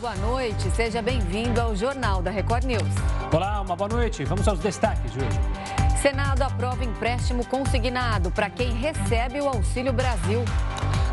Boa 0.00 0.14
noite. 0.16 0.70
Seja 0.72 1.00
bem-vindo 1.00 1.58
ao 1.58 1.74
Jornal 1.74 2.20
da 2.20 2.30
Record 2.30 2.64
News. 2.64 2.82
Olá, 3.32 3.62
uma 3.62 3.74
boa 3.74 3.88
noite. 3.88 4.24
Vamos 4.24 4.46
aos 4.46 4.58
destaques 4.58 5.10
de 5.10 5.18
hoje. 5.18 5.40
Senado 6.02 6.42
aprova 6.42 6.84
empréstimo 6.84 7.46
consignado 7.46 8.30
para 8.30 8.50
quem 8.50 8.74
recebe 8.74 9.40
o 9.40 9.48
Auxílio 9.48 9.94
Brasil. 9.94 10.44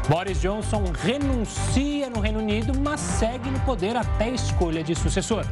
Boris 0.10 0.42
Johnson 0.42 0.84
renuncia 1.02 2.10
no 2.10 2.20
Reino 2.20 2.40
Unido, 2.40 2.78
mas 2.78 3.00
segue 3.00 3.50
no 3.50 3.60
poder 3.62 3.96
até 3.96 4.30
escolha 4.30 4.84
de 4.84 4.94
sucessor. 4.96 5.46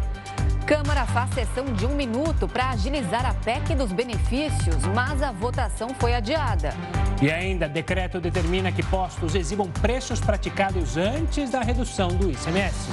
Câmara 0.68 1.06
faz 1.06 1.30
sessão 1.34 1.66
de 1.74 1.86
um 1.86 1.96
minuto 1.96 2.50
para 2.50 2.72
agilizar 2.72 3.26
a 3.26 3.34
PEC 3.34 3.76
dos 3.76 3.94
benefícios, 3.94 4.84
mas 4.94 5.24
a 5.24 5.32
votação 5.32 5.90
foi 5.98 6.14
adiada. 6.14 6.74
E 7.22 7.30
ainda, 7.30 7.70
decreto 7.70 8.20
determina 8.20 8.72
que 8.72 8.82
postos 8.82 9.36
exibam 9.36 9.70
preços 9.70 10.20
praticados 10.20 10.98
antes 10.98 11.52
da 11.52 11.62
redução 11.62 12.08
do 12.08 12.32
ICMS. 12.32 12.90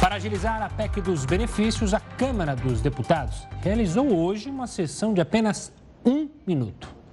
Para 0.00 0.14
agilizar 0.14 0.62
a 0.62 0.68
PEC 0.68 1.00
dos 1.00 1.24
benefícios, 1.24 1.92
a 1.92 1.98
Câmara 1.98 2.54
dos 2.54 2.80
Deputados 2.80 3.48
realizou 3.60 4.16
hoje 4.16 4.48
uma 4.48 4.68
sessão 4.68 5.12
de 5.12 5.20
apenas 5.20 5.72
um 6.06 6.28
minuto. 6.46 7.03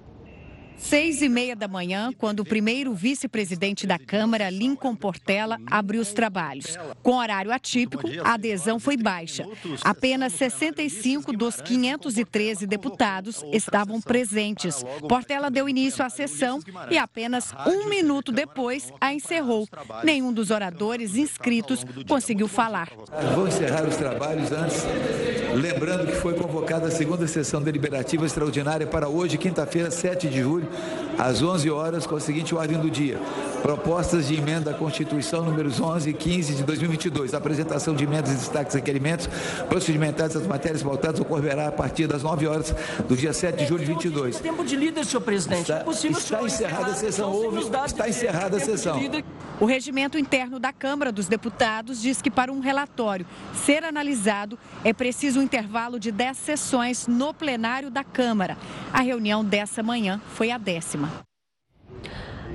Seis 0.82 1.22
e 1.22 1.30
meia 1.30 1.56
da 1.56 1.68
manhã, 1.68 2.12
quando 2.18 2.42
o 2.42 2.46
primeiro 2.46 2.94
vice-presidente 2.94 3.86
da 3.86 4.00
Câmara, 4.00 4.50
Lincoln 4.50 4.96
Portela, 4.96 5.58
abriu 5.68 6.02
os 6.02 6.12
trabalhos. 6.12 6.78
Com 7.04 7.18
horário 7.18 7.52
atípico, 7.54 8.10
a 8.24 8.34
adesão 8.34 8.80
foi 8.80 8.98
baixa. 8.98 9.46
Apenas 9.84 10.34
65 10.34 11.32
dos 11.34 11.62
513 11.62 12.66
deputados 12.66 13.46
estavam 13.54 14.02
presentes. 14.02 14.84
Portela 15.08 15.52
deu 15.52 15.70
início 15.70 16.04
à 16.04 16.10
sessão 16.10 16.60
e 16.90 16.98
apenas 16.98 17.54
um 17.68 17.88
minuto 17.88 18.32
depois 18.32 18.92
a 19.00 19.14
encerrou. 19.14 19.68
Nenhum 20.04 20.34
dos 20.34 20.50
oradores 20.50 21.16
inscritos 21.16 21.86
conseguiu 22.08 22.48
falar. 22.48 22.90
Vou 23.36 23.48
encerrar 23.48 23.88
os 23.88 23.96
trabalhos 23.96 24.52
antes, 24.52 24.84
lembrando 25.56 26.08
que 26.08 26.18
foi 26.18 26.34
convocada 26.34 26.88
a 26.88 26.92
segunda 26.92 27.28
sessão 27.28 27.62
deliberativa 27.62 28.26
extraordinária 28.26 28.88
para 28.88 29.08
hoje, 29.08 29.38
quinta-feira, 29.38 29.92
7 29.92 30.28
de 30.28 30.42
julho 30.42 30.71
às 31.18 31.42
11 31.42 31.70
horas, 31.70 32.06
com 32.06 32.16
a 32.16 32.20
seguinte 32.20 32.56
ordem 32.56 32.78
do 32.80 32.90
dia. 32.90 33.20
Propostas 33.62 34.28
de 34.28 34.36
emenda 34.36 34.72
à 34.72 34.74
Constituição 34.74 35.44
números 35.44 35.80
11 35.80 36.10
e 36.10 36.14
15 36.14 36.56
de 36.56 36.64
2022. 36.64 37.34
apresentação 37.34 37.94
de 37.94 38.04
emendas 38.04 38.32
e 38.32 38.36
destaques 38.36 38.74
e 38.74 38.78
requerimentos 38.78 39.30
procedimentados 39.70 40.36
das 40.36 40.48
matérias 40.48 40.82
pautadas 40.82 41.20
ocorrerá 41.20 41.68
a 41.68 41.72
partir 41.72 42.08
das 42.08 42.24
9 42.24 42.48
horas 42.48 42.74
do 43.08 43.16
dia 43.16 43.34
7 43.34 43.58
de 43.58 43.66
julho 43.66 43.86
de 43.86 43.92
22. 43.94 44.40
Tempo 44.40 44.64
de 44.64 44.76
líder, 44.76 45.06
senhor 45.06 45.22
presidente. 45.22 45.62
Está, 45.62 45.78
é 45.78 45.84
possível 45.84 46.18
está 46.18 46.44
encerrada 46.44 46.92
a 46.92 46.96
sessão. 46.96 47.32
Houve, 47.32 47.60
está 47.86 48.10
encerrada 48.10 48.58
a 48.58 48.60
sessão. 48.60 49.00
O 49.62 49.66
regimento 49.66 50.18
interno 50.18 50.58
da 50.58 50.74
Câmara 50.74 51.12
dos 51.12 51.28
Deputados 51.28 52.02
diz 52.02 52.20
que 52.20 52.32
para 52.32 52.52
um 52.52 52.62
relatório 52.62 53.28
ser 53.54 53.84
analisado 53.84 54.58
é 54.84 54.92
preciso 54.92 55.40
um 55.40 55.44
intervalo 55.44 56.00
de 56.00 56.12
10 56.12 56.36
sessões 56.36 57.06
no 57.06 57.32
plenário 57.32 57.92
da 57.92 58.04
Câmara. 58.04 58.58
A 58.92 59.02
reunião 59.02 59.46
dessa 59.46 59.84
manhã 59.84 60.20
foi 60.30 60.50
a 60.50 60.58
décima. 60.58 61.12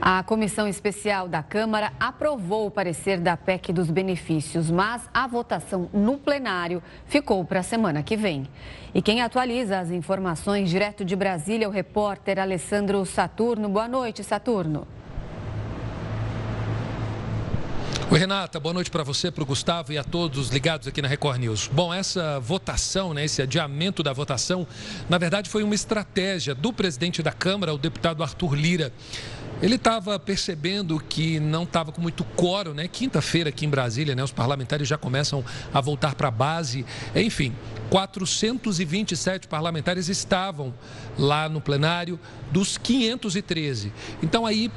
A 0.02 0.20
comissão 0.24 0.66
especial 0.66 1.28
da 1.28 1.44
Câmara 1.44 1.92
aprovou 2.00 2.66
o 2.66 2.72
parecer 2.72 3.20
da 3.20 3.36
PEC 3.36 3.72
dos 3.72 3.88
benefícios, 3.88 4.68
mas 4.68 5.08
a 5.14 5.28
votação 5.28 5.88
no 5.92 6.18
plenário 6.18 6.82
ficou 7.06 7.44
para 7.44 7.60
a 7.60 7.62
semana 7.62 8.02
que 8.02 8.16
vem. 8.16 8.48
E 8.92 9.00
quem 9.00 9.22
atualiza 9.22 9.78
as 9.78 9.92
informações 9.92 10.68
direto 10.68 11.04
de 11.04 11.14
Brasília 11.14 11.66
é 11.66 11.68
o 11.68 11.70
repórter 11.70 12.40
Alessandro 12.40 13.06
Saturno. 13.06 13.68
Boa 13.68 13.86
noite, 13.86 14.24
Saturno. 14.24 14.88
Oi, 18.08 18.20
Renata, 18.20 18.60
boa 18.60 18.72
noite 18.72 18.88
para 18.88 19.02
você, 19.02 19.32
para 19.32 19.42
o 19.42 19.46
Gustavo 19.46 19.92
e 19.92 19.98
a 19.98 20.04
todos 20.04 20.48
ligados 20.50 20.86
aqui 20.86 21.02
na 21.02 21.08
Record 21.08 21.40
News. 21.40 21.68
Bom, 21.72 21.92
essa 21.92 22.38
votação, 22.38 23.12
né, 23.12 23.24
esse 23.24 23.42
adiamento 23.42 24.00
da 24.00 24.12
votação, 24.12 24.64
na 25.08 25.18
verdade 25.18 25.50
foi 25.50 25.64
uma 25.64 25.74
estratégia 25.74 26.54
do 26.54 26.72
presidente 26.72 27.20
da 27.20 27.32
Câmara, 27.32 27.74
o 27.74 27.78
deputado 27.78 28.22
Arthur 28.22 28.54
Lira. 28.54 28.92
Ele 29.60 29.74
estava 29.74 30.20
percebendo 30.20 31.00
que 31.00 31.40
não 31.40 31.64
estava 31.64 31.90
com 31.90 32.00
muito 32.00 32.22
coro, 32.22 32.74
né? 32.74 32.86
Quinta-feira 32.86 33.48
aqui 33.48 33.66
em 33.66 33.70
Brasília, 33.70 34.14
né? 34.14 34.22
Os 34.22 34.30
parlamentares 34.30 34.86
já 34.86 34.98
começam 34.98 35.42
a 35.74 35.80
voltar 35.80 36.14
para 36.14 36.28
a 36.28 36.30
base. 36.30 36.86
Enfim, 37.14 37.54
427 37.90 39.48
parlamentares 39.48 40.08
estavam 40.08 40.72
lá 41.18 41.48
no 41.48 41.60
plenário 41.60 42.20
dos 42.52 42.76
513. 42.76 43.92
Então 44.22 44.44
aí 44.44 44.70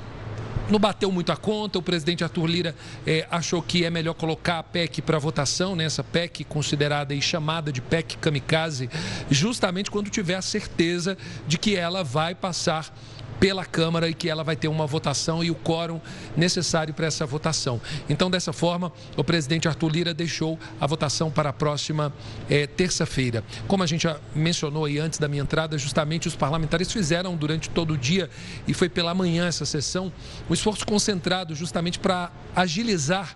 não 0.69 0.79
bateu 0.79 1.11
muito 1.11 1.31
a 1.31 1.37
conta. 1.37 1.79
O 1.79 1.81
presidente 1.81 2.23
Arthur 2.23 2.45
Lira 2.45 2.75
é, 3.05 3.27
achou 3.29 3.61
que 3.61 3.83
é 3.83 3.89
melhor 3.89 4.13
colocar 4.13 4.59
a 4.59 4.63
PEC 4.63 5.01
para 5.01 5.17
votação, 5.17 5.75
né? 5.75 5.85
essa 5.85 6.03
PEC 6.03 6.43
considerada 6.43 7.13
e 7.13 7.21
chamada 7.21 7.71
de 7.71 7.81
PEC 7.81 8.17
kamikaze, 8.17 8.89
justamente 9.29 9.89
quando 9.89 10.09
tiver 10.09 10.35
a 10.35 10.41
certeza 10.41 11.17
de 11.47 11.57
que 11.57 11.75
ela 11.75 12.03
vai 12.03 12.35
passar 12.35 12.93
pela 13.39 13.65
Câmara 13.65 14.09
e 14.09 14.13
que 14.13 14.29
ela 14.29 14.43
vai 14.43 14.55
ter 14.55 14.67
uma 14.67 14.85
votação 14.85 15.43
e 15.43 15.49
o 15.49 15.55
quórum 15.55 15.99
necessário 16.35 16.93
para 16.93 17.07
essa 17.07 17.25
votação. 17.25 17.79
Então, 18.09 18.29
dessa 18.29 18.51
forma, 18.51 18.91
o 19.15 19.23
presidente 19.23 19.67
Arthur 19.67 19.89
Lira 19.89 20.13
deixou 20.13 20.59
a 20.79 20.85
votação 20.85 21.31
para 21.31 21.49
a 21.49 21.53
próxima 21.53 22.13
é, 22.49 22.67
terça-feira. 22.67 23.43
Como 23.67 23.83
a 23.83 23.85
gente 23.85 24.03
já 24.03 24.17
mencionou 24.35 24.85
aí 24.85 24.99
antes 24.99 25.19
da 25.19 25.27
minha 25.27 25.41
entrada, 25.41 25.77
justamente 25.77 26.27
os 26.27 26.35
parlamentares 26.35 26.91
fizeram 26.91 27.35
durante 27.35 27.69
todo 27.69 27.93
o 27.93 27.97
dia 27.97 28.29
e 28.67 28.73
foi 28.73 28.89
pela 28.89 29.13
manhã 29.13 29.47
essa 29.47 29.65
sessão 29.65 30.11
um 30.49 30.53
esforço 30.53 30.85
concentrado 30.85 31.55
justamente 31.55 31.99
para 31.99 32.31
agilizar 32.55 33.35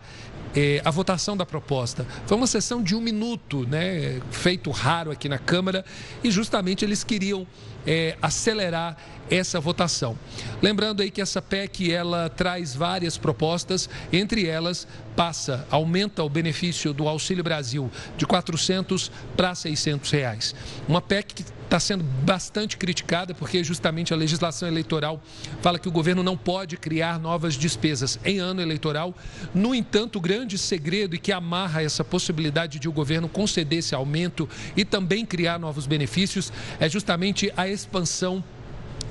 é, 0.56 0.82
a 0.84 0.92
votação 0.92 1.36
da 1.36 1.46
proposta. 1.46 2.06
Foi 2.26 2.38
uma 2.38 2.48
sessão 2.48 2.82
de 2.82 2.96
um 2.96 3.02
minuto, 3.02 3.68
né, 3.68 4.22
feito 4.32 4.70
raro 4.72 5.12
aqui 5.12 5.28
na 5.28 5.38
Câmara, 5.38 5.84
e 6.24 6.30
justamente 6.30 6.86
eles 6.86 7.04
queriam 7.04 7.48
é, 7.86 8.18
acelerar 8.22 8.98
essa 9.30 9.60
votação. 9.60 10.18
Lembrando 10.62 11.02
aí 11.02 11.10
que 11.10 11.22
essa 11.22 11.42
PEC 11.42 11.92
ela 11.92 12.30
traz 12.30 12.76
várias 12.76 13.18
propostas, 13.18 13.90
entre 14.12 14.46
elas 14.48 14.88
passa, 15.16 15.68
aumenta 15.70 16.24
o 16.24 16.30
benefício 16.30 16.94
do 16.94 17.08
Auxílio 17.08 17.44
Brasil 17.44 17.90
de 18.18 18.26
400 18.26 19.12
para 19.36 19.56
600 19.56 20.12
reais. 20.12 20.56
Uma 20.88 21.02
PEC 21.02 21.34
que 21.34 21.44
está 21.64 21.80
sendo 21.80 22.04
bastante 22.04 22.78
criticada 22.78 23.34
porque 23.34 23.64
justamente 23.64 24.14
a 24.14 24.18
legislação 24.18 24.68
eleitoral 24.68 25.22
fala 25.62 25.80
que 25.80 25.88
o 25.88 25.92
governo 25.92 26.22
não 26.22 26.38
pode 26.38 26.78
criar 26.78 27.20
novas 27.20 27.56
despesas 27.56 28.20
em 28.24 28.38
ano 28.38 28.62
eleitoral. 28.62 29.16
No 29.56 29.74
entanto, 29.74 30.18
o 30.18 30.22
grande 30.22 30.58
segredo 30.58 31.16
e 31.16 31.20
que 31.20 31.32
amarra 31.32 31.82
essa 31.82 32.04
possibilidade 32.04 32.78
de 32.78 32.88
o 32.88 32.92
governo 32.92 33.28
conceder 33.28 33.80
esse 33.80 33.96
aumento 33.96 34.48
e 34.78 34.86
também 34.86 35.26
criar 35.26 35.58
novos 35.58 35.88
benefícios 35.88 36.54
é 36.80 36.88
justamente 36.88 37.52
a 37.58 37.68
expansão 37.68 38.44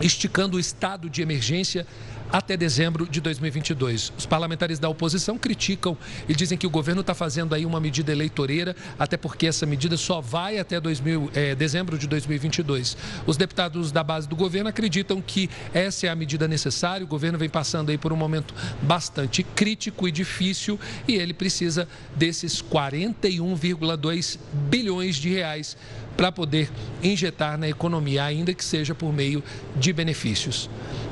esticando 0.01 0.57
o 0.57 0.61
estado 0.61 1.09
de 1.09 1.23
emergência 1.23 1.87
até 2.33 2.57
dezembro 2.57 3.07
de 3.07 3.21
2022. 3.21 4.13
Os 4.17 4.25
parlamentares 4.25 4.79
da 4.79 4.89
oposição 4.89 5.37
criticam 5.37 5.97
e 6.29 6.35
dizem 6.35 6.57
que 6.57 6.67
o 6.67 6.71
governo 6.71 7.03
está 7.03 7.15
fazendo 7.15 7.55
aí 7.55 7.67
uma 7.67 7.79
medida 7.79 8.11
eleitoreira, 8.11 8.75
até 8.99 9.17
porque 9.17 9.47
essa 9.47 9.67
medida 9.67 9.97
só 9.97 10.21
vai 10.21 10.59
até 10.59 10.81
2000, 10.81 11.31
é, 11.35 11.55
dezembro 11.55 11.99
de 11.99 12.07
2022. 12.07 12.97
Os 13.27 13.37
deputados 13.37 13.93
da 13.93 14.03
base 14.03 14.27
do 14.27 14.35
governo 14.35 14.71
acreditam 14.71 15.21
que 15.21 15.51
essa 15.75 16.07
é 16.07 16.11
a 16.11 16.17
medida 16.17 16.49
necessária. 16.49 17.05
O 17.05 17.09
governo 17.09 17.39
vem 17.39 17.51
passando 17.51 17.91
aí 17.91 17.99
por 17.99 18.13
um 18.13 18.17
momento 18.17 18.55
bastante 18.81 19.43
crítico 19.43 20.09
e 20.09 20.13
difícil 20.13 20.81
e 21.07 21.15
ele 21.17 21.35
precisa 21.35 21.87
desses 22.17 22.63
41,2 22.63 24.39
bilhões 24.71 25.17
de 25.17 25.29
reais 25.29 25.77
para 26.17 26.31
poder 26.31 26.71
injetar 27.03 27.59
na 27.59 27.69
economia, 27.69 28.25
ainda 28.25 28.55
que 28.55 28.65
seja 28.65 28.95
por 28.95 29.13
meio 29.13 29.43
de 29.77 29.93
benefícios. 29.93 30.69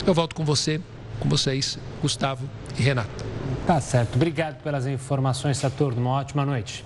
Eu 0.06 0.14
volto 0.14 0.34
com 0.34 0.44
você, 0.44 0.80
com 1.18 1.28
vocês, 1.28 1.78
Gustavo 2.00 2.48
e 2.78 2.82
Renata. 2.82 3.24
Tá 3.66 3.80
certo. 3.80 4.16
Obrigado 4.16 4.62
pelas 4.62 4.86
informações, 4.86 5.58
Saturno. 5.58 6.00
Uma 6.00 6.12
ótima 6.12 6.44
noite. 6.44 6.84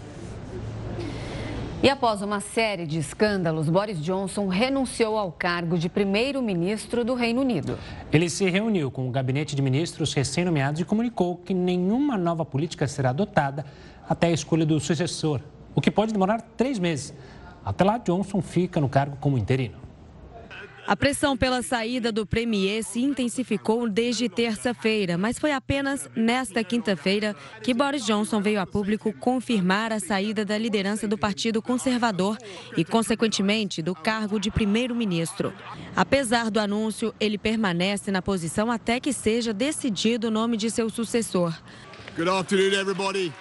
E 1.84 1.88
após 1.90 2.22
uma 2.22 2.40
série 2.40 2.86
de 2.86 2.98
escândalos, 2.98 3.68
Boris 3.68 4.02
Johnson 4.02 4.48
renunciou 4.48 5.18
ao 5.18 5.30
cargo 5.30 5.76
de 5.76 5.86
primeiro-ministro 5.90 7.04
do 7.04 7.12
Reino 7.12 7.42
Unido. 7.42 7.78
Ele 8.10 8.30
se 8.30 8.48
reuniu 8.48 8.90
com 8.90 9.06
o 9.06 9.10
gabinete 9.10 9.54
de 9.54 9.60
ministros 9.60 10.14
recém-nomeados 10.14 10.80
e 10.80 10.84
comunicou 10.86 11.36
que 11.36 11.52
nenhuma 11.52 12.16
nova 12.16 12.42
política 12.42 12.88
será 12.88 13.10
adotada 13.10 13.66
até 14.08 14.28
a 14.28 14.30
escolha 14.30 14.64
do 14.64 14.80
sucessor, 14.80 15.42
o 15.74 15.80
que 15.82 15.90
pode 15.90 16.10
demorar 16.10 16.40
três 16.56 16.78
meses. 16.78 17.12
Até 17.64 17.84
lá, 17.84 17.98
Johnson 17.98 18.42
fica 18.42 18.80
no 18.80 18.88
cargo 18.88 19.16
como 19.20 19.38
interino. 19.38 19.84
A 20.86 20.94
pressão 20.94 21.34
pela 21.34 21.62
saída 21.62 22.12
do 22.12 22.26
Premier 22.26 22.84
se 22.84 23.00
intensificou 23.00 23.88
desde 23.88 24.28
terça-feira, 24.28 25.16
mas 25.16 25.38
foi 25.38 25.50
apenas 25.50 26.10
nesta 26.14 26.62
quinta-feira 26.62 27.34
que 27.62 27.72
Boris 27.72 28.04
Johnson 28.04 28.42
veio 28.42 28.60
a 28.60 28.66
público 28.66 29.10
confirmar 29.14 29.92
a 29.92 29.98
saída 29.98 30.44
da 30.44 30.58
liderança 30.58 31.08
do 31.08 31.16
Partido 31.16 31.62
Conservador 31.62 32.36
e, 32.76 32.84
consequentemente, 32.84 33.80
do 33.80 33.94
cargo 33.94 34.38
de 34.38 34.50
primeiro-ministro. 34.50 35.54
Apesar 35.96 36.50
do 36.50 36.60
anúncio, 36.60 37.14
ele 37.18 37.38
permanece 37.38 38.10
na 38.10 38.20
posição 38.20 38.70
até 38.70 39.00
que 39.00 39.14
seja 39.14 39.54
decidido 39.54 40.28
o 40.28 40.30
nome 40.30 40.58
de 40.58 40.70
seu 40.70 40.90
sucessor. 40.90 41.54
Good 42.14 42.28
afternoon, 42.28 42.78
everybody. 42.78 43.32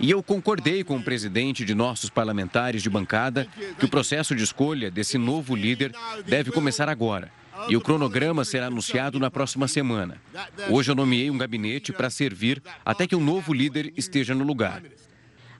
E 0.00 0.10
eu 0.10 0.22
concordei 0.22 0.82
com 0.82 0.96
o 0.96 1.02
presidente 1.02 1.64
de 1.64 1.74
nossos 1.74 2.10
parlamentares 2.10 2.82
de 2.82 2.90
bancada 2.90 3.46
que 3.78 3.84
o 3.84 3.88
processo 3.88 4.34
de 4.34 4.42
escolha 4.42 4.90
desse 4.90 5.16
novo 5.16 5.54
líder 5.54 5.92
deve 6.26 6.50
começar 6.50 6.88
agora. 6.88 7.30
E 7.68 7.76
o 7.76 7.80
cronograma 7.80 8.44
será 8.44 8.66
anunciado 8.66 9.20
na 9.20 9.30
próxima 9.30 9.68
semana. 9.68 10.20
Hoje 10.68 10.90
eu 10.90 10.94
nomeei 10.94 11.30
um 11.30 11.38
gabinete 11.38 11.92
para 11.92 12.10
servir 12.10 12.62
até 12.84 13.06
que 13.06 13.14
um 13.14 13.22
novo 13.22 13.52
líder 13.52 13.92
esteja 13.96 14.34
no 14.34 14.44
lugar. 14.44 14.82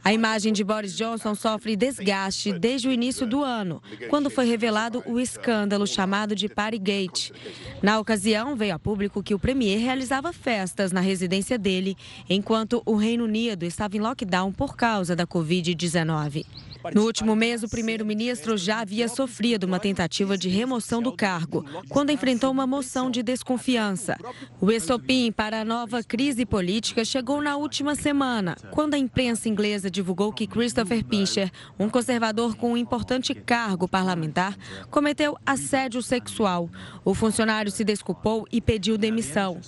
A 0.05 0.13
imagem 0.13 0.53
de 0.53 0.65
Boris 0.65 0.97
Johnson 0.97 1.33
sofre 1.35 1.77
desgaste 1.77 2.53
desde 2.53 2.89
o 2.89 2.93
início 2.93 3.25
do 3.25 3.45
ano, 3.45 3.81
quando 4.11 4.29
foi 4.29 4.47
revelado 4.47 5.03
o 5.07 5.21
escândalo 5.21 5.87
chamado 5.87 6.35
de 6.35 6.49
Partygate. 6.49 7.33
Na 7.81 8.01
ocasião, 8.01 8.57
veio 8.57 8.75
a 8.75 8.79
público 8.81 9.23
que 9.23 9.35
o 9.35 9.39
premier 9.39 9.79
realizava 9.79 10.33
festas 10.33 10.91
na 10.91 11.01
residência 11.01 11.57
dele, 11.57 11.97
enquanto 12.29 12.83
o 12.85 12.97
Reino 12.97 13.25
Unido 13.25 13.65
estava 13.65 13.97
em 13.97 14.01
lockdown 14.01 14.51
por 14.51 14.77
causa 14.77 15.15
da 15.15 15.25
Covid-19. 15.25 16.45
No 16.95 17.05
último 17.05 17.37
mês, 17.37 17.63
o 17.63 17.69
primeiro-ministro 17.69 18.57
já 18.57 18.81
havia 18.81 19.09
sofrido 19.09 19.65
uma 19.65 19.79
tentativa 19.79 20.37
de 20.37 20.49
remoção 20.49 21.01
do 21.01 21.13
cargo, 21.13 21.65
quando 21.89 22.11
enfrentou 22.11 22.51
uma 22.51 22.67
moção 22.67 23.11
de 23.11 23.23
desconfiança. 23.23 24.17
O 24.61 24.71
estopim 24.71 25.31
para 25.31 25.61
a 25.61 25.65
nova 25.65 26.03
crise 26.03 26.45
política 26.45 27.05
chegou 27.05 27.41
na 27.41 27.57
última 27.57 27.95
semana, 27.95 28.57
quando 28.73 28.95
a 28.95 28.99
imprensa 28.99 29.49
inglesa 29.49 29.91
divulgou 29.91 30.33
que 30.33 30.47
Christopher 30.47 31.05
Pincher, 31.05 31.51
um 31.79 31.89
conservador 31.89 32.57
com 32.57 32.73
um 32.73 32.77
importante 32.77 33.35
cargo 33.35 33.87
parlamentar, 33.87 34.57
cometeu 34.91 35.37
assédio 35.47 36.03
sexual. 36.03 36.69
O 37.05 37.15
funcionário 37.15 37.71
se 37.71 37.85
desculpou 37.85 38.47
e 38.51 38.61
pediu 38.61 38.99
demissão. 38.99 39.61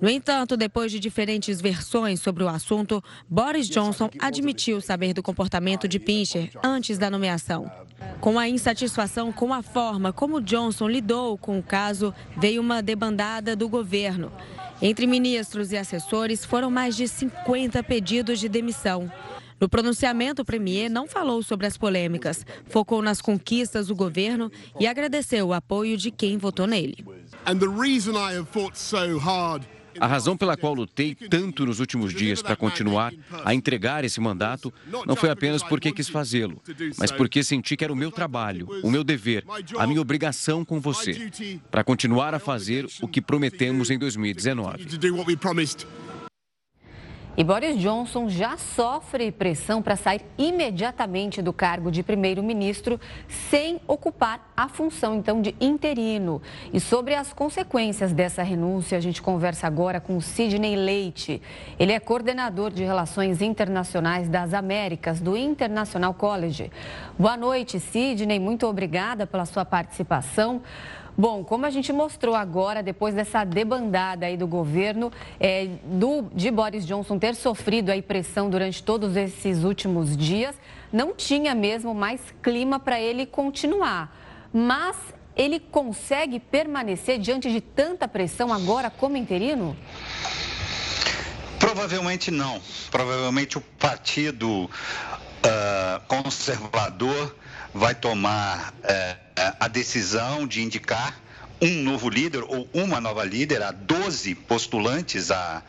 No 0.00 0.08
entanto, 0.08 0.56
depois 0.56 0.90
de 0.90 0.98
diferentes 0.98 1.60
versões 1.60 2.20
sobre 2.20 2.42
o 2.42 2.48
assunto, 2.48 3.02
Boris 3.28 3.68
Johnson 3.68 4.08
admitiu 4.18 4.80
saber 4.80 5.12
do 5.12 5.22
comportamento 5.22 5.86
de 5.86 5.98
Pincher 5.98 6.53
antes 6.62 6.98
da 6.98 7.10
nomeação. 7.10 7.70
Com 8.20 8.38
a 8.38 8.48
insatisfação 8.48 9.32
com 9.32 9.52
a 9.52 9.62
forma 9.62 10.12
como 10.12 10.40
Johnson 10.40 10.88
lidou 10.88 11.36
com 11.38 11.58
o 11.58 11.62
caso, 11.62 12.14
veio 12.36 12.60
uma 12.60 12.82
debandada 12.82 13.54
do 13.54 13.68
governo. 13.68 14.32
Entre 14.82 15.06
ministros 15.06 15.72
e 15.72 15.76
assessores, 15.76 16.44
foram 16.44 16.70
mais 16.70 16.96
de 16.96 17.06
50 17.08 17.82
pedidos 17.82 18.38
de 18.38 18.48
demissão. 18.48 19.10
No 19.60 19.68
pronunciamento, 19.68 20.42
o 20.42 20.44
premier 20.44 20.90
não 20.90 21.06
falou 21.06 21.42
sobre 21.42 21.66
as 21.66 21.78
polêmicas, 21.78 22.44
focou 22.66 23.00
nas 23.00 23.20
conquistas 23.20 23.86
do 23.86 23.94
governo 23.94 24.50
e 24.78 24.86
agradeceu 24.86 25.48
o 25.48 25.52
apoio 25.52 25.96
de 25.96 26.10
quem 26.10 26.36
votou 26.36 26.66
nele. 26.66 27.04
A 30.00 30.06
razão 30.06 30.36
pela 30.36 30.56
qual 30.56 30.74
lutei 30.74 31.14
tanto 31.14 31.66
nos 31.66 31.80
últimos 31.80 32.12
dias 32.14 32.42
para 32.42 32.56
continuar 32.56 33.12
a 33.44 33.54
entregar 33.54 34.04
esse 34.04 34.20
mandato 34.20 34.72
não 35.06 35.16
foi 35.16 35.30
apenas 35.30 35.62
porque 35.62 35.92
quis 35.92 36.08
fazê-lo, 36.08 36.60
mas 36.98 37.10
porque 37.10 37.42
senti 37.42 37.76
que 37.76 37.84
era 37.84 37.92
o 37.92 37.96
meu 37.96 38.10
trabalho, 38.10 38.68
o 38.82 38.90
meu 38.90 39.04
dever, 39.04 39.44
a 39.78 39.86
minha 39.86 40.00
obrigação 40.00 40.64
com 40.64 40.80
você, 40.80 41.30
para 41.70 41.84
continuar 41.84 42.34
a 42.34 42.38
fazer 42.38 42.86
o 43.00 43.08
que 43.08 43.20
prometemos 43.20 43.90
em 43.90 43.98
2019. 43.98 44.84
E 47.36 47.42
Boris 47.42 47.76
Johnson 47.76 48.28
já 48.28 48.56
sofre 48.56 49.32
pressão 49.32 49.82
para 49.82 49.96
sair 49.96 50.20
imediatamente 50.38 51.42
do 51.42 51.52
cargo 51.52 51.90
de 51.90 52.00
primeiro-ministro 52.00 53.00
sem 53.28 53.80
ocupar 53.88 54.52
a 54.56 54.68
função 54.68 55.16
então 55.16 55.42
de 55.42 55.52
interino. 55.60 56.40
E 56.72 56.78
sobre 56.78 57.12
as 57.12 57.32
consequências 57.32 58.12
dessa 58.12 58.44
renúncia, 58.44 58.96
a 58.96 59.00
gente 59.00 59.20
conversa 59.20 59.66
agora 59.66 60.00
com 60.00 60.20
Sidney 60.20 60.76
Leite. 60.76 61.42
Ele 61.76 61.90
é 61.90 61.98
coordenador 61.98 62.70
de 62.70 62.84
Relações 62.84 63.42
Internacionais 63.42 64.28
das 64.28 64.54
Américas 64.54 65.20
do 65.20 65.36
International 65.36 66.14
College. 66.14 66.70
Boa 67.18 67.36
noite, 67.36 67.80
Sidney. 67.80 68.38
Muito 68.38 68.64
obrigada 68.64 69.26
pela 69.26 69.44
sua 69.44 69.64
participação. 69.64 70.62
Bom, 71.16 71.44
como 71.44 71.64
a 71.64 71.70
gente 71.70 71.92
mostrou 71.92 72.34
agora, 72.34 72.82
depois 72.82 73.14
dessa 73.14 73.44
debandada 73.44 74.26
aí 74.26 74.36
do 74.36 74.48
governo, 74.48 75.12
é, 75.38 75.68
do, 75.84 76.22
de 76.34 76.50
Boris 76.50 76.84
Johnson 76.84 77.18
ter 77.18 77.36
sofrido 77.36 77.92
a 77.92 78.02
pressão 78.02 78.50
durante 78.50 78.82
todos 78.82 79.16
esses 79.16 79.62
últimos 79.62 80.16
dias, 80.16 80.56
não 80.92 81.14
tinha 81.14 81.54
mesmo 81.54 81.94
mais 81.94 82.20
clima 82.42 82.80
para 82.80 83.00
ele 83.00 83.26
continuar. 83.26 84.12
Mas 84.52 84.96
ele 85.36 85.60
consegue 85.60 86.40
permanecer 86.40 87.18
diante 87.18 87.50
de 87.50 87.60
tanta 87.60 88.08
pressão 88.08 88.52
agora 88.52 88.90
como 88.90 89.16
interino? 89.16 89.76
Provavelmente 91.60 92.30
não. 92.30 92.60
Provavelmente 92.90 93.56
o 93.56 93.60
partido 93.60 94.68
uh, 95.44 96.00
conservador 96.06 97.36
vai 97.72 97.94
tomar 97.94 98.72
uh, 98.72 99.54
a 99.60 99.68
decisão 99.68 100.46
de 100.46 100.62
indicar 100.62 101.20
um 101.60 101.82
novo 101.82 102.08
líder 102.08 102.42
ou 102.44 102.68
uma 102.74 103.00
nova 103.00 103.24
líder, 103.24 103.62
há 103.62 103.70
12 103.70 104.34
postulantes 104.34 105.30
a, 105.30 105.62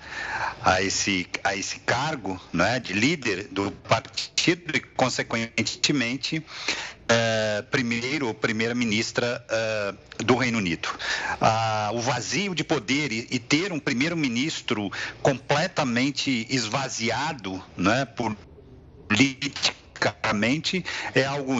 a, 0.63 0.81
esse, 0.81 1.27
a 1.43 1.55
esse 1.55 1.79
cargo 1.79 2.41
né, 2.51 2.79
de 2.79 2.91
líder 2.93 3.47
do 3.51 3.71
partido 3.71 4.75
e, 4.75 4.79
consequentemente, 4.79 6.43
é, 7.07 7.63
primeiro 7.69 8.27
ou 8.27 8.33
primeira-ministra 8.33 9.45
do 10.17 10.35
Reino 10.35 10.57
Unido. 10.57 10.89
Ah, 11.39 11.91
o 11.93 12.01
vazio 12.01 12.55
de 12.55 12.63
poder 12.63 13.11
e, 13.11 13.27
e 13.29 13.39
ter 13.39 13.71
um 13.71 13.79
primeiro-ministro 13.79 14.91
completamente 15.21 16.47
esvaziado 16.49 17.63
né, 17.77 18.05
politicamente 19.07 20.83
é 21.13 21.25
algo 21.25 21.59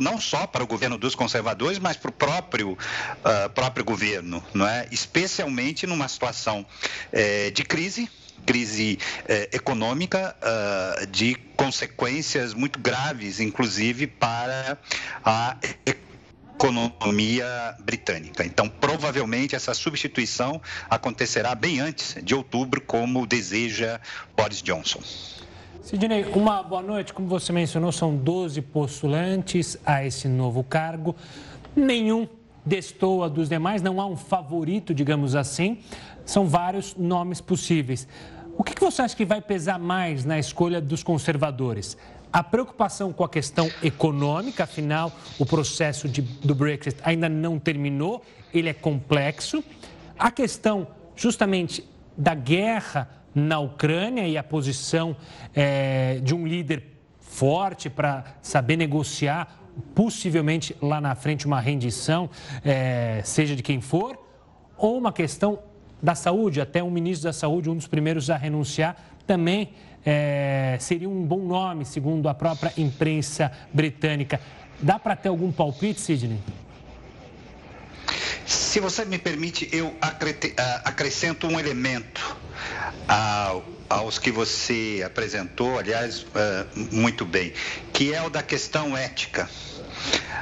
não 0.00 0.20
só 0.20 0.46
para 0.46 0.62
o 0.62 0.66
governo 0.66 0.98
dos 0.98 1.14
conservadores, 1.14 1.78
mas 1.78 1.96
para 1.96 2.10
o 2.10 2.12
próprio, 2.12 2.72
uh, 2.72 3.50
próprio 3.50 3.84
governo, 3.84 4.44
não 4.54 4.68
é? 4.68 4.86
especialmente 4.92 5.86
numa 5.86 6.06
situação 6.06 6.64
eh, 7.10 7.50
de 7.50 7.64
crise, 7.64 8.08
crise 8.46 8.98
eh, 9.26 9.48
econômica, 9.52 10.36
uh, 10.40 11.06
de 11.06 11.34
consequências 11.56 12.54
muito 12.54 12.78
graves, 12.78 13.40
inclusive 13.40 14.06
para 14.06 14.78
a 15.24 15.56
economia 16.60 17.74
britânica. 17.80 18.44
Então, 18.44 18.68
provavelmente 18.68 19.56
essa 19.56 19.74
substituição 19.74 20.60
acontecerá 20.88 21.54
bem 21.54 21.80
antes 21.80 22.16
de 22.22 22.34
outubro, 22.34 22.80
como 22.80 23.26
deseja 23.26 24.00
Boris 24.36 24.62
Johnson. 24.62 25.00
Sidney, 25.82 26.26
uma 26.34 26.62
boa 26.62 26.82
noite. 26.82 27.12
Como 27.14 27.26
você 27.26 27.52
mencionou, 27.52 27.90
são 27.90 28.14
12 28.14 28.60
postulantes 28.60 29.78
a 29.84 30.04
esse 30.04 30.28
novo 30.28 30.62
cargo. 30.62 31.16
Nenhum 31.74 32.28
destoa 32.64 33.30
dos 33.30 33.48
demais, 33.48 33.80
não 33.80 33.98
há 33.98 34.06
um 34.06 34.16
favorito, 34.16 34.92
digamos 34.92 35.34
assim. 35.34 35.78
São 36.24 36.46
vários 36.46 36.94
nomes 36.94 37.40
possíveis. 37.40 38.06
O 38.58 38.62
que 38.62 38.78
você 38.78 39.00
acha 39.00 39.16
que 39.16 39.24
vai 39.24 39.40
pesar 39.40 39.78
mais 39.78 40.22
na 40.22 40.38
escolha 40.38 40.82
dos 40.82 41.02
conservadores? 41.02 41.96
A 42.30 42.44
preocupação 42.44 43.10
com 43.10 43.24
a 43.24 43.28
questão 43.28 43.68
econômica, 43.82 44.64
afinal, 44.64 45.10
o 45.38 45.46
processo 45.46 46.06
de, 46.06 46.20
do 46.20 46.54
Brexit 46.54 46.98
ainda 47.02 47.28
não 47.28 47.58
terminou, 47.58 48.22
ele 48.52 48.68
é 48.68 48.74
complexo. 48.74 49.64
A 50.18 50.30
questão, 50.30 50.86
justamente, 51.16 51.88
da 52.16 52.34
guerra 52.34 53.08
na 53.34 53.58
Ucrânia 53.58 54.26
e 54.26 54.36
a 54.36 54.42
posição 54.42 55.16
é, 55.54 56.20
de 56.22 56.34
um 56.34 56.46
líder 56.46 56.84
forte 57.20 57.88
para 57.88 58.24
saber 58.42 58.76
negociar, 58.76 59.60
possivelmente 59.94 60.76
lá 60.82 61.00
na 61.00 61.14
frente 61.14 61.46
uma 61.46 61.60
rendição, 61.60 62.28
é, 62.64 63.22
seja 63.24 63.54
de 63.54 63.62
quem 63.62 63.80
for, 63.80 64.18
ou 64.76 64.98
uma 64.98 65.12
questão 65.12 65.60
da 66.02 66.14
saúde, 66.14 66.60
até 66.60 66.82
um 66.82 66.90
ministro 66.90 67.28
da 67.28 67.32
saúde, 67.32 67.70
um 67.70 67.76
dos 67.76 67.86
primeiros 67.86 68.30
a 68.30 68.36
renunciar, 68.36 68.96
também 69.26 69.72
é, 70.04 70.76
seria 70.80 71.08
um 71.08 71.24
bom 71.24 71.40
nome, 71.40 71.84
segundo 71.84 72.28
a 72.28 72.34
própria 72.34 72.72
imprensa 72.76 73.52
britânica. 73.72 74.40
Dá 74.80 74.98
para 74.98 75.14
ter 75.14 75.28
algum 75.28 75.52
palpite, 75.52 76.00
Sidney? 76.00 76.38
Se 78.46 78.80
você 78.80 79.04
me 79.04 79.18
permite, 79.18 79.68
eu 79.70 79.94
acrescento 80.84 81.46
um 81.46 81.60
elemento 81.60 82.36
aos 83.88 84.18
que 84.18 84.30
você 84.30 85.02
apresentou, 85.04 85.78
aliás, 85.78 86.24
muito 86.92 87.24
bem, 87.24 87.52
que 87.92 88.14
é 88.14 88.22
o 88.22 88.30
da 88.30 88.42
questão 88.42 88.96
ética. 88.96 89.48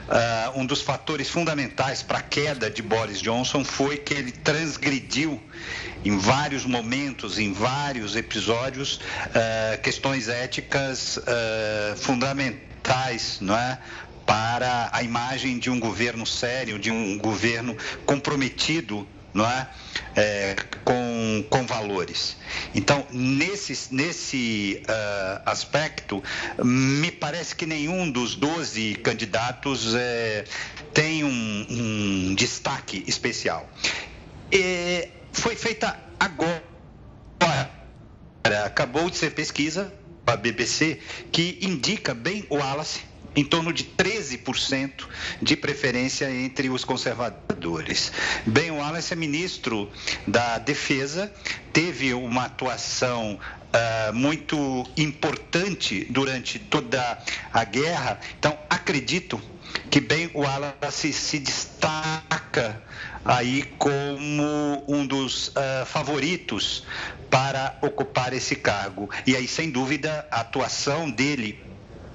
uh, 0.09 0.59
um 0.59 0.67
dos 0.67 0.81
fatores 0.83 1.29
fundamentais 1.29 2.03
para 2.03 2.19
a 2.19 2.23
queda 2.23 2.71
de 2.71 2.83
Boris 2.83 3.21
Johnson 3.21 3.65
foi 3.65 3.97
que 3.97 4.15
ele 4.15 4.33
transgrediu 4.33 5.43
em 6.05 6.17
vários 6.17 6.65
momentos, 6.65 7.39
em 7.39 7.53
vários 7.53 8.17
episódios, 8.17 8.97
uh, 8.97 9.81
questões 9.83 10.29
éticas 10.29 11.17
uh, 11.19 11.97
fundamentais, 11.97 13.39
não 13.41 13.57
é? 13.57 13.79
Para 14.25 14.91
a 14.93 15.03
imagem 15.03 15.59
de 15.59 15.71
um 15.71 15.81
governo 15.81 16.27
sério, 16.27 16.79
de 16.79 16.91
um 16.91 17.19
governo 17.19 17.77
comprometido 18.05 19.09
não 19.33 19.49
é? 19.49 19.69
É 20.17 20.57
com, 20.85 21.45
com 21.49 21.67
valores. 21.67 22.37
Então, 22.75 23.07
nesse, 23.11 23.95
nesse 23.95 24.83
uh, 24.89 25.43
aspecto, 25.47 26.23
me 26.63 27.11
parece 27.11 27.55
que 27.55 27.67
nenhum 27.67 28.11
dos 28.11 28.35
12 28.35 28.95
candidatos 28.97 29.95
é, 29.95 30.45
tem 30.93 31.25
um, 31.25 31.67
um, 31.71 32.35
destaque 32.35 33.05
especial. 33.07 33.69
E 34.51 35.09
foi 35.33 35.57
feita 35.57 35.99
agora, 36.19 36.63
acabou 38.65 39.11
de 39.11 39.17
ser 39.17 39.31
pesquisa 39.31 39.93
a 40.27 40.37
BBC 40.37 41.01
que 41.33 41.59
indica 41.63 42.13
bem 42.15 42.45
o 42.51 42.57
Wallace 42.57 43.08
em 43.35 43.45
torno 43.45 43.73
de 43.73 43.85
13% 43.85 45.07
de 45.41 45.57
preferência 45.57 46.31
entre 46.31 46.69
os 46.69 46.85
conservadores. 46.85 48.13
Ben 48.47 48.71
Wallace 48.71 49.13
é 49.13 49.17
ministro 49.17 49.91
da 50.27 50.59
Defesa, 50.59 51.33
teve 51.73 52.15
uma 52.15 52.45
atuação 52.45 53.39
uh, 53.39 54.13
muito 54.15 54.85
importante 54.97 56.07
durante 56.11 56.59
toda 56.59 57.19
a 57.53 57.65
guerra, 57.65 58.19
então 58.39 58.59
acredito 58.69 59.41
que 59.91 60.01
Ben 60.01 60.31
Wallace 60.35 61.13
se 61.13 61.39
destaca 61.39 62.83
aí 63.25 63.63
como 63.79 64.85
um 64.89 65.07
dos 65.07 65.49
uh, 65.49 65.87
favoritos 65.87 66.85
para 67.31 67.77
ocupar 67.83 68.33
esse 68.33 68.57
cargo. 68.57 69.11
E 69.27 69.37
aí, 69.37 69.47
sem 69.47 69.71
dúvida, 69.71 70.27
a 70.31 70.41
atuação 70.41 71.11
dele 71.11 71.63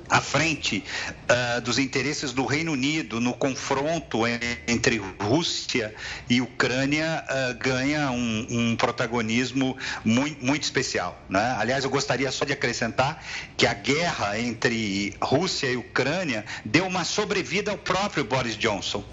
à 0.09 0.19
frente 0.21 0.83
uh, 1.23 1.61
dos 1.61 1.79
interesses 1.79 2.33
do 2.33 2.45
Reino 2.45 2.73
Unido 2.73 3.19
no 3.19 3.33
confronto 3.33 4.23
entre 4.67 5.01
Rússia 5.19 5.93
e 6.29 6.41
Ucrânia 6.41 7.23
uh, 7.23 7.57
ganha 7.57 8.11
um, 8.11 8.47
um 8.49 8.75
protagonismo 8.75 9.77
muito, 10.03 10.45
muito 10.45 10.63
especial. 10.63 11.21
Né? 11.29 11.55
Aliás, 11.57 11.83
eu 11.83 11.89
gostaria 11.89 12.31
só 12.31 12.45
de 12.45 12.53
acrescentar 12.53 13.23
que 13.55 13.65
a 13.65 13.73
guerra 13.73 14.39
entre 14.39 15.15
Rússia 15.21 15.67
e 15.67 15.77
Ucrânia 15.77 16.45
deu 16.65 16.85
uma 16.85 17.03
sobrevida 17.03 17.71
ao 17.71 17.77
próprio 17.77 18.23
Boris 18.23 18.57
Johnson, 18.57 19.03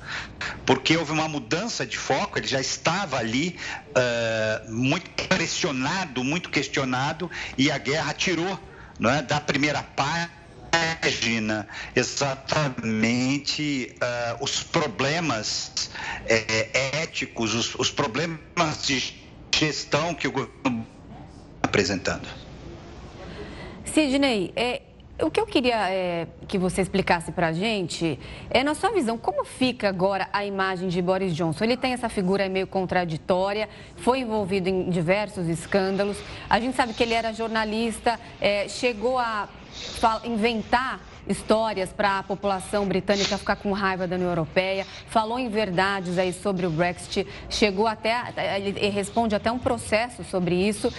porque 0.66 0.96
houve 0.96 1.12
uma 1.12 1.28
mudança 1.28 1.86
de 1.86 1.96
foco, 1.96 2.38
ele 2.38 2.48
já 2.48 2.60
estava 2.60 3.18
ali 3.18 3.56
uh, 3.90 4.72
muito 4.72 5.10
pressionado, 5.28 6.24
muito 6.24 6.50
questionado, 6.50 7.30
e 7.56 7.70
a 7.70 7.78
guerra 7.78 8.12
tirou 8.12 8.58
é, 9.02 9.22
da 9.22 9.40
primeira 9.40 9.82
parte 9.82 10.39
imagina 10.72 11.66
exatamente 11.94 13.94
uh, 13.96 14.44
os 14.44 14.62
problemas 14.62 15.90
é, 16.26 17.02
éticos, 17.02 17.54
os, 17.54 17.74
os, 17.74 17.90
problemas 17.90 18.86
de 18.86 19.14
gestão 19.54 20.14
que 20.14 20.28
o 20.28 20.32
governo 20.32 20.56
está 20.56 21.68
apresentando. 21.68 22.28
Sidney, 23.84 24.52
é, 24.54 24.82
o 25.22 25.30
que 25.30 25.40
eu 25.40 25.46
queria 25.46 25.90
é, 25.90 26.26
que 26.48 26.56
você 26.56 26.80
explicasse 26.80 27.32
para 27.32 27.48
a 27.48 27.52
gente 27.52 28.18
é, 28.48 28.62
na 28.62 28.74
sua 28.74 28.90
visão, 28.90 29.18
como 29.18 29.44
fica 29.44 29.88
agora 29.88 30.28
a 30.32 30.44
imagem 30.44 30.88
de 30.88 31.02
Boris 31.02 31.34
Johnson? 31.34 31.64
Ele 31.64 31.76
tem 31.76 31.92
essa 31.92 32.08
figura 32.08 32.48
meio 32.48 32.66
contraditória, 32.66 33.68
foi 33.96 34.20
envolvido 34.20 34.68
em 34.68 34.88
diversos 34.88 35.48
escândalos. 35.48 36.16
A 36.48 36.60
gente 36.60 36.76
sabe 36.76 36.94
que 36.94 37.02
ele 37.02 37.14
era 37.14 37.32
jornalista, 37.32 38.18
é, 38.40 38.68
chegou 38.68 39.18
a 39.18 39.48
inventar 40.24 41.00
histórias 41.28 41.90
para 41.90 42.18
a 42.18 42.22
população 42.22 42.86
britânica 42.86 43.38
ficar 43.38 43.56
com 43.56 43.72
raiva 43.72 44.06
da 44.06 44.16
União 44.16 44.30
Europeia, 44.30 44.86
falou 45.08 45.38
em 45.38 45.48
verdades 45.48 46.18
aí 46.18 46.32
sobre 46.32 46.66
o 46.66 46.70
Brexit, 46.70 47.26
chegou 47.48 47.86
até, 47.86 48.32
ele 48.56 48.88
responde 48.88 49.34
até 49.34 49.50
um 49.50 49.58
processo 49.58 50.24
sobre 50.24 50.54
isso. 50.54 50.92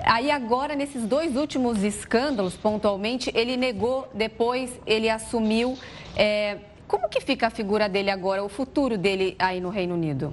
Aí 0.00 0.30
agora, 0.30 0.74
nesses 0.76 1.04
dois 1.04 1.36
últimos 1.36 1.82
escândalos, 1.82 2.54
pontualmente, 2.54 3.30
ele 3.34 3.56
negou, 3.56 4.08
depois 4.14 4.70
ele 4.86 5.10
assumiu. 5.10 5.76
É, 6.16 6.58
como 6.86 7.08
que 7.08 7.20
fica 7.20 7.48
a 7.48 7.50
figura 7.50 7.88
dele 7.88 8.10
agora, 8.10 8.44
o 8.44 8.48
futuro 8.48 8.96
dele 8.96 9.34
aí 9.38 9.60
no 9.60 9.68
Reino 9.68 9.94
Unido? 9.94 10.32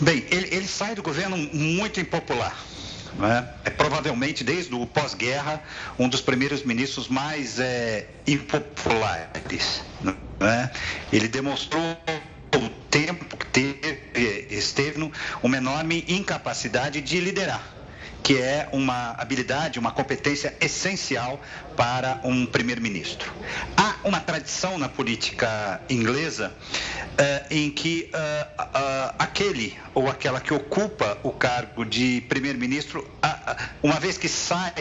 Bem, 0.00 0.24
ele, 0.30 0.54
ele 0.54 0.66
sai 0.66 0.94
do 0.94 1.02
governo 1.02 1.36
muito 1.36 2.00
impopular. 2.00 2.56
Né? 3.18 3.48
É 3.64 3.70
provavelmente, 3.70 4.42
desde 4.42 4.74
o 4.74 4.86
pós-guerra, 4.86 5.62
um 5.98 6.08
dos 6.08 6.20
primeiros 6.20 6.62
ministros 6.62 7.08
mais 7.08 7.58
é, 7.58 8.06
impopulares. 8.26 9.82
Né? 10.40 10.70
Ele 11.12 11.28
demonstrou 11.28 11.96
o 12.56 12.68
tempo 12.90 13.36
que 13.36 13.46
teve, 13.46 14.46
esteve 14.50 15.10
uma 15.42 15.56
enorme 15.56 16.04
incapacidade 16.08 17.00
de 17.00 17.20
liderar 17.20 17.73
que 18.24 18.38
é 18.38 18.66
uma 18.72 19.10
habilidade, 19.18 19.78
uma 19.78 19.92
competência 19.92 20.56
essencial 20.58 21.38
para 21.76 22.20
um 22.24 22.46
primeiro-ministro. 22.46 23.30
Há 23.76 23.96
uma 24.02 24.18
tradição 24.18 24.78
na 24.78 24.88
política 24.88 25.78
inglesa 25.90 26.50
uh, 26.50 27.54
em 27.54 27.70
que 27.70 28.10
uh, 28.14 29.14
aquele 29.18 29.76
ou 29.94 30.08
aquela 30.08 30.40
que 30.40 30.54
ocupa 30.54 31.18
o 31.22 31.30
cargo 31.32 31.84
de 31.84 32.22
primeiro-ministro, 32.22 33.06
uma 33.82 34.00
vez 34.00 34.16
que 34.16 34.28
sai 34.28 34.72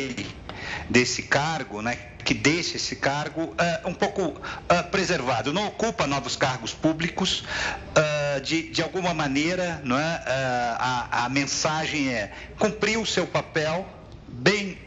desse 0.93 1.23
cargo, 1.23 1.81
né, 1.81 1.97
que 2.23 2.35
deixa 2.35 2.77
esse 2.77 2.95
cargo 2.95 3.45
uh, 3.45 3.89
um 3.89 3.95
pouco 3.95 4.21
uh, 4.21 4.91
preservado, 4.91 5.51
não 5.51 5.65
ocupa 5.65 6.05
novos 6.05 6.35
cargos 6.35 6.71
públicos, 6.71 7.43
uh, 7.97 8.39
de, 8.41 8.69
de 8.69 8.83
alguma 8.83 9.11
maneira 9.11 9.81
não 9.83 9.97
é, 9.97 10.21
a, 10.77 11.25
a 11.25 11.29
mensagem 11.29 12.13
é 12.13 12.31
cumpriu 12.59 13.01
o 13.01 13.07
seu 13.07 13.25
papel 13.25 13.87
bem 14.27 14.77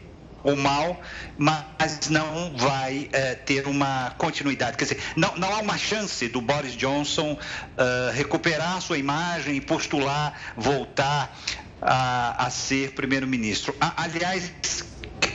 ou 0.43 0.55
mal, 0.55 1.01
mas 1.37 2.07
não 2.09 2.55
vai 2.55 3.09
ter 3.45 3.67
uma 3.67 4.13
continuidade. 4.17 4.77
Quer 4.77 4.85
dizer, 4.85 5.01
não, 5.15 5.35
não 5.35 5.53
há 5.53 5.59
uma 5.59 5.77
chance 5.77 6.29
do 6.29 6.39
Boris 6.39 6.73
Johnson 6.73 7.33
uh, 7.33 8.11
recuperar 8.13 8.79
sua 8.81 8.97
imagem 8.97 9.57
e 9.57 9.61
postular, 9.61 10.39
voltar 10.55 11.35
a, 11.81 12.45
a 12.45 12.49
ser 12.49 12.91
primeiro-ministro. 12.91 13.75
Aliás, 13.79 14.51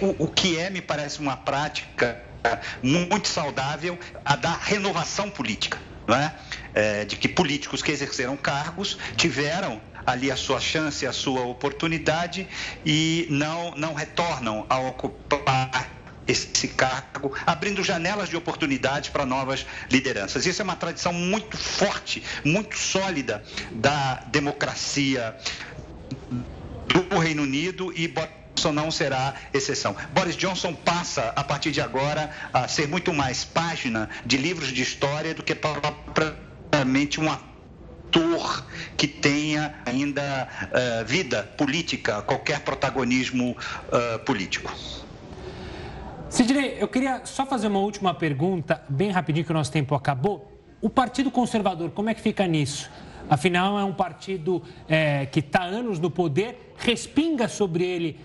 o, 0.03 0.25
o 0.25 0.29
que 0.29 0.59
é, 0.59 0.69
me 0.69 0.83
parece, 0.83 1.21
uma 1.21 1.37
prática 1.37 2.21
muito 2.83 3.29
saudável, 3.29 3.99
a 4.25 4.35
da 4.35 4.53
renovação 4.53 5.31
política, 5.31 5.79
é? 6.09 6.33
É, 6.75 7.05
de 7.05 7.17
que 7.17 7.29
políticos 7.29 7.83
que 7.83 7.93
exerceram 7.93 8.37
cargos 8.37 8.99
tiveram 9.17 9.81
ali 10.05 10.31
a 10.31 10.37
sua 10.37 10.59
chance, 10.59 11.07
a 11.07 11.13
sua 11.13 11.43
oportunidade 11.43 12.49
e 12.85 13.29
não, 13.31 13.73
não 13.77 13.95
retornam 13.95 14.67
a 14.69 14.81
ocupar 14.81 15.93
esse 16.27 16.69
cargo, 16.69 17.33
abrindo 17.47 17.83
janelas 17.85 18.29
de 18.29 18.37
oportunidades 18.37 19.11
para 19.11 19.25
novas 19.25 19.65
lideranças. 19.91 20.47
Isso 20.47 20.63
é 20.63 20.65
uma 20.65 20.77
tradição 20.77 21.13
muito 21.13 21.57
forte, 21.57 22.23
muito 22.45 22.77
sólida 22.77 23.43
da 23.71 24.25
democracia 24.27 25.37
do 27.11 27.19
Reino 27.19 27.43
Unido 27.43 27.93
e 27.97 28.09
Johnson 28.63 28.73
não 28.73 28.91
será 28.91 29.35
exceção. 29.53 29.97
Boris 30.15 30.37
Johnson 30.37 30.73
passa, 30.73 31.33
a 31.35 31.43
partir 31.43 31.73
de 31.73 31.81
agora, 31.81 32.31
a 32.53 32.69
ser 32.69 32.87
muito 32.87 33.13
mais 33.13 33.45
página 33.45 34.09
de 34.25 34.37
livros 34.37 34.69
de 34.69 34.83
história 34.83 35.35
do 35.35 35.43
que 35.43 35.55
propriamente 35.55 37.21
um 37.21 37.31
ator 37.31 38.65
que 38.97 39.09
tenha 39.09 39.75
ainda 39.85 40.49
uh, 40.63 41.05
vida 41.05 41.43
política, 41.57 42.23
qualquer 42.23 42.61
protagonismo 42.61 43.57
uh, 43.57 44.19
político. 44.21 44.73
Sidney, 46.31 46.77
eu 46.79 46.87
queria 46.87 47.23
só 47.25 47.45
fazer 47.45 47.67
uma 47.67 47.81
última 47.81 48.15
pergunta, 48.15 48.83
bem 48.89 49.11
rapidinho 49.11 49.45
que 49.45 49.51
o 49.51 49.55
nosso 49.55 49.73
tempo 49.73 49.95
acabou. 49.95 50.53
O 50.81 50.89
Partido 50.89 51.31
Conservador, 51.31 51.91
como 51.91 52.11
é 52.11 52.15
que 52.15 52.21
fica 52.21 52.47
nisso? 52.47 52.89
Afinal, 53.29 53.79
é 53.79 53.85
um 53.85 53.93
partido 53.93 54.63
é, 54.89 55.27
que 55.27 55.41
está 55.41 55.63
anos 55.63 55.99
no 55.99 56.11
poder, 56.11 56.75
respinga 56.77 57.49
sobre 57.49 57.85
ele 57.85 58.19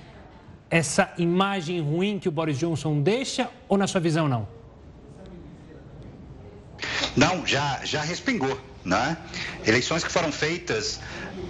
essa 0.70 1.14
imagem 1.18 1.82
ruim 1.82 2.20
que 2.20 2.28
o 2.28 2.32
Boris 2.32 2.58
Johnson 2.58 3.02
deixa 3.02 3.50
ou 3.68 3.78
na 3.78 3.88
sua 3.88 4.02
visão 4.02 4.28
não? 4.28 4.48
Não, 7.16 7.46
já, 7.46 7.80
já 7.84 8.02
respingou. 8.02 8.60
Né? 8.86 9.18
Eleições 9.66 10.02
que 10.02 10.10
foram 10.10 10.32
feitas 10.32 11.02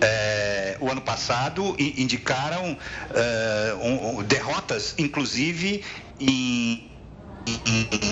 é, 0.01 0.75
o 0.79 0.89
ano 0.89 1.01
passado 1.01 1.75
indicaram 1.77 2.75
é, 3.13 3.75
um, 3.75 4.23
derrotas, 4.23 4.95
inclusive 4.97 5.83
em 6.19 6.89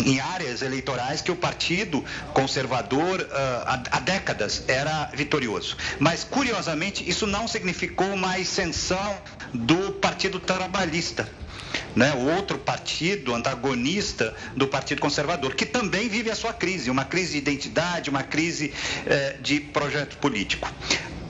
em, 0.06 0.20
áreas 0.20 0.62
eleitorais 0.62 1.22
que 1.22 1.32
o 1.32 1.36
Partido 1.36 2.04
Conservador 2.34 3.22
uh, 3.22 3.27
há, 3.65 3.84
há, 3.92 4.00
décadas 4.00 4.63
era 4.68 5.12
vitorioso. 5.13 5.75
Mas, 6.00 6.24
curiosamente, 6.24 7.08
isso 7.08 7.27
não 7.27 7.48
significou 7.48 8.08
uma 8.08 8.36
ascensão 8.36 9.18
do 9.54 9.94
Partido 9.94 10.39
Trabalhista. 10.39 11.30
Né, 11.94 12.13
outro 12.13 12.58
partido 12.58 13.34
antagonista 13.34 14.34
do 14.56 14.68
Partido 14.68 15.01
Conservador, 15.01 15.56
que 15.56 15.65
também 15.65 16.10
vive 16.10 16.30
a 16.30 16.36
sua 16.36 16.54
crise, 16.54 16.89
uma 16.89 17.06
crise 17.06 17.34
de 17.34 17.38
identidade, 17.38 18.10
uma 18.10 18.24
crise 18.24 18.74
eh, 19.06 19.38
de 19.42 19.60
projeto 19.62 20.18
político. 20.18 20.70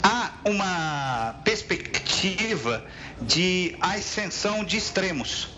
Há 0.04 0.34
uma 0.44 1.36
perspectiva 1.44 2.84
de 3.22 3.76
ascensão 3.80 4.64
de 4.64 4.78
extremos 4.78 5.55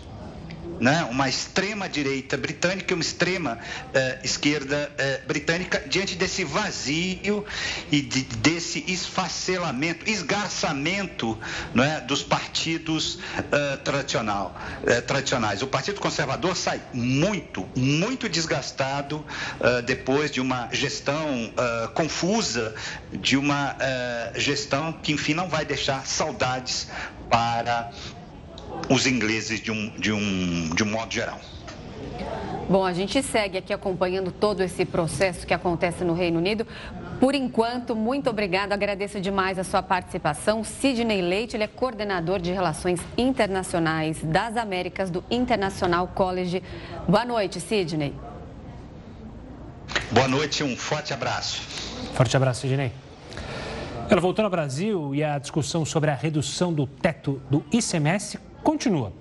né, 0.80 1.06
uma 1.10 1.28
extrema-direita 1.28 2.36
britânica 2.36 2.92
e 2.92 2.94
uma 2.94 3.02
extrema-esquerda 3.02 4.92
eh, 4.96 5.20
eh, 5.22 5.22
britânica 5.26 5.82
diante 5.86 6.16
desse 6.16 6.44
vazio 6.44 7.44
e 7.90 8.00
de, 8.00 8.22
desse 8.22 8.84
esfacelamento, 8.86 10.08
esgarçamento 10.08 11.38
né, 11.74 12.00
dos 12.00 12.22
partidos 12.22 13.18
eh, 13.50 13.76
tradicional, 13.78 14.56
tradicionais. 15.06 15.62
O 15.62 15.66
Partido 15.66 16.00
Conservador 16.00 16.56
sai 16.56 16.80
muito, 16.92 17.68
muito 17.76 18.28
desgastado 18.28 19.24
depois 19.86 20.30
de 20.30 20.40
uma 20.40 20.68
gestão 20.72 21.52
confusa, 21.94 22.74
de 23.12 23.36
uma 23.36 23.76
gestão 24.34 24.92
que, 24.92 25.12
enfim, 25.12 25.34
não 25.34 25.48
vai 25.48 25.64
deixar 25.64 26.06
saudades 26.06 26.88
para 27.28 27.90
os 28.88 29.06
ingleses 29.06 29.60
de 29.60 29.70
um, 29.70 29.90
de 29.98 30.12
um, 30.12 30.70
de 30.74 30.82
um 30.82 30.86
modo 30.86 31.12
geral. 31.12 31.40
Bom, 32.68 32.84
a 32.84 32.92
gente 32.92 33.22
segue 33.22 33.56
aqui 33.56 33.72
acompanhando 33.72 34.30
todo 34.30 34.62
esse 34.62 34.84
processo 34.84 35.46
que 35.46 35.54
acontece 35.54 36.04
no 36.04 36.12
Reino 36.12 36.38
Unido. 36.38 36.66
Por 37.18 37.34
enquanto, 37.34 37.96
muito 37.96 38.28
obrigado. 38.28 38.72
Agradeço 38.72 39.20
demais 39.20 39.58
a 39.58 39.64
sua 39.64 39.82
participação. 39.82 40.62
Sidney 40.62 41.22
Leite, 41.22 41.56
ele 41.56 41.64
é 41.64 41.66
coordenador 41.66 42.38
de 42.38 42.52
Relações 42.52 43.00
Internacionais 43.16 44.22
das 44.22 44.56
Américas 44.58 45.08
do 45.10 45.24
International 45.30 46.06
College. 46.08 46.62
Boa 47.08 47.24
noite, 47.24 47.58
Sidney. 47.58 48.14
Boa 50.10 50.28
noite, 50.28 50.62
um 50.62 50.76
forte 50.76 51.14
abraço. 51.14 51.62
Forte 52.12 52.36
abraço, 52.36 52.60
Sidney. 52.60 52.92
Ela 54.10 54.20
voltou 54.20 54.44
ao 54.44 54.50
Brasil 54.50 55.14
e 55.14 55.24
a 55.24 55.38
discussão 55.38 55.86
sobre 55.86 56.10
a 56.10 56.14
redução 56.14 56.72
do 56.72 56.86
teto 56.86 57.40
do 57.50 57.64
ICMS 57.72 58.38
continua. 58.68 59.14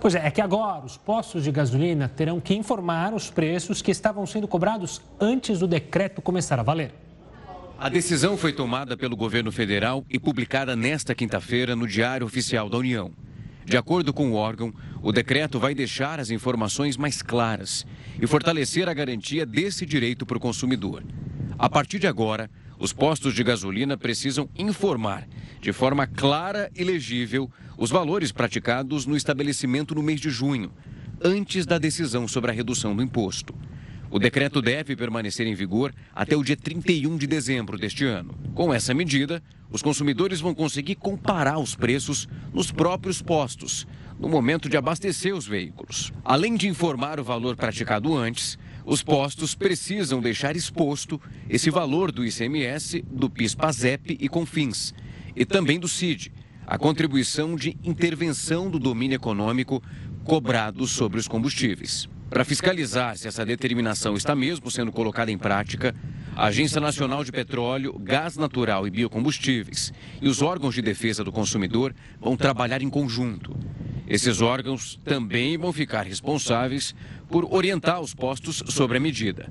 Pois 0.00 0.14
é, 0.14 0.26
é 0.26 0.30
que 0.30 0.40
agora 0.40 0.82
os 0.82 0.96
postos 0.96 1.44
de 1.44 1.52
gasolina 1.52 2.08
terão 2.08 2.40
que 2.40 2.54
informar 2.54 3.12
os 3.12 3.28
preços 3.28 3.82
que 3.82 3.90
estavam 3.90 4.24
sendo 4.24 4.48
cobrados 4.48 5.02
antes 5.20 5.58
do 5.58 5.68
decreto 5.68 6.22
começar 6.22 6.58
a 6.58 6.62
valer. 6.62 6.94
A 7.78 7.90
decisão 7.90 8.34
foi 8.34 8.54
tomada 8.54 8.96
pelo 8.96 9.14
governo 9.14 9.52
federal 9.52 10.06
e 10.08 10.18
publicada 10.18 10.74
nesta 10.74 11.14
quinta-feira 11.14 11.76
no 11.76 11.86
Diário 11.86 12.26
Oficial 12.26 12.70
da 12.70 12.78
União. 12.78 13.12
De 13.66 13.76
acordo 13.76 14.10
com 14.10 14.30
o 14.30 14.36
órgão, 14.36 14.72
o 15.02 15.12
decreto 15.12 15.60
vai 15.60 15.74
deixar 15.74 16.18
as 16.18 16.30
informações 16.30 16.96
mais 16.96 17.20
claras 17.20 17.86
e 18.18 18.26
fortalecer 18.26 18.88
a 18.88 18.94
garantia 18.94 19.44
desse 19.44 19.84
direito 19.84 20.24
para 20.24 20.38
o 20.38 20.40
consumidor. 20.40 21.02
A 21.58 21.68
partir 21.68 21.98
de 21.98 22.06
agora, 22.06 22.50
os 22.84 22.92
postos 22.92 23.32
de 23.32 23.42
gasolina 23.42 23.96
precisam 23.96 24.46
informar, 24.54 25.26
de 25.58 25.72
forma 25.72 26.06
clara 26.06 26.70
e 26.76 26.84
legível, 26.84 27.50
os 27.78 27.88
valores 27.88 28.30
praticados 28.30 29.06
no 29.06 29.16
estabelecimento 29.16 29.94
no 29.94 30.02
mês 30.02 30.20
de 30.20 30.28
junho, 30.28 30.70
antes 31.24 31.64
da 31.64 31.78
decisão 31.78 32.28
sobre 32.28 32.50
a 32.50 32.54
redução 32.54 32.94
do 32.94 33.02
imposto. 33.02 33.54
O 34.10 34.18
decreto 34.18 34.60
deve 34.60 34.94
permanecer 34.94 35.46
em 35.46 35.54
vigor 35.54 35.94
até 36.14 36.36
o 36.36 36.44
dia 36.44 36.58
31 36.58 37.16
de 37.16 37.26
dezembro 37.26 37.78
deste 37.78 38.04
ano. 38.04 38.34
Com 38.54 38.72
essa 38.72 38.92
medida, 38.92 39.42
os 39.70 39.80
consumidores 39.80 40.42
vão 40.42 40.54
conseguir 40.54 40.96
comparar 40.96 41.58
os 41.58 41.74
preços 41.74 42.28
nos 42.52 42.70
próprios 42.70 43.22
postos, 43.22 43.86
no 44.20 44.28
momento 44.28 44.68
de 44.68 44.76
abastecer 44.76 45.34
os 45.34 45.46
veículos. 45.46 46.12
Além 46.22 46.54
de 46.54 46.68
informar 46.68 47.18
o 47.18 47.24
valor 47.24 47.56
praticado 47.56 48.14
antes, 48.14 48.58
os 48.84 49.02
postos 49.02 49.54
precisam 49.54 50.20
deixar 50.20 50.56
exposto 50.56 51.20
esse 51.48 51.70
valor 51.70 52.12
do 52.12 52.24
ICMS, 52.24 53.02
do 53.10 53.30
PIS-PASEP 53.30 54.18
e 54.20 54.28
CONFINS, 54.28 54.94
e 55.34 55.44
também 55.44 55.80
do 55.80 55.88
CID, 55.88 56.32
a 56.66 56.78
contribuição 56.78 57.56
de 57.56 57.76
intervenção 57.82 58.70
do 58.70 58.78
domínio 58.78 59.16
econômico 59.16 59.82
cobrado 60.24 60.86
sobre 60.86 61.18
os 61.18 61.28
combustíveis. 61.28 62.08
Para 62.30 62.44
fiscalizar 62.44 63.16
se 63.16 63.28
essa 63.28 63.44
determinação 63.44 64.14
está 64.14 64.34
mesmo 64.34 64.70
sendo 64.70 64.90
colocada 64.90 65.30
em 65.30 65.38
prática, 65.38 65.94
a 66.34 66.46
Agência 66.46 66.80
Nacional 66.80 67.22
de 67.22 67.30
Petróleo, 67.30 67.96
Gás 67.98 68.36
Natural 68.36 68.86
e 68.86 68.90
Biocombustíveis 68.90 69.92
e 70.20 70.28
os 70.28 70.42
órgãos 70.42 70.74
de 70.74 70.82
defesa 70.82 71.22
do 71.22 71.30
consumidor 71.30 71.94
vão 72.20 72.36
trabalhar 72.36 72.82
em 72.82 72.90
conjunto. 72.90 73.56
Esses 74.08 74.40
órgãos 74.42 75.00
também 75.04 75.56
vão 75.56 75.72
ficar 75.72 76.02
responsáveis 76.02 76.94
por 77.34 77.52
orientar 77.52 78.00
os 78.00 78.14
postos 78.14 78.62
sobre 78.68 78.96
a 78.96 79.00
medida. 79.00 79.50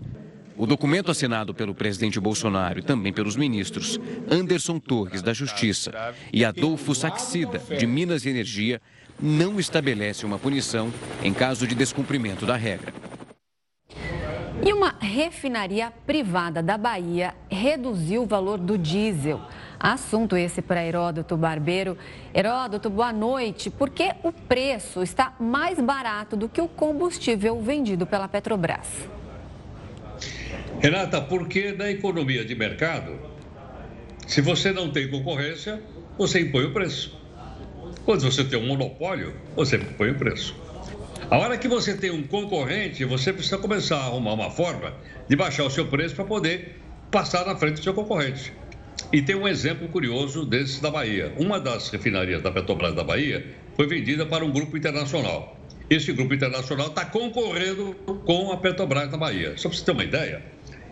O 0.55 0.65
documento 0.65 1.11
assinado 1.11 1.53
pelo 1.53 1.75
presidente 1.75 2.17
Bolsonaro 2.17 2.79
e 2.79 2.81
também 2.81 3.11
pelos 3.11 3.35
ministros 3.35 3.99
Anderson 4.31 4.79
Torres, 4.79 5.21
da 5.21 5.33
Justiça, 5.33 5.91
e 6.31 6.45
Adolfo 6.45 6.95
Saxida, 6.95 7.59
de 7.77 7.85
Minas 7.85 8.23
e 8.23 8.29
Energia, 8.29 8.81
não 9.21 9.59
estabelece 9.59 10.25
uma 10.25 10.39
punição 10.39 10.93
em 11.21 11.33
caso 11.33 11.67
de 11.67 11.75
descumprimento 11.75 12.45
da 12.45 12.55
regra. 12.55 12.93
E 14.65 14.71
uma 14.71 14.95
refinaria 15.01 15.91
privada 16.07 16.63
da 16.63 16.77
Bahia 16.77 17.35
reduziu 17.51 18.23
o 18.23 18.25
valor 18.25 18.59
do 18.59 18.77
diesel. 18.77 19.41
Assunto 19.83 20.37
esse 20.37 20.61
para 20.61 20.81
Heródoto 20.81 21.35
Barbeiro. 21.35 21.97
Heródoto, 22.33 22.89
boa 22.89 23.11
noite. 23.11 23.69
Por 23.69 23.89
que 23.89 24.13
o 24.23 24.31
preço 24.31 25.03
está 25.03 25.35
mais 25.37 25.77
barato 25.77 26.37
do 26.37 26.47
que 26.47 26.61
o 26.61 26.69
combustível 26.69 27.61
vendido 27.61 28.05
pela 28.05 28.29
Petrobras? 28.29 28.87
Renata, 30.79 31.19
porque 31.19 31.73
na 31.73 31.91
economia 31.91 32.45
de 32.45 32.55
mercado, 32.55 33.19
se 34.25 34.39
você 34.39 34.71
não 34.71 34.89
tem 34.89 35.09
concorrência, 35.09 35.81
você 36.17 36.39
impõe 36.39 36.63
o 36.63 36.71
preço. 36.71 37.19
Quando 38.05 38.21
você 38.21 38.45
tem 38.45 38.57
um 38.57 38.65
monopólio, 38.65 39.35
você 39.53 39.75
impõe 39.75 40.11
o 40.11 40.15
preço. 40.15 40.55
A 41.29 41.37
hora 41.37 41.57
que 41.57 41.67
você 41.67 41.97
tem 41.97 42.09
um 42.09 42.23
concorrente, 42.23 43.03
você 43.03 43.33
precisa 43.33 43.57
começar 43.57 43.97
a 43.97 44.05
arrumar 44.05 44.31
uma 44.31 44.49
forma 44.49 44.93
de 45.27 45.35
baixar 45.35 45.65
o 45.65 45.69
seu 45.69 45.87
preço 45.87 46.15
para 46.15 46.23
poder 46.23 46.79
passar 47.11 47.45
na 47.45 47.57
frente 47.57 47.79
do 47.79 47.83
seu 47.83 47.93
concorrente. 47.93 48.62
E 49.13 49.21
tem 49.21 49.35
um 49.35 49.47
exemplo 49.47 49.87
curioso 49.89 50.43
desse 50.43 50.81
da 50.81 50.89
Bahia. 50.89 51.31
Uma 51.37 51.59
das 51.59 51.87
refinarias 51.91 52.41
da 52.41 52.49
Petrobras 52.49 52.95
da 52.95 53.03
Bahia 53.03 53.45
foi 53.75 53.85
vendida 53.85 54.25
para 54.25 54.43
um 54.43 54.49
grupo 54.49 54.75
internacional. 54.75 55.55
Esse 55.87 56.11
grupo 56.11 56.33
internacional 56.33 56.87
está 56.87 57.05
concorrendo 57.05 57.93
com 58.25 58.51
a 58.51 58.57
Petrobras 58.57 59.11
da 59.11 59.17
Bahia. 59.17 59.53
Só 59.55 59.69
para 59.69 59.77
você 59.77 59.85
ter 59.85 59.91
uma 59.91 60.03
ideia, 60.03 60.41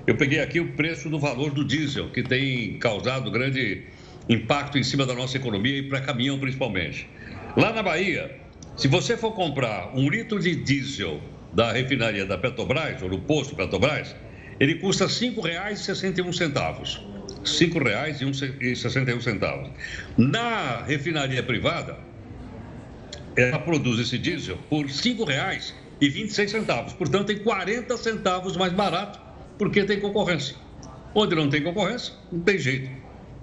eu 0.05 0.15
peguei 0.15 0.39
aqui 0.39 0.60
o 0.60 0.73
preço 0.73 1.10
do 1.10 1.17
valor 1.17 1.49
do 1.49 1.65
diesel, 1.65 2.12
que 2.12 2.21
tem 2.21 2.77
causado 2.77 3.31
grande 3.31 3.88
impacto 4.29 4.77
em 4.77 4.84
cima 4.84 5.03
da 5.03 5.15
nossa 5.15 5.38
economia 5.38 5.79
e 5.79 5.89
para 5.89 5.99
caminhão 5.99 6.38
principalmente. 6.38 7.10
Lá 7.57 7.73
na 7.73 7.81
Bahia, 7.81 8.38
se 8.77 8.88
você 8.88 9.17
for 9.17 9.31
comprar 9.31 9.97
um 9.97 10.07
litro 10.07 10.39
de 10.39 10.53
diesel 10.57 11.19
da 11.53 11.71
refinaria 11.71 12.27
da 12.27 12.38
Petrobras, 12.38 13.01
ou 13.01 13.10
do 13.10 13.17
posto 13.17 13.55
Petrobras, 13.55 14.15
ele 14.60 14.75
custa 14.75 15.05
R$ 15.05 15.12
5,61. 15.12 17.10
R$ 17.43 17.49
5,61. 17.49 19.71
Na 20.17 20.84
refinaria 20.84 21.43
privada, 21.43 21.97
ela 23.36 23.60
produz 23.60 23.99
esse 23.99 24.17
diesel 24.17 24.58
por 24.69 24.86
R$ 24.86 24.91
5,26. 24.91 26.95
Portanto, 26.95 27.27
tem 27.27 27.39
40 27.39 27.97
centavos 27.97 28.58
mais 28.58 28.73
barato 28.73 29.19
porque 29.58 29.84
tem 29.84 29.99
concorrência. 29.99 30.56
Onde 31.13 31.36
não 31.36 31.49
tem 31.49 31.62
concorrência, 31.62 32.13
não 32.32 32.39
tem 32.41 32.58
jeito. 32.58 32.89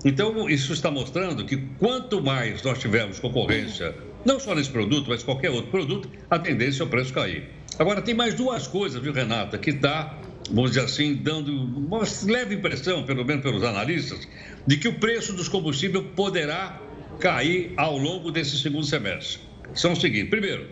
Então, 0.04 0.48
isso 0.48 0.72
está 0.72 0.90
mostrando 0.90 1.44
que 1.44 1.56
quanto 1.78 2.22
mais 2.22 2.62
nós 2.62 2.78
tivermos 2.78 3.18
concorrência, 3.18 3.94
não 4.24 4.38
só 4.38 4.54
nesse 4.54 4.70
produto, 4.70 5.10
mas 5.10 5.22
qualquer 5.22 5.50
outro 5.50 5.70
produto, 5.70 6.08
a 6.30 6.38
tendência 6.38 6.82
é 6.82 6.86
o 6.86 6.88
preço 6.88 7.12
cair. 7.12 7.48
Agora, 7.78 8.00
tem 8.00 8.14
mais 8.14 8.34
duas 8.34 8.66
coisas, 8.66 9.02
viu, 9.02 9.12
Renata, 9.12 9.58
que 9.58 9.70
está, 9.70 10.16
vamos 10.50 10.72
dizer 10.72 10.84
assim, 10.84 11.14
dando 11.14 11.52
uma 11.52 12.02
leve 12.24 12.54
impressão, 12.54 13.04
pelo 13.04 13.24
menos 13.24 13.42
pelos 13.42 13.62
analistas, 13.62 14.26
de 14.66 14.76
que 14.76 14.88
o 14.88 14.94
preço 14.94 15.32
dos 15.32 15.48
combustíveis 15.48 16.04
poderá 16.14 16.80
cair 17.20 17.72
ao 17.76 17.96
longo 17.96 18.30
desse 18.30 18.58
segundo 18.58 18.84
semestre. 18.84 19.40
São 19.74 19.92
os 19.92 20.00
seguintes: 20.00 20.30
primeiro, 20.30 20.66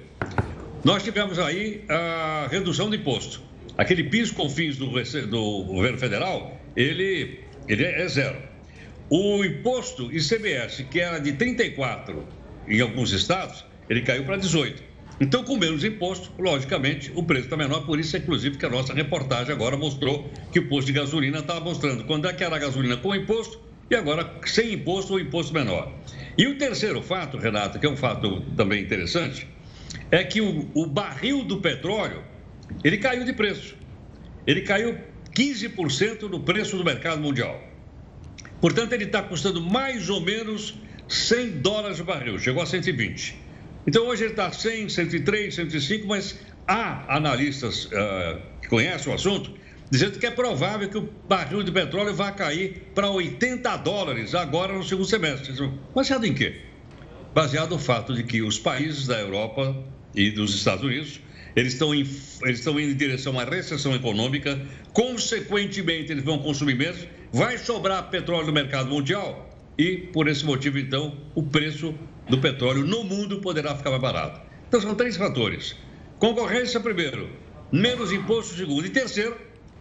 nós 0.84 1.02
tivemos 1.02 1.38
aí 1.38 1.84
a 1.88 2.48
redução 2.50 2.88
do 2.88 2.96
imposto. 2.96 3.42
Aquele 3.76 4.04
PIS 4.04 4.30
com 4.30 4.48
fins 4.48 4.76
do, 4.76 4.86
do 4.86 5.64
governo 5.64 5.98
federal, 5.98 6.58
ele, 6.74 7.40
ele 7.68 7.84
é 7.84 8.08
zero. 8.08 8.38
O 9.10 9.44
imposto 9.44 10.10
ICMS, 10.12 10.84
que 10.84 11.00
era 11.00 11.18
de 11.18 11.32
34 11.32 12.26
em 12.66 12.80
alguns 12.80 13.12
estados, 13.12 13.64
ele 13.88 14.02
caiu 14.02 14.24
para 14.24 14.36
18. 14.36 14.82
Então, 15.18 15.42
com 15.42 15.56
menos 15.56 15.82
imposto, 15.82 16.30
logicamente, 16.38 17.10
o 17.14 17.22
preço 17.22 17.44
está 17.44 17.56
menor. 17.56 17.86
Por 17.86 17.98
isso, 17.98 18.16
inclusive, 18.16 18.58
que 18.58 18.66
a 18.66 18.68
nossa 18.68 18.92
reportagem 18.92 19.54
agora 19.54 19.76
mostrou 19.76 20.30
que 20.52 20.58
o 20.58 20.68
posto 20.68 20.88
de 20.88 20.92
gasolina 20.92 21.38
estava 21.38 21.60
mostrando 21.60 22.04
quando 22.04 22.28
é 22.28 22.32
que 22.34 22.44
era 22.44 22.56
a 22.56 22.58
gasolina 22.58 22.98
com 22.98 23.14
imposto 23.14 23.58
e 23.90 23.94
agora 23.94 24.30
sem 24.44 24.74
imposto 24.74 25.14
ou 25.14 25.20
imposto 25.20 25.54
menor. 25.54 25.90
E 26.36 26.46
o 26.46 26.58
terceiro 26.58 27.00
fato, 27.00 27.38
Renato, 27.38 27.78
que 27.78 27.86
é 27.86 27.88
um 27.88 27.96
fato 27.96 28.42
também 28.56 28.82
interessante, 28.82 29.48
é 30.10 30.22
que 30.22 30.42
o, 30.42 30.68
o 30.74 30.86
barril 30.86 31.44
do 31.44 31.62
petróleo, 31.62 32.22
ele 32.84 32.98
caiu 32.98 33.24
de 33.24 33.32
preço. 33.32 33.74
Ele 34.46 34.60
caiu 34.60 34.98
15% 35.34 36.22
no 36.22 36.40
preço 36.40 36.76
do 36.76 36.84
mercado 36.84 37.22
mundial. 37.22 37.58
Portanto, 38.60 38.92
ele 38.92 39.04
está 39.04 39.22
custando 39.22 39.62
mais 39.62 40.10
ou 40.10 40.20
menos 40.20 40.74
100 41.08 41.60
dólares 41.60 42.00
o 42.00 42.04
barril, 42.04 42.38
chegou 42.38 42.62
a 42.62 42.66
120. 42.66 43.45
Então, 43.86 44.06
hoje 44.08 44.24
ele 44.24 44.32
está 44.32 44.50
100, 44.50 44.88
103, 44.88 45.54
105, 45.54 46.06
mas 46.06 46.38
há 46.66 47.16
analistas 47.16 47.86
uh, 47.86 48.40
que 48.60 48.68
conhecem 48.68 49.12
o 49.12 49.14
assunto 49.14 49.52
dizendo 49.90 50.18
que 50.18 50.26
é 50.26 50.30
provável 50.30 50.88
que 50.88 50.98
o 50.98 51.08
barril 51.28 51.62
de 51.62 51.70
petróleo 51.70 52.12
vá 52.14 52.32
cair 52.32 52.90
para 52.94 53.08
80 53.08 53.76
dólares 53.78 54.34
agora 54.34 54.72
no 54.72 54.82
segundo 54.82 55.06
semestre. 55.06 55.52
Baseado 55.94 56.24
em 56.24 56.34
quê? 56.34 56.60
Baseado 57.32 57.70
no 57.70 57.78
fato 57.78 58.14
de 58.14 58.22
que 58.24 58.42
os 58.42 58.58
países 58.58 59.06
da 59.06 59.20
Europa 59.20 59.76
e 60.14 60.30
dos 60.30 60.54
Estados 60.54 60.84
Unidos 60.84 61.20
eles 61.54 61.72
estão, 61.72 61.94
em, 61.94 62.00
eles 62.42 62.58
estão 62.58 62.78
indo 62.78 62.92
em 62.92 62.96
direção 62.96 63.32
a 63.32 63.36
uma 63.36 63.44
recessão 63.50 63.94
econômica, 63.94 64.60
consequentemente, 64.92 66.12
eles 66.12 66.22
vão 66.22 66.38
consumir 66.38 66.74
menos, 66.74 67.06
vai 67.32 67.56
sobrar 67.56 68.10
petróleo 68.10 68.46
no 68.46 68.52
mercado 68.52 68.90
mundial 68.90 69.48
e, 69.78 69.96
por 69.96 70.28
esse 70.28 70.44
motivo, 70.44 70.78
então, 70.78 71.16
o 71.34 71.42
preço 71.42 71.94
do 72.28 72.38
petróleo 72.38 72.84
no 72.84 73.04
mundo 73.04 73.40
poderá 73.40 73.74
ficar 73.74 73.90
mais 73.90 74.02
barato. 74.02 74.40
Então, 74.68 74.80
são 74.80 74.94
três 74.94 75.16
fatores: 75.16 75.76
concorrência, 76.18 76.80
primeiro, 76.80 77.28
menos 77.70 78.12
imposto, 78.12 78.54
segundo, 78.54 78.86
e 78.86 78.90
terceiro, 78.90 79.36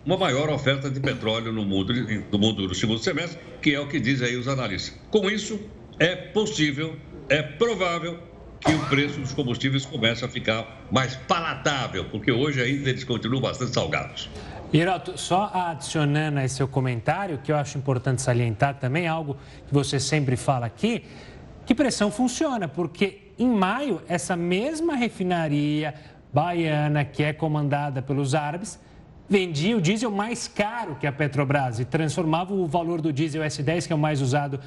uma 0.05 0.17
maior 0.17 0.49
oferta 0.49 0.89
de 0.89 0.99
petróleo 0.99 1.51
no 1.51 1.65
mundo, 1.65 1.93
no 2.31 2.37
mundo 2.37 2.67
no 2.67 2.75
segundo 2.75 2.99
semestre, 2.99 3.39
que 3.61 3.73
é 3.73 3.79
o 3.79 3.87
que 3.87 3.99
dizem 3.99 4.29
aí 4.29 4.35
os 4.35 4.47
analistas. 4.47 4.99
Com 5.09 5.29
isso, 5.29 5.59
é 5.99 6.15
possível, 6.15 6.95
é 7.29 7.41
provável 7.41 8.19
que 8.59 8.71
o 8.71 8.79
preço 8.85 9.19
dos 9.19 9.33
combustíveis 9.33 9.85
comece 9.85 10.23
a 10.25 10.27
ficar 10.27 10.85
mais 10.91 11.15
palatável, 11.15 12.05
porque 12.05 12.31
hoje 12.31 12.61
ainda 12.61 12.89
eles 12.89 13.03
continuam 13.03 13.41
bastante 13.41 13.73
salgados. 13.73 14.29
Hiroto, 14.73 15.17
só 15.17 15.51
adicionando 15.53 16.39
a 16.39 16.47
seu 16.47 16.67
comentário, 16.67 17.37
que 17.37 17.51
eu 17.51 17.55
acho 17.55 17.77
importante 17.77 18.21
salientar 18.21 18.75
também, 18.75 19.07
algo 19.07 19.37
que 19.67 19.73
você 19.73 19.99
sempre 19.99 20.35
fala 20.35 20.65
aqui, 20.65 21.03
que 21.65 21.75
pressão 21.75 22.11
funciona, 22.11 22.67
porque 22.67 23.31
em 23.37 23.49
maio, 23.49 24.01
essa 24.07 24.35
mesma 24.35 24.95
refinaria 24.95 25.93
baiana, 26.33 27.03
que 27.03 27.23
é 27.23 27.33
comandada 27.33 28.01
pelos 28.01 28.35
árabes, 28.35 28.79
vendia 29.27 29.75
o 29.75 29.81
diesel 29.81 30.11
mais 30.11 30.47
caro 30.47 30.95
que 30.95 31.07
a 31.07 31.11
Petrobras 31.11 31.79
e 31.79 31.85
transformava 31.85 32.53
o 32.53 32.67
valor 32.67 33.01
do 33.01 33.11
diesel 33.11 33.41
S10, 33.41 33.87
que 33.87 33.93
é 33.93 33.95
o 33.95 33.99
mais 33.99 34.21
usado 34.21 34.59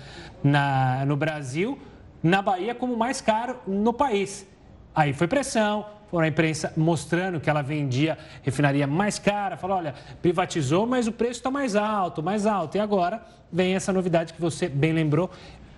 na, 0.43 1.05
no 1.07 1.17
Brasil, 1.17 1.79
na 2.23 2.43
Bahia 2.43 2.75
como 2.75 2.97
mais 2.97 3.21
caro 3.21 3.57
no 3.67 3.93
país. 3.93 4.47
Aí 4.95 5.13
foi 5.13 5.29
pressão, 5.29 5.87
foram 6.11 6.25
a 6.25 6.29
imprensa 6.29 6.73
mostrando 6.77 7.39
que 7.39 7.49
ela 7.49 7.63
vendia 7.63 8.19
refinaria 8.43 8.87
mais 8.87 9.19
cara, 9.19 9.57
falou, 9.57 9.77
olha, 9.77 9.95
privatizou, 10.21 10.87
mas 10.87 11.07
o 11.07 11.13
preço 11.13 11.41
está 11.41 11.51
mais 11.51 11.77
alto, 11.77 12.23
mais 12.23 12.47
alto. 12.47 12.77
E 12.77 12.81
agora 12.81 13.23
vem 13.53 13.75
essa 13.75 13.93
novidade 13.93 14.33
que 14.33 14.41
você 14.41 14.69
bem 14.69 14.93
lembrou, 14.93 15.31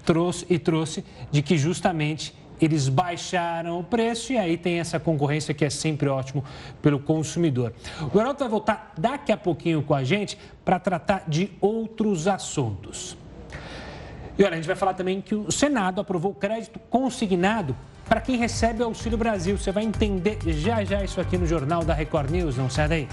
trouxe 0.05 0.47
e 0.49 0.59
trouxe 0.59 1.05
de 1.31 1.43
que 1.43 1.57
justamente 1.57 2.35
eles 2.61 2.89
baixaram 2.89 3.81
o 3.81 3.85
preço 3.85 4.33
e 4.33 4.39
aí 4.39 4.57
tem 4.57 4.79
essa 4.79 5.01
concorrência 5.01 5.55
que 5.55 5.65
é 5.65 5.71
sempre 5.71 6.09
ótimo 6.09 6.45
pelo 6.83 6.99
consumidor. 7.01 7.73
O 8.13 8.17
Geraldo 8.17 8.39
vai 8.39 8.49
voltar 8.49 8.93
daqui 8.99 9.33
a 9.33 9.37
pouquinho 9.37 9.83
com 9.83 9.95
a 9.95 10.05
gente 10.05 10.39
para 10.65 10.79
tratar 10.79 11.25
de 11.27 11.51
outros 11.61 12.29
assuntos. 12.29 13.17
E 14.39 14.45
olha, 14.45 14.53
a 14.53 14.57
gente 14.57 14.67
vai 14.67 14.77
falar 14.77 14.95
também 14.95 15.21
que 15.21 15.35
o 15.35 15.51
Senado 15.51 16.01
aprovou 16.01 16.35
crédito 16.35 16.79
consignado 16.91 17.75
para 18.09 18.21
quem 18.21 18.37
recebe 18.37 18.83
Auxílio 18.83 19.17
Brasil. 19.17 19.57
Você 19.57 19.71
vai 19.71 19.85
entender 19.85 20.39
já 20.47 20.85
já 20.85 21.03
isso 21.03 21.21
aqui 21.21 21.39
no 21.39 21.47
Jornal 21.47 21.85
da 21.85 21.95
Record 21.95 22.31
News, 22.31 22.57
não 22.57 22.69
sai 22.69 22.89
daí. 22.89 23.09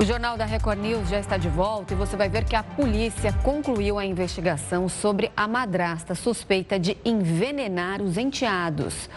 O 0.00 0.02
Jornal 0.02 0.38
da 0.38 0.46
Record 0.46 0.78
News 0.78 1.10
já 1.10 1.20
está 1.20 1.36
de 1.36 1.50
volta 1.50 1.92
e 1.92 1.96
você 1.96 2.16
vai 2.16 2.26
ver 2.26 2.46
que 2.46 2.56
a 2.56 2.62
polícia 2.62 3.34
concluiu 3.42 3.98
a 3.98 4.06
investigação 4.06 4.88
sobre 4.88 5.30
a 5.36 5.46
madrasta 5.46 6.14
suspeita 6.14 6.78
de 6.78 6.96
envenenar 7.04 8.00
os 8.00 8.16
enteados. 8.16 9.10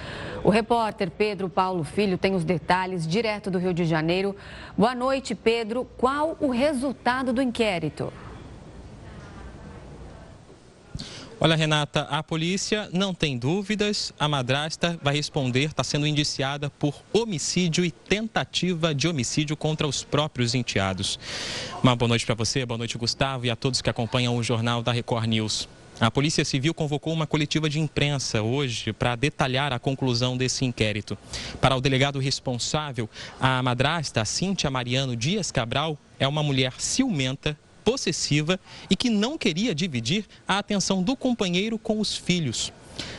O 0.44 0.50
repórter 0.50 1.10
Pedro 1.10 1.48
Paulo 1.48 1.86
Filho 1.86 2.18
tem 2.18 2.36
os 2.36 2.44
detalhes 2.44 3.08
direto 3.08 3.50
do 3.50 3.58
Rio 3.58 3.74
de 3.74 3.86
Janeiro. 3.86 4.36
Boa 4.78 4.94
noite, 4.94 5.34
Pedro. 5.34 5.88
Qual 5.98 6.36
o 6.42 6.50
resultado 6.50 7.32
do 7.32 7.42
inquérito? 7.42 8.12
Olha, 11.40 11.56
Renata, 11.56 12.02
a 12.04 12.24
polícia 12.24 12.90
não 12.94 13.14
tem 13.14 13.38
dúvidas. 13.38 14.14
A 14.18 14.30
madrasta 14.30 14.98
vai 15.04 15.16
responder, 15.16 15.66
está 15.66 15.84
sendo 15.84 16.08
indiciada 16.08 16.70
por 16.70 16.96
homicídio 17.12 17.84
e 17.84 17.92
tentativa 17.92 18.96
de 18.96 19.08
homicídio 19.08 19.58
contra 19.58 19.86
os 19.86 20.04
próprios 20.04 20.56
enteados. 20.56 21.20
Uma 21.82 21.96
boa 21.96 22.08
noite 22.08 22.26
para 22.26 22.36
você, 22.36 22.66
boa 22.66 22.78
noite, 22.78 22.98
Gustavo, 22.98 23.46
e 23.46 23.50
a 23.50 23.56
todos 23.56 23.82
que 23.82 23.90
acompanham 23.90 24.38
o 24.38 24.44
jornal 24.44 24.82
da 24.82 24.92
Record 24.92 25.28
News. 25.28 25.68
A 26.00 26.10
Polícia 26.10 26.44
Civil 26.44 26.74
convocou 26.74 27.14
uma 27.14 27.28
coletiva 27.28 27.70
de 27.70 27.80
imprensa 27.80 28.42
hoje 28.42 28.92
para 28.92 29.16
detalhar 29.16 29.72
a 29.72 29.80
conclusão 29.80 30.36
desse 30.36 30.66
inquérito. 30.66 31.18
Para 31.62 31.76
o 31.76 31.82
delegado 31.82 32.20
responsável, 32.20 33.10
a 33.40 33.62
madrasta, 33.62 34.26
Cíntia 34.26 34.72
Mariano 34.72 35.16
Dias 35.16 35.52
Cabral, 35.52 35.98
é 36.20 36.28
uma 36.28 36.42
mulher 36.42 36.74
ciumenta, 36.78 37.58
possessiva 37.84 38.60
e 38.90 38.96
que 38.96 39.10
não 39.10 39.38
queria 39.38 39.76
dividir 39.76 40.26
a 40.48 40.58
atenção 40.58 41.04
do 41.04 41.16
companheiro 41.16 41.78
com 41.78 42.00
os 42.00 42.16
filhos. 42.16 42.72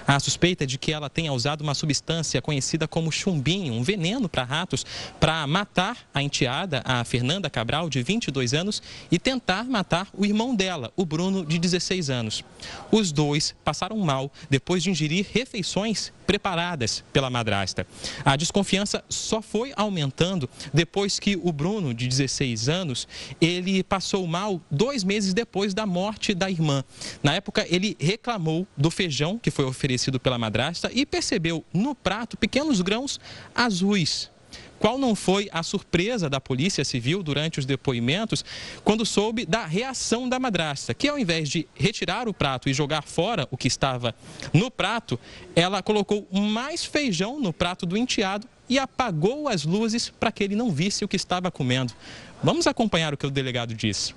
A 0.06 0.20
suspeita 0.20 0.66
de 0.66 0.78
que 0.78 0.92
ela 0.92 1.08
tenha 1.08 1.32
usado 1.32 1.62
uma 1.62 1.74
substância 1.74 2.42
conhecida 2.42 2.86
como 2.86 3.10
chumbinho, 3.10 3.72
um 3.72 3.82
veneno 3.82 4.28
para 4.28 4.44
ratos, 4.44 4.84
para 5.18 5.46
matar 5.46 5.98
a 6.12 6.22
enteada, 6.22 6.82
a 6.84 7.04
Fernanda 7.04 7.48
Cabral, 7.48 7.88
de 7.88 8.02
22 8.02 8.54
anos, 8.54 8.82
e 9.10 9.18
tentar 9.18 9.64
matar 9.64 10.08
o 10.12 10.24
irmão 10.24 10.54
dela, 10.54 10.92
o 10.96 11.04
Bruno, 11.04 11.44
de 11.44 11.58
16 11.58 12.10
anos. 12.10 12.44
Os 12.90 13.12
dois 13.12 13.54
passaram 13.64 13.98
mal 13.98 14.30
depois 14.50 14.82
de 14.82 14.90
ingerir 14.90 15.26
refeições 15.32 16.12
preparadas 16.26 17.04
pela 17.12 17.30
madrasta. 17.30 17.86
A 18.24 18.36
desconfiança 18.36 19.04
só 19.08 19.40
foi 19.42 19.72
aumentando 19.76 20.48
depois 20.72 21.18
que 21.18 21.36
o 21.36 21.52
Bruno, 21.52 21.94
de 21.94 22.08
16 22.08 22.68
anos, 22.68 23.06
ele 23.40 23.82
passou 23.82 24.26
mal 24.26 24.60
dois 24.70 25.04
meses 25.04 25.34
depois 25.34 25.74
da 25.74 25.86
morte 25.86 26.34
da 26.34 26.50
irmã. 26.50 26.84
Na 27.22 27.34
época, 27.34 27.66
ele 27.68 27.96
reclamou 28.00 28.66
do 28.76 28.90
feijão 28.90 29.38
que 29.38 29.50
foi 29.64 29.70
oferecido 29.70 30.20
pela 30.20 30.38
madrasta 30.38 30.90
e 30.92 31.06
percebeu 31.06 31.64
no 31.72 31.94
prato 31.94 32.36
pequenos 32.36 32.80
grãos 32.80 33.18
azuis. 33.54 34.30
Qual 34.78 34.98
não 34.98 35.14
foi 35.14 35.48
a 35.50 35.62
surpresa 35.62 36.28
da 36.28 36.40
Polícia 36.40 36.84
Civil 36.84 37.22
durante 37.22 37.58
os 37.58 37.64
depoimentos 37.64 38.44
quando 38.84 39.06
soube 39.06 39.46
da 39.46 39.64
reação 39.64 40.28
da 40.28 40.38
madrasta, 40.38 40.92
que 40.92 41.08
ao 41.08 41.18
invés 41.18 41.48
de 41.48 41.66
retirar 41.74 42.28
o 42.28 42.34
prato 42.34 42.68
e 42.68 42.74
jogar 42.74 43.02
fora 43.02 43.48
o 43.50 43.56
que 43.56 43.66
estava 43.66 44.14
no 44.52 44.70
prato, 44.70 45.18
ela 45.56 45.82
colocou 45.82 46.28
mais 46.30 46.84
feijão 46.84 47.40
no 47.40 47.52
prato 47.52 47.86
do 47.86 47.96
enteado 47.96 48.46
e 48.68 48.78
apagou 48.78 49.48
as 49.48 49.64
luzes 49.64 50.10
para 50.10 50.30
que 50.30 50.44
ele 50.44 50.54
não 50.54 50.70
visse 50.70 51.04
o 51.04 51.08
que 51.08 51.16
estava 51.16 51.50
comendo. 51.50 51.94
Vamos 52.42 52.66
acompanhar 52.66 53.14
o 53.14 53.16
que 53.16 53.26
o 53.26 53.30
delegado 53.30 53.74
disse. 53.74 54.14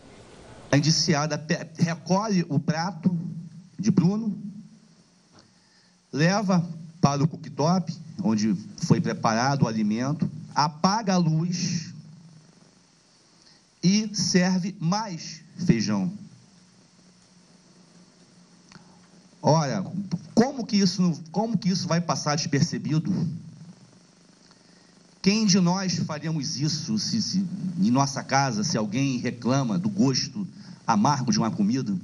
A 0.69 0.77
indiciada 0.77 1.41
recolhe 1.79 2.45
o 2.49 2.59
prato 2.59 3.17
de 3.79 3.91
Bruno, 3.91 4.37
leva 6.11 6.67
para 7.01 7.23
o 7.23 7.27
cooktop, 7.27 7.95
onde 8.23 8.55
foi 8.77 8.99
preparado 8.99 9.63
o 9.63 9.67
alimento, 9.67 10.29
apaga 10.53 11.13
a 11.13 11.17
luz 11.17 11.93
e 13.83 14.09
serve 14.15 14.75
mais 14.79 15.41
feijão. 15.57 16.11
Olha, 19.41 19.85
como 20.33 20.65
que 20.65 20.75
isso, 20.75 21.21
como 21.31 21.57
que 21.57 21.69
isso 21.69 21.87
vai 21.87 22.01
passar 22.01 22.35
despercebido? 22.35 23.13
Quem 25.21 25.45
de 25.45 25.59
nós 25.59 25.97
faríamos 25.99 26.59
isso 26.59 26.97
se, 26.97 27.21
se, 27.21 27.45
em 27.79 27.91
nossa 27.91 28.23
casa, 28.23 28.63
se 28.63 28.77
alguém 28.77 29.17
reclama 29.19 29.77
do 29.77 29.89
gosto 29.89 30.47
amargo 30.85 31.31
de 31.31 31.37
uma 31.37 31.51
comida? 31.51 31.95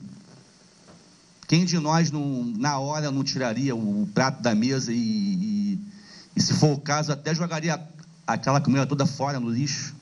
Quem 1.53 1.65
de 1.65 1.77
nós, 1.77 2.09
não, 2.09 2.51
na 2.57 2.79
hora, 2.79 3.11
não 3.11 3.23
tiraria 3.23 3.75
o 3.75 4.09
prato 4.11 4.41
da 4.41 4.55
mesa 4.55 4.91
e, 4.91 4.97
e, 4.97 5.79
e, 6.35 6.41
se 6.41 6.51
for 6.51 6.71
o 6.71 6.79
caso, 6.79 7.11
até 7.11 7.35
jogaria 7.35 7.79
aquela 8.25 8.59
comida 8.59 8.87
toda 8.87 9.05
fora 9.05 9.39
no 9.39 9.51
lixo? 9.51 9.93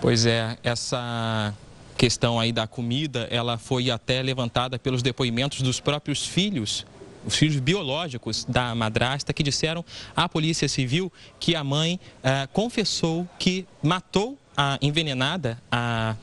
Pois 0.00 0.24
é, 0.24 0.56
essa 0.62 1.54
questão 1.94 2.40
aí 2.40 2.50
da 2.50 2.66
comida, 2.66 3.28
ela 3.30 3.58
foi 3.58 3.90
até 3.90 4.22
levantada 4.22 4.78
pelos 4.78 5.02
depoimentos 5.02 5.60
dos 5.60 5.78
próprios 5.78 6.26
filhos 6.26 6.86
os 7.26 7.36
filhos 7.36 7.60
biológicos 7.60 8.46
da 8.46 8.74
madrasta, 8.74 9.34
que 9.34 9.42
disseram 9.42 9.84
à 10.16 10.26
Polícia 10.30 10.66
Civil 10.66 11.12
que 11.38 11.54
a 11.54 11.62
mãe 11.62 12.00
eh, 12.22 12.48
confessou 12.54 13.28
que 13.38 13.66
matou 13.82 14.38
a 14.56 14.76
envenenada, 14.82 15.56
a, 15.70 16.16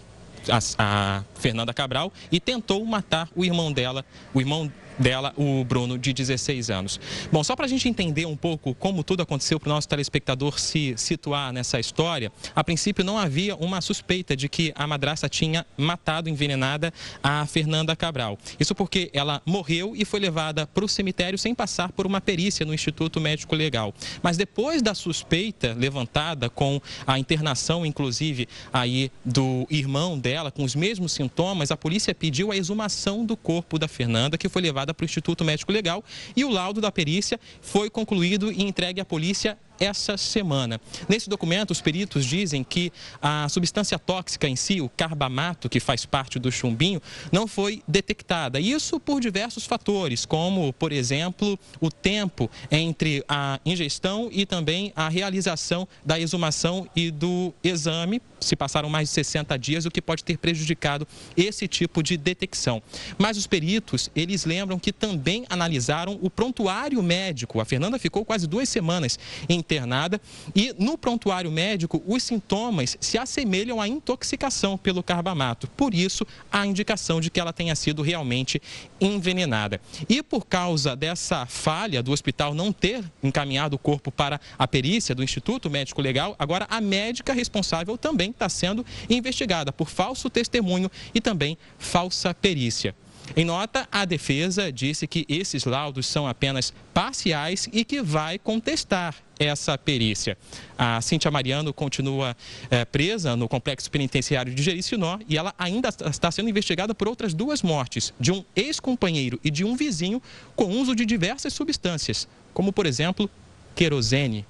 a, 0.47 0.59
a 0.77 1.23
Fernanda 1.35 1.73
Cabral, 1.73 2.11
e 2.31 2.39
tentou 2.39 2.85
matar 2.85 3.29
o 3.35 3.43
irmão 3.43 3.71
dela, 3.71 4.05
o 4.33 4.39
irmão 4.39 4.71
dela, 4.99 5.33
o 5.37 5.63
Bruno, 5.63 5.97
de 5.97 6.13
16 6.13 6.69
anos. 6.69 6.99
Bom, 7.31 7.43
só 7.43 7.55
para 7.55 7.65
a 7.65 7.69
gente 7.69 7.87
entender 7.87 8.25
um 8.25 8.35
pouco 8.35 8.75
como 8.75 9.03
tudo 9.03 9.23
aconteceu 9.23 9.59
para 9.59 9.69
o 9.69 9.73
nosso 9.73 9.87
telespectador 9.87 10.59
se 10.59 10.93
situar 10.97 11.53
nessa 11.53 11.79
história, 11.79 12.31
a 12.55 12.63
princípio 12.63 13.03
não 13.03 13.17
havia 13.17 13.55
uma 13.55 13.81
suspeita 13.81 14.35
de 14.35 14.49
que 14.49 14.73
a 14.75 14.85
madrasta 14.85 15.29
tinha 15.29 15.65
matado 15.77 16.29
envenenada 16.29 16.93
a 17.23 17.45
Fernanda 17.45 17.95
Cabral. 17.95 18.37
Isso 18.59 18.75
porque 18.75 19.09
ela 19.13 19.41
morreu 19.45 19.93
e 19.95 20.03
foi 20.03 20.19
levada 20.19 20.67
para 20.67 20.83
o 20.83 20.89
cemitério 20.89 21.37
sem 21.37 21.55
passar 21.55 21.91
por 21.91 22.05
uma 22.05 22.19
perícia 22.19 22.65
no 22.65 22.73
Instituto 22.73 23.21
Médico 23.21 23.55
Legal. 23.55 23.93
Mas 24.21 24.37
depois 24.37 24.81
da 24.81 24.93
suspeita 24.93 25.73
levantada 25.73 26.49
com 26.49 26.81
a 27.07 27.17
internação, 27.17 27.85
inclusive, 27.85 28.47
aí 28.73 29.11
do 29.23 29.65
irmão 29.69 30.17
dela, 30.17 30.51
com 30.51 30.63
os 30.63 30.75
mesmos 30.75 31.13
sintomas, 31.13 31.71
a 31.71 31.77
polícia 31.77 32.13
pediu 32.13 32.51
a 32.51 32.57
exumação 32.57 33.25
do 33.25 33.37
corpo 33.37 33.79
da 33.79 33.87
Fernanda, 33.87 34.37
que 34.37 34.49
foi 34.49 34.61
levada 34.61 34.88
para 34.93 35.03
o 35.03 35.05
Instituto 35.05 35.43
Médico 35.43 35.71
Legal 35.71 36.03
e 36.35 36.43
o 36.43 36.49
laudo 36.49 36.81
da 36.81 36.91
perícia 36.91 37.39
foi 37.61 37.89
concluído 37.89 38.51
e 38.51 38.63
entregue 38.63 39.01
à 39.01 39.05
polícia 39.05 39.57
essa 39.79 40.17
semana. 40.17 40.79
Nesse 41.07 41.29
documento, 41.29 41.71
os 41.71 41.81
peritos 41.81 42.25
dizem 42.25 42.63
que 42.63 42.91
a 43.21 43.47
substância 43.49 43.97
tóxica 43.97 44.47
em 44.47 44.55
si, 44.55 44.81
o 44.81 44.89
carbamato, 44.89 45.69
que 45.69 45.79
faz 45.79 46.05
parte 46.05 46.37
do 46.37 46.51
chumbinho, 46.51 47.01
não 47.31 47.47
foi 47.47 47.81
detectada. 47.87 48.59
Isso 48.59 48.99
por 48.99 49.21
diversos 49.21 49.65
fatores, 49.65 50.25
como, 50.25 50.73
por 50.73 50.91
exemplo, 50.91 51.57
o 51.79 51.89
tempo 51.89 52.49
entre 52.69 53.23
a 53.27 53.59
ingestão 53.65 54.29
e 54.31 54.45
também 54.45 54.91
a 54.95 55.07
realização 55.07 55.87
da 56.05 56.19
exumação 56.19 56.87
e 56.95 57.09
do 57.09 57.53
exame. 57.63 58.21
Se 58.39 58.55
passaram 58.55 58.89
mais 58.89 59.09
de 59.09 59.13
60 59.15 59.57
dias, 59.57 59.85
o 59.85 59.91
que 59.91 60.01
pode 60.01 60.23
ter 60.23 60.37
prejudicado 60.37 61.07
esse 61.37 61.67
tipo 61.67 62.01
de 62.01 62.17
detecção. 62.17 62.81
Mas 63.17 63.37
os 63.37 63.45
peritos, 63.47 64.09
eles 64.15 64.45
lembram 64.45 64.79
que 64.79 64.91
também 64.91 65.45
analisaram 65.49 66.17
o 66.21 66.29
prontuário 66.29 67.01
médico. 67.03 67.59
A 67.59 67.65
Fernanda 67.65 67.99
ficou 67.99 68.25
quase 68.25 68.47
duas 68.47 68.67
semanas 68.67 69.19
em 69.47 69.59
internada 69.69 70.19
e 70.55 70.73
no 70.79 70.97
prontuário 70.97 71.51
médico 71.51 72.01
os 72.07 72.23
sintomas 72.23 72.97
se 72.99 73.17
assemelham 73.17 73.79
à 73.79 73.87
intoxicação 73.87 74.77
pelo 74.77 75.03
carbamato. 75.03 75.67
Por 75.67 75.93
isso, 75.93 76.25
a 76.51 76.65
indicação 76.65 77.21
de 77.21 77.29
que 77.29 77.39
ela 77.39 77.53
tenha 77.53 77.75
sido 77.75 78.01
realmente 78.01 78.61
envenenada. 78.99 79.79
E 80.07 80.23
por 80.23 80.45
causa 80.45 80.95
dessa 80.95 81.45
falha 81.45 82.01
do 82.01 82.11
hospital 82.11 82.55
não 82.55 82.71
ter 82.71 83.03
encaminhado 83.21 83.75
o 83.75 83.79
corpo 83.79 84.11
para 84.11 84.39
a 84.57 84.67
perícia 84.67 85.13
do 85.13 85.23
Instituto 85.23 85.69
Médico 85.69 86.01
Legal, 86.01 86.35
agora 86.39 86.65
a 86.69 86.81
médica 86.81 87.33
responsável 87.33 87.97
também 87.97 88.28
está 88.29 88.49
sendo 88.49 88.85
investigada 89.09 89.71
por 89.71 89.89
falso 89.89 90.29
testemunho 90.29 90.89
e 91.13 91.21
também 91.21 91.57
falsa 91.77 92.33
perícia. 92.33 92.95
Em 93.35 93.45
nota, 93.45 93.87
a 93.91 94.05
defesa 94.05 94.71
disse 94.71 95.05
que 95.07 95.25
esses 95.29 95.65
laudos 95.65 96.07
são 96.07 96.27
apenas 96.27 96.73
parciais 96.93 97.69
e 97.71 97.85
que 97.85 98.01
vai 98.01 98.39
contestar 98.39 99.15
essa 99.39 99.77
perícia. 99.77 100.37
A 100.77 100.99
Cíntia 100.99 101.29
Mariano 101.31 101.73
continua 101.73 102.35
é, 102.69 102.83
presa 102.85 103.35
no 103.35 103.47
complexo 103.47 103.89
penitenciário 103.89 104.53
de 104.53 104.61
Jericinó 104.61 105.19
e 105.27 105.37
ela 105.37 105.53
ainda 105.57 105.89
está 105.89 106.31
sendo 106.31 106.49
investigada 106.49 106.93
por 106.93 107.07
outras 107.07 107.33
duas 107.33 107.61
mortes, 107.61 108.13
de 108.19 108.31
um 108.31 108.43
ex-companheiro 108.55 109.39
e 109.43 109.51
de 109.51 109.63
um 109.63 109.75
vizinho, 109.75 110.21
com 110.55 110.65
uso 110.65 110.95
de 110.95 111.05
diversas 111.05 111.53
substâncias, 111.53 112.27
como, 112.53 112.73
por 112.73 112.85
exemplo, 112.85 113.29
querosene. 113.75 114.45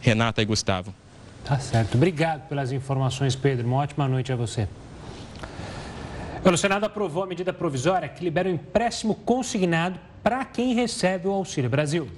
Renata 0.00 0.42
e 0.42 0.44
Gustavo. 0.44 0.94
Tá 1.44 1.58
certo. 1.58 1.96
Obrigado 1.96 2.48
pelas 2.48 2.72
informações, 2.72 3.36
Pedro. 3.36 3.66
Uma 3.66 3.76
ótima 3.76 4.08
noite 4.08 4.32
a 4.32 4.36
você. 4.36 4.66
O 6.42 6.56
Senado 6.56 6.84
aprovou 6.84 7.22
a 7.22 7.26
medida 7.26 7.52
provisória 7.52 8.08
que 8.08 8.24
libera 8.24 8.48
o 8.48 8.52
empréstimo 8.52 9.14
consignado 9.14 9.98
para 10.22 10.44
quem 10.44 10.74
recebe 10.74 11.28
o 11.28 11.32
Auxílio 11.32 11.68
Brasil. 11.68 12.08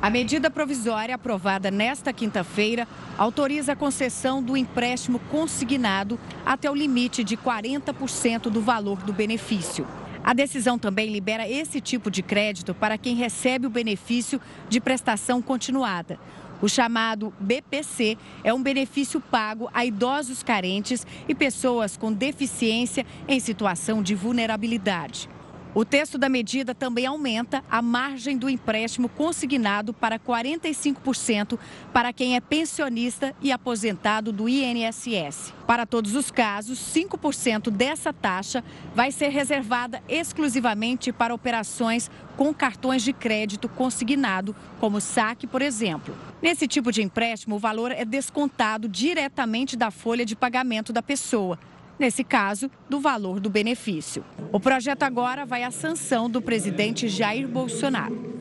A 0.00 0.10
medida 0.10 0.50
provisória 0.50 1.14
aprovada 1.14 1.70
nesta 1.70 2.12
quinta-feira 2.12 2.86
autoriza 3.16 3.72
a 3.72 3.76
concessão 3.76 4.42
do 4.42 4.56
empréstimo 4.56 5.18
consignado 5.30 6.18
até 6.44 6.70
o 6.70 6.74
limite 6.74 7.24
de 7.24 7.36
40% 7.36 8.42
do 8.42 8.60
valor 8.60 8.98
do 9.02 9.12
benefício. 9.12 9.86
A 10.22 10.34
decisão 10.34 10.76
também 10.76 11.08
libera 11.08 11.48
esse 11.48 11.80
tipo 11.80 12.10
de 12.10 12.20
crédito 12.20 12.74
para 12.74 12.98
quem 12.98 13.14
recebe 13.14 13.66
o 13.66 13.70
benefício 13.70 14.40
de 14.68 14.80
prestação 14.80 15.40
continuada. 15.40 16.18
O 16.60 16.68
chamado 16.68 17.32
BPC 17.38 18.16
é 18.42 18.52
um 18.52 18.62
benefício 18.62 19.20
pago 19.20 19.68
a 19.74 19.84
idosos 19.84 20.42
carentes 20.42 21.06
e 21.28 21.34
pessoas 21.34 21.96
com 21.96 22.12
deficiência 22.12 23.04
em 23.28 23.38
situação 23.40 24.02
de 24.02 24.14
vulnerabilidade. 24.14 25.28
O 25.76 25.84
texto 25.84 26.16
da 26.16 26.26
medida 26.26 26.74
também 26.74 27.04
aumenta 27.04 27.62
a 27.70 27.82
margem 27.82 28.38
do 28.38 28.48
empréstimo 28.48 29.10
consignado 29.10 29.92
para 29.92 30.18
45% 30.18 31.58
para 31.92 32.14
quem 32.14 32.34
é 32.34 32.40
pensionista 32.40 33.36
e 33.42 33.52
aposentado 33.52 34.32
do 34.32 34.48
INSS. 34.48 35.52
Para 35.66 35.84
todos 35.84 36.14
os 36.14 36.30
casos, 36.30 36.78
5% 36.78 37.68
dessa 37.68 38.10
taxa 38.10 38.64
vai 38.94 39.12
ser 39.12 39.28
reservada 39.28 40.02
exclusivamente 40.08 41.12
para 41.12 41.34
operações 41.34 42.10
com 42.38 42.54
cartões 42.54 43.02
de 43.02 43.12
crédito 43.12 43.68
consignado, 43.68 44.56
como 44.80 44.98
saque, 44.98 45.46
por 45.46 45.60
exemplo. 45.60 46.16
Nesse 46.40 46.66
tipo 46.66 46.90
de 46.90 47.02
empréstimo, 47.02 47.56
o 47.56 47.58
valor 47.58 47.92
é 47.92 48.06
descontado 48.06 48.88
diretamente 48.88 49.76
da 49.76 49.90
folha 49.90 50.24
de 50.24 50.34
pagamento 50.34 50.90
da 50.90 51.02
pessoa 51.02 51.58
nesse 51.98 52.22
caso, 52.22 52.70
do 52.88 53.00
valor 53.00 53.40
do 53.40 53.50
benefício. 53.50 54.24
O 54.52 54.60
projeto 54.60 55.02
agora 55.02 55.44
vai 55.44 55.62
à 55.62 55.70
sanção 55.70 56.28
do 56.28 56.40
presidente 56.42 57.08
Jair 57.08 57.48
Bolsonaro. 57.48 58.36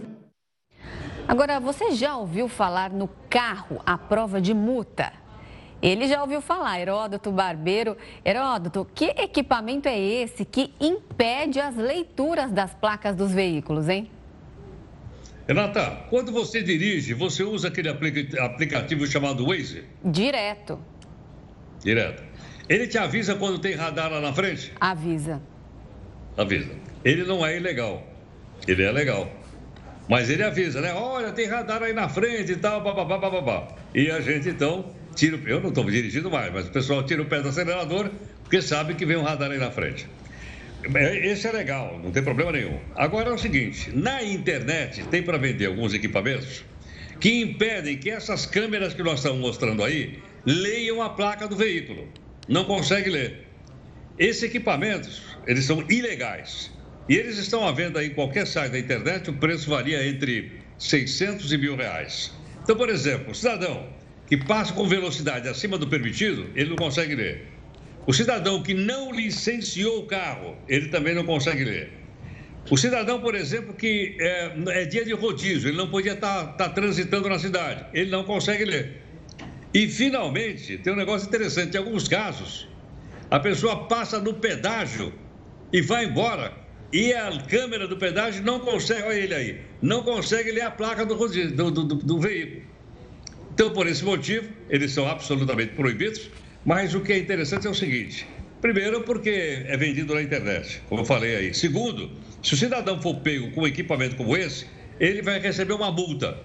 Agora, 1.27 1.59
você 1.59 1.91
já 1.91 2.15
ouviu 2.17 2.47
falar 2.47 2.91
no 2.91 3.07
carro 3.29 3.81
à 3.85 3.97
prova 3.97 4.39
de 4.39 4.53
multa? 4.53 5.11
Ele 5.81 6.07
já 6.07 6.21
ouviu 6.21 6.39
falar, 6.41 6.79
Heródoto 6.79 7.31
Barbeiro. 7.31 7.97
Heródoto, 8.23 8.87
que 8.93 9.05
equipamento 9.05 9.87
é 9.87 9.99
esse 9.99 10.45
que 10.45 10.73
impede 10.79 11.59
as 11.59 11.75
leituras 11.75 12.51
das 12.51 12.73
placas 12.73 13.15
dos 13.15 13.31
veículos, 13.31 13.89
hein? 13.89 14.09
Renata, 15.47 16.05
quando 16.09 16.31
você 16.31 16.63
dirige, 16.63 17.13
você 17.13 17.43
usa 17.43 17.67
aquele 17.67 17.89
aplicativo 17.89 19.05
chamado 19.05 19.45
Waze? 19.45 19.83
Direto. 20.03 20.79
Direto. 21.83 22.23
Ele 22.67 22.87
te 22.87 22.97
avisa 22.97 23.35
quando 23.35 23.59
tem 23.59 23.75
radar 23.75 24.11
lá 24.11 24.19
na 24.19 24.33
frente? 24.33 24.71
Avisa. 24.79 25.41
Avisa. 26.35 26.71
Ele 27.03 27.23
não 27.23 27.45
é 27.45 27.57
ilegal. 27.57 28.05
Ele 28.67 28.83
é 28.83 28.91
legal. 28.91 29.31
Mas 30.09 30.29
ele 30.29 30.43
avisa, 30.43 30.81
né? 30.81 30.93
Olha, 30.93 31.31
tem 31.31 31.47
radar 31.47 31.83
aí 31.83 31.93
na 31.93 32.09
frente 32.09 32.51
e 32.51 32.55
tal, 32.55 32.81
babá, 32.81 33.05
babá. 33.05 33.67
E 33.93 34.09
a 34.09 34.19
gente 34.19 34.49
então 34.49 34.85
tira. 35.15 35.39
Eu 35.45 35.61
não 35.61 35.69
estou 35.69 35.83
dirigindo 35.85 36.29
mais, 36.29 36.51
mas 36.51 36.67
o 36.67 36.71
pessoal 36.71 37.03
tira 37.03 37.21
o 37.21 37.25
pé 37.25 37.41
do 37.41 37.49
acelerador 37.49 38.09
porque 38.43 38.61
sabe 38.61 38.95
que 38.95 39.05
vem 39.05 39.17
um 39.17 39.23
radar 39.23 39.51
aí 39.51 39.57
na 39.57 39.71
frente. 39.71 40.07
É, 40.93 41.27
esse 41.27 41.47
é 41.47 41.51
legal, 41.51 41.99
não 42.03 42.11
tem 42.11 42.21
problema 42.23 42.51
nenhum. 42.51 42.79
Agora 42.95 43.29
é 43.29 43.33
o 43.33 43.37
seguinte: 43.37 43.91
na 43.95 44.23
internet 44.23 45.03
tem 45.05 45.23
para 45.23 45.37
vender 45.37 45.67
alguns 45.67 45.93
equipamentos 45.93 46.63
que 47.19 47.41
impedem 47.41 47.97
que 47.97 48.09
essas 48.09 48.45
câmeras 48.45 48.93
que 48.93 49.01
nós 49.01 49.19
estamos 49.19 49.39
mostrando 49.39 49.83
aí 49.83 50.19
leiam 50.45 51.01
a 51.01 51.09
placa 51.09 51.47
do 51.47 51.55
veículo 51.55 52.07
não 52.47 52.65
consegue 52.65 53.09
ler. 53.09 53.47
Esses 54.17 54.43
equipamentos, 54.43 55.21
eles 55.45 55.65
são 55.65 55.83
ilegais. 55.89 56.71
E 57.07 57.15
eles 57.15 57.37
estão 57.37 57.67
à 57.67 57.71
venda 57.71 58.03
em 58.03 58.09
qualquer 58.11 58.47
site 58.47 58.71
da 58.71 58.79
internet, 58.79 59.29
o 59.29 59.33
preço 59.33 59.69
varia 59.69 60.07
entre 60.07 60.51
600 60.77 61.51
e 61.51 61.57
mil 61.57 61.75
reais. 61.75 62.33
Então, 62.63 62.75
por 62.75 62.89
exemplo, 62.89 63.31
o 63.31 63.35
cidadão 63.35 63.87
que 64.27 64.37
passa 64.37 64.73
com 64.73 64.87
velocidade 64.87 65.47
acima 65.47 65.77
do 65.77 65.87
permitido, 65.87 66.49
ele 66.55 66.69
não 66.69 66.75
consegue 66.75 67.13
ler. 67.13 67.47
O 68.07 68.13
cidadão 68.13 68.61
que 68.63 68.73
não 68.73 69.11
licenciou 69.11 69.99
o 69.99 70.05
carro, 70.05 70.55
ele 70.67 70.89
também 70.89 71.13
não 71.13 71.25
consegue 71.25 71.63
ler. 71.63 71.91
O 72.69 72.77
cidadão, 72.77 73.21
por 73.21 73.35
exemplo, 73.35 73.73
que 73.73 74.17
é, 74.19 74.51
é 74.69 74.85
dia 74.85 75.05
de 75.05 75.13
rodízio, 75.13 75.69
ele 75.69 75.77
não 75.77 75.89
podia 75.89 76.13
estar 76.13 76.53
tá, 76.53 76.67
tá 76.67 76.69
transitando 76.69 77.29
na 77.29 77.37
cidade, 77.37 77.85
ele 77.93 78.09
não 78.09 78.23
consegue 78.23 78.65
ler. 78.65 79.04
E, 79.75 79.89
finalmente, 79.89 80.77
tem 80.77 80.93
um 80.93 80.95
negócio 80.95 81.27
interessante: 81.27 81.75
em 81.75 81.77
alguns 81.77 82.07
casos, 82.07 82.65
a 83.29 83.37
pessoa 83.41 83.89
passa 83.89 84.21
no 84.21 84.35
pedágio 84.35 85.13
e 85.73 85.81
vai 85.81 86.05
embora. 86.05 86.53
E 86.93 87.11
a 87.11 87.29
câmera 87.41 87.85
do 87.85 87.97
pedágio 87.97 88.41
não 88.41 88.61
consegue, 88.61 89.03
olha 89.03 89.17
ele 89.17 89.33
aí, 89.33 89.61
não 89.81 90.01
consegue 90.01 90.49
ler 90.49 90.61
a 90.61 90.71
placa 90.71 91.05
do, 91.05 91.13
do, 91.13 91.71
do, 91.71 91.83
do 91.83 92.19
veículo. 92.21 92.61
Então, 93.53 93.69
por 93.71 93.85
esse 93.85 94.05
motivo, 94.05 94.47
eles 94.69 94.93
são 94.93 95.05
absolutamente 95.09 95.73
proibidos. 95.73 96.29
Mas 96.63 96.95
o 96.95 97.01
que 97.01 97.11
é 97.11 97.17
interessante 97.17 97.67
é 97.67 97.69
o 97.69 97.75
seguinte: 97.75 98.25
Primeiro, 98.61 99.01
porque 99.01 99.65
é 99.67 99.75
vendido 99.75 100.15
na 100.15 100.21
internet, 100.21 100.81
como 100.87 101.01
eu 101.01 101.05
falei 101.05 101.35
aí. 101.35 101.53
Segundo, 101.53 102.09
se 102.41 102.53
o 102.53 102.57
cidadão 102.57 103.01
for 103.01 103.15
pego 103.15 103.51
com 103.51 103.63
um 103.63 103.67
equipamento 103.67 104.15
como 104.15 104.37
esse, 104.37 104.67
ele 105.01 105.21
vai 105.21 105.37
receber 105.37 105.73
uma 105.73 105.91
multa. 105.91 106.39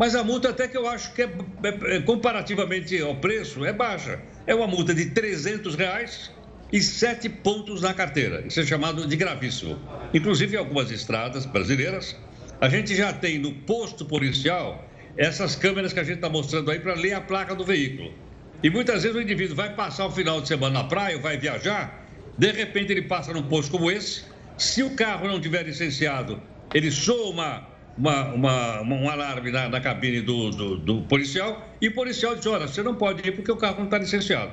Mas 0.00 0.14
a 0.14 0.24
multa 0.24 0.48
até 0.48 0.66
que 0.66 0.78
eu 0.78 0.88
acho 0.88 1.12
que 1.12 1.20
é, 1.20 1.28
é, 1.62 1.96
é 1.96 2.00
comparativamente 2.00 2.98
ao 3.02 3.16
preço, 3.16 3.66
é 3.66 3.70
baixa. 3.70 4.18
É 4.46 4.54
uma 4.54 4.66
multa 4.66 4.94
de 4.94 5.10
300 5.10 5.74
reais 5.74 6.30
e 6.72 6.80
sete 6.80 7.28
pontos 7.28 7.82
na 7.82 7.92
carteira. 7.92 8.42
Isso 8.46 8.60
é 8.60 8.64
chamado 8.64 9.06
de 9.06 9.14
gravíssimo. 9.14 9.78
Inclusive, 10.14 10.56
em 10.56 10.58
algumas 10.58 10.90
estradas 10.90 11.44
brasileiras, 11.44 12.16
a 12.62 12.66
gente 12.70 12.96
já 12.96 13.12
tem 13.12 13.38
no 13.38 13.52
posto 13.52 14.06
policial 14.06 14.88
essas 15.18 15.54
câmeras 15.54 15.92
que 15.92 16.00
a 16.00 16.04
gente 16.04 16.16
está 16.16 16.30
mostrando 16.30 16.70
aí 16.70 16.80
para 16.80 16.94
ler 16.94 17.12
a 17.12 17.20
placa 17.20 17.54
do 17.54 17.62
veículo. 17.62 18.10
E 18.62 18.70
muitas 18.70 19.02
vezes 19.02 19.14
o 19.14 19.20
indivíduo 19.20 19.54
vai 19.54 19.74
passar 19.74 20.06
o 20.06 20.10
final 20.10 20.40
de 20.40 20.48
semana 20.48 20.82
na 20.82 20.84
praia, 20.84 21.18
vai 21.18 21.36
viajar, 21.36 22.06
de 22.38 22.50
repente 22.50 22.90
ele 22.90 23.02
passa 23.02 23.34
num 23.34 23.42
posto 23.42 23.70
como 23.70 23.90
esse. 23.90 24.24
Se 24.56 24.82
o 24.82 24.96
carro 24.96 25.28
não 25.28 25.38
tiver 25.38 25.62
licenciado, 25.62 26.40
ele 26.72 26.90
soa 26.90 27.28
uma, 27.28 27.68
uma, 28.00 28.32
uma, 28.32 28.82
um 28.82 29.10
alarme 29.10 29.50
na, 29.50 29.68
na 29.68 29.80
cabine 29.80 30.22
do, 30.22 30.50
do, 30.50 30.76
do, 30.78 31.02
policial 31.02 31.68
e 31.80 31.88
o 31.88 31.94
policial 31.94 32.34
diz: 32.34 32.46
Olha, 32.46 32.66
você 32.66 32.82
não 32.82 32.94
pode 32.94 33.26
ir 33.28 33.32
porque 33.32 33.52
o 33.52 33.56
carro 33.56 33.76
não 33.78 33.84
está 33.84 33.98
licenciado. 33.98 34.50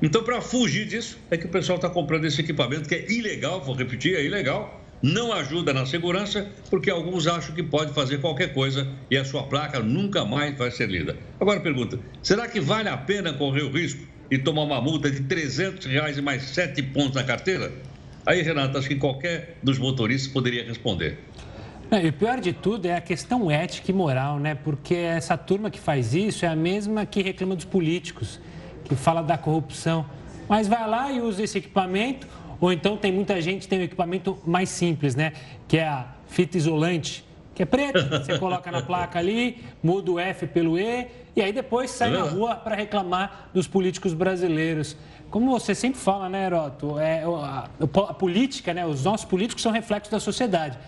Então, 0.00 0.24
para 0.24 0.40
fugir 0.40 0.86
disso, 0.86 1.18
é 1.30 1.36
que 1.36 1.44
o 1.44 1.50
pessoal 1.50 1.76
está 1.76 1.90
comprando 1.90 2.24
esse 2.24 2.40
equipamento 2.40 2.88
que 2.88 2.94
é 2.94 3.12
ilegal, 3.12 3.62
vou 3.62 3.74
repetir, 3.74 4.16
é 4.16 4.24
ilegal, 4.24 4.82
não 5.02 5.30
ajuda 5.30 5.74
na 5.74 5.84
segurança, 5.84 6.50
porque 6.70 6.88
alguns 6.88 7.26
acham 7.26 7.54
que 7.54 7.62
pode 7.62 7.92
fazer 7.92 8.18
qualquer 8.18 8.54
coisa 8.54 8.88
e 9.10 9.16
a 9.18 9.24
sua 9.26 9.42
placa 9.42 9.80
nunca 9.80 10.24
mais 10.24 10.56
vai 10.56 10.70
ser 10.70 10.88
lida. 10.88 11.18
Agora 11.38 11.60
pergunta: 11.60 12.00
será 12.22 12.48
que 12.48 12.60
vale 12.60 12.88
a 12.88 12.96
pena 12.96 13.34
correr 13.34 13.62
o 13.62 13.70
risco 13.70 14.08
e 14.30 14.38
tomar 14.38 14.62
uma 14.62 14.80
multa 14.80 15.10
de 15.10 15.20
300 15.20 15.84
reais 15.84 16.16
e 16.16 16.22
mais 16.22 16.44
7 16.44 16.82
pontos 16.84 17.16
na 17.16 17.24
carteira? 17.24 17.70
Aí, 18.24 18.42
Renato, 18.42 18.78
acho 18.78 18.88
que 18.88 18.96
qualquer 18.96 19.58
dos 19.62 19.78
motoristas 19.78 20.30
poderia 20.30 20.64
responder. 20.64 21.18
e 22.02 22.08
o 22.08 22.12
pior 22.12 22.40
de 22.40 22.52
tudo 22.52 22.86
é 22.86 22.94
a 22.94 23.00
questão 23.00 23.50
ética 23.50 23.90
e 23.90 23.94
moral, 23.94 24.38
né? 24.38 24.54
Porque 24.54 24.94
essa 24.94 25.36
turma 25.36 25.70
que 25.70 25.80
faz 25.80 26.14
isso 26.14 26.44
é 26.44 26.48
a 26.48 26.54
mesma 26.54 27.04
que 27.04 27.20
reclama 27.20 27.56
dos 27.56 27.64
políticos, 27.64 28.40
que 28.84 28.94
fala 28.94 29.22
da 29.22 29.36
corrupção. 29.36 30.06
Mas 30.48 30.68
vai 30.68 30.88
lá 30.88 31.10
e 31.10 31.20
usa 31.20 31.42
esse 31.42 31.58
equipamento, 31.58 32.28
ou 32.60 32.72
então 32.72 32.96
tem 32.96 33.10
muita 33.10 33.40
gente 33.40 33.62
que 33.62 33.68
tem 33.68 33.80
um 33.80 33.82
equipamento 33.82 34.38
mais 34.46 34.68
simples, 34.68 35.16
né? 35.16 35.32
Que 35.66 35.78
é 35.78 35.88
a 35.88 36.06
fita 36.28 36.56
isolante, 36.56 37.24
que 37.54 37.62
é 37.62 37.66
preta, 37.66 38.22
você 38.22 38.38
coloca 38.38 38.70
na 38.70 38.82
placa 38.82 39.18
ali, 39.18 39.64
muda 39.82 40.12
o 40.12 40.18
F 40.18 40.46
pelo 40.46 40.78
E, 40.78 41.08
e 41.34 41.42
aí 41.42 41.52
depois 41.52 41.90
sai 41.90 42.10
na 42.10 42.22
rua 42.22 42.54
para 42.54 42.76
reclamar 42.76 43.50
dos 43.52 43.66
políticos 43.66 44.14
brasileiros. 44.14 44.96
Como 45.30 45.50
você 45.50 45.74
sempre 45.74 46.00
fala, 46.00 46.28
né, 46.28 46.46
Heroto? 46.46 46.98
É, 46.98 47.22
a, 47.22 47.68
a 48.08 48.14
política, 48.14 48.74
né? 48.74 48.86
Os 48.86 49.04
nossos 49.04 49.24
políticos 49.24 49.62
são 49.62 49.72
reflexos 49.72 50.10
da 50.10 50.18
sociedade. 50.18 50.78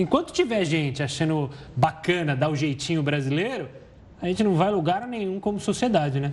Enquanto 0.00 0.32
tiver 0.32 0.64
gente 0.64 1.02
achando 1.02 1.50
bacana 1.76 2.34
dar 2.34 2.48
o 2.48 2.56
jeitinho 2.56 3.02
brasileiro, 3.02 3.68
a 4.22 4.26
gente 4.26 4.42
não 4.42 4.54
vai 4.54 4.70
lugar 4.70 5.06
nenhum 5.06 5.38
como 5.38 5.60
sociedade, 5.60 6.18
né? 6.18 6.32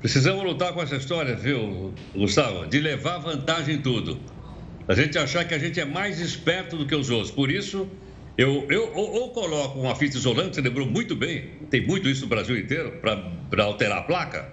Precisamos 0.00 0.42
lutar 0.42 0.72
com 0.72 0.80
essa 0.80 0.96
história, 0.96 1.36
viu, 1.36 1.92
Gustavo? 2.14 2.66
De 2.66 2.80
levar 2.80 3.18
vantagem 3.18 3.74
em 3.74 3.82
tudo. 3.82 4.18
A 4.86 4.94
gente 4.94 5.18
achar 5.18 5.44
que 5.44 5.52
a 5.52 5.58
gente 5.58 5.78
é 5.78 5.84
mais 5.84 6.20
esperto 6.20 6.78
do 6.78 6.86
que 6.86 6.94
os 6.94 7.10
outros. 7.10 7.30
Por 7.30 7.50
isso, 7.50 7.86
eu, 8.38 8.66
eu 8.70 8.92
ou, 8.94 9.12
ou 9.12 9.30
coloco 9.30 9.78
uma 9.78 9.94
fita 9.94 10.16
isolante, 10.16 10.54
você 10.54 10.62
lembrou 10.62 10.86
muito 10.86 11.14
bem, 11.14 11.50
tem 11.68 11.86
muito 11.86 12.08
isso 12.08 12.22
no 12.22 12.28
Brasil 12.28 12.58
inteiro, 12.58 12.92
para 13.02 13.64
alterar 13.64 13.98
a 13.98 14.02
placa. 14.02 14.50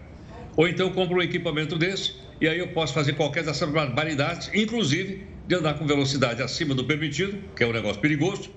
Ou 0.58 0.68
então 0.68 0.90
compro 0.90 1.20
um 1.20 1.22
equipamento 1.22 1.78
desse 1.78 2.16
e 2.42 2.48
aí 2.50 2.60
eu 2.60 2.68
posso 2.70 2.94
fazer 2.94 3.14
qualquer 3.14 3.46
dessas 3.46 3.70
barbaridades, 3.70 4.52
inclusive 4.54 5.35
de 5.48 5.56
andar 5.56 5.76
com 5.76 5.86
velocidade 5.86 6.42
acima 6.42 6.74
do 6.74 6.84
permitido, 6.84 7.38
que 7.56 7.64
é 7.64 7.68
um 7.68 7.74
negócio 7.74 8.02
perigoso, 8.02 8.50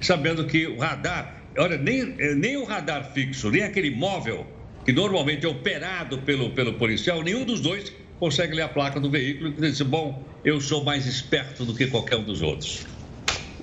sabendo 0.00 0.46
que 0.46 0.66
o 0.66 0.78
radar, 0.78 1.42
olha, 1.58 1.76
nem, 1.76 2.04
nem 2.36 2.56
o 2.56 2.64
radar 2.64 3.12
fixo, 3.12 3.50
nem 3.50 3.62
aquele 3.62 3.90
móvel 3.90 4.46
que 4.84 4.92
normalmente 4.92 5.44
é 5.44 5.48
operado 5.48 6.18
pelo, 6.18 6.50
pelo 6.50 6.74
policial, 6.74 7.22
nenhum 7.22 7.44
dos 7.44 7.60
dois 7.60 7.92
consegue 8.20 8.54
ler 8.54 8.62
a 8.62 8.68
placa 8.68 9.00
do 9.00 9.10
veículo 9.10 9.48
e 9.48 9.52
dizer, 9.52 9.84
bom, 9.84 10.22
eu 10.44 10.60
sou 10.60 10.84
mais 10.84 11.06
esperto 11.06 11.64
do 11.64 11.74
que 11.74 11.88
qualquer 11.88 12.16
um 12.16 12.22
dos 12.22 12.40
outros. 12.40 12.86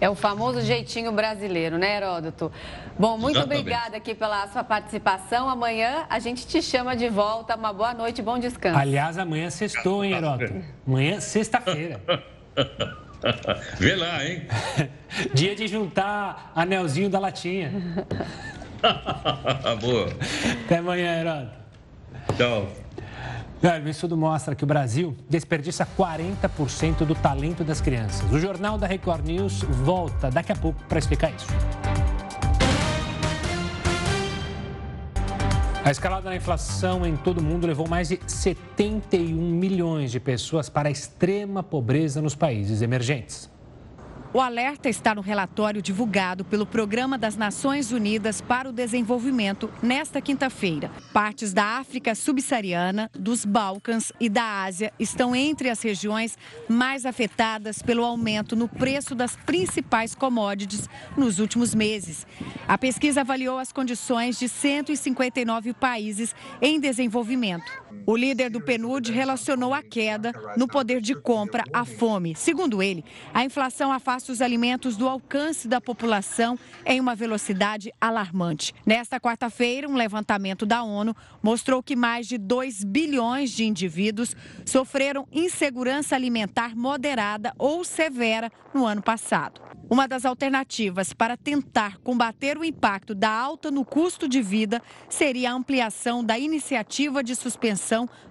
É 0.02 0.10
o 0.10 0.16
famoso 0.16 0.62
jeitinho 0.62 1.14
brasileiro, 1.14 1.78
né, 1.78 1.96
Heródoto? 1.96 2.52
Bom, 3.00 3.18
muito 3.18 3.38
Exatamente. 3.38 3.62
obrigada 3.62 3.98
aqui 3.98 4.14
pela 4.14 4.46
sua 4.50 4.64
participação. 4.64 5.48
Amanhã 5.48 6.06
a 6.10 6.20
gente 6.20 6.46
te 6.46 6.62
chama 6.62 6.94
de 6.94 7.08
volta. 7.08 7.56
Uma 7.56 7.72
boa 7.72 7.94
noite, 7.94 8.22
bom 8.22 8.38
descanso. 8.38 8.78
Aliás, 8.78 9.18
amanhã 9.18 9.50
sextou, 9.50 10.04
hein, 10.04 10.12
Heródoto? 10.12 10.62
Amanhã, 10.86 11.22
sexta-feira. 11.22 12.02
Vê 13.80 13.96
lá, 13.96 14.26
hein? 14.26 14.44
Dia 15.34 15.56
de 15.56 15.68
juntar 15.68 16.52
anelzinho 16.56 17.10
da 17.10 17.20
latinha. 17.20 17.72
Boa. 19.80 20.10
Até 20.66 20.78
amanhã, 20.78 21.20
Heródoto. 21.20 21.54
Tchau. 22.38 22.68
O 23.64 23.88
estudo 23.88 24.18
mostra 24.18 24.56
que 24.56 24.64
o 24.66 24.68
Brasil 24.68 25.16
desperdiça 25.30 25.88
40% 25.98 27.06
do 27.06 27.16
talento 27.16 27.64
das 27.64 27.80
crianças. 27.80 28.30
O 28.30 28.38
Jornal 28.38 28.78
da 28.78 28.86
Record 28.86 29.26
News 29.26 29.62
volta 29.62 30.30
daqui 30.30 30.52
a 30.52 30.56
pouco 30.56 30.84
para 30.84 31.00
explicar 31.00 31.32
isso. 31.32 31.48
A 35.86 35.92
escalada 35.92 36.30
na 36.30 36.36
inflação 36.38 37.06
em 37.06 37.18
todo 37.18 37.40
o 37.40 37.44
mundo 37.44 37.68
levou 37.68 37.90
mais 37.90 38.08
de 38.08 38.18
71 38.26 39.36
milhões 39.36 40.14
de 40.14 40.20
pessoas 40.20 40.70
para 40.70 40.88
a 40.88 40.92
extrema 40.92 41.62
pobreza 41.62 42.22
nos 42.22 42.36
países 42.36 42.82
emergentes. 42.82 43.53
O 44.34 44.42
alerta 44.42 44.90
está 44.90 45.14
no 45.14 45.22
relatório 45.22 45.80
divulgado 45.80 46.44
pelo 46.44 46.66
Programa 46.66 47.20
das 47.20 47.36
Nações 47.36 47.92
Unidas 47.92 48.42
para 48.42 48.68
o 48.68 48.74
Desenvolvimento 48.74 49.72
nesta 49.80 50.20
quinta-feira. 50.20 50.90
Partes 51.14 51.54
da 51.54 51.78
África 51.78 52.16
subsaariana, 52.16 53.12
dos 53.14 53.46
Balcãs 53.46 54.12
e 54.20 54.28
da 54.28 54.64
Ásia 54.64 54.92
estão 54.98 55.36
entre 55.36 55.70
as 55.70 55.84
regiões 55.84 56.36
mais 56.68 57.06
afetadas 57.06 57.84
pelo 57.84 58.04
aumento 58.04 58.56
no 58.56 58.68
preço 58.68 59.14
das 59.14 59.36
principais 59.36 60.16
commodities 60.16 60.90
nos 61.16 61.38
últimos 61.38 61.76
meses. 61.76 62.26
A 62.68 62.76
pesquisa 62.76 63.22
avaliou 63.22 63.60
as 63.60 63.72
condições 63.72 64.40
de 64.40 64.50
159 64.50 65.74
países 65.74 66.36
em 66.60 66.80
desenvolvimento. 66.80 67.83
O 68.06 68.18
líder 68.18 68.50
do 68.50 68.60
PNUD 68.60 69.12
relacionou 69.12 69.74
a 69.74 69.82
queda 69.82 70.34
no 70.58 70.68
poder 70.68 71.00
de 71.00 71.16
compra 71.16 71.64
à 71.72 71.86
fome. 71.86 72.36
Segundo 72.36 72.84
ele, 72.84 73.06
a 73.34 73.46
inflação 73.46 73.94
afasta 73.94 74.32
os 74.32 74.42
alimentos 74.42 74.98
do 74.98 75.08
alcance 75.08 75.70
da 75.70 75.80
população 75.80 76.60
em 76.86 77.00
uma 77.00 77.16
velocidade 77.16 77.94
alarmante. 78.02 78.74
Nesta 78.86 79.22
quarta-feira, 79.22 79.88
um 79.88 79.96
levantamento 79.96 80.66
da 80.66 80.84
ONU 80.84 81.16
mostrou 81.42 81.82
que 81.82 81.96
mais 81.96 82.28
de 82.28 82.38
2 82.38 82.84
bilhões 82.84 83.52
de 83.52 83.64
indivíduos 83.64 84.36
sofreram 84.66 85.26
insegurança 85.32 86.14
alimentar 86.14 86.76
moderada 86.76 87.54
ou 87.58 87.86
severa 87.86 88.52
no 88.74 88.86
ano 88.86 89.02
passado. 89.02 89.62
Uma 89.90 90.08
das 90.08 90.26
alternativas 90.26 91.14
para 91.14 91.38
tentar 91.38 91.98
combater 92.00 92.58
o 92.58 92.64
impacto 92.64 93.14
da 93.14 93.30
alta 93.30 93.70
no 93.70 93.86
custo 93.86 94.28
de 94.28 94.42
vida 94.42 94.82
seria 95.08 95.52
a 95.52 95.54
ampliação 95.54 96.24
da 96.24 96.40
iniciativa 96.40 97.24
de 97.24 97.36
suspensão 97.36 97.83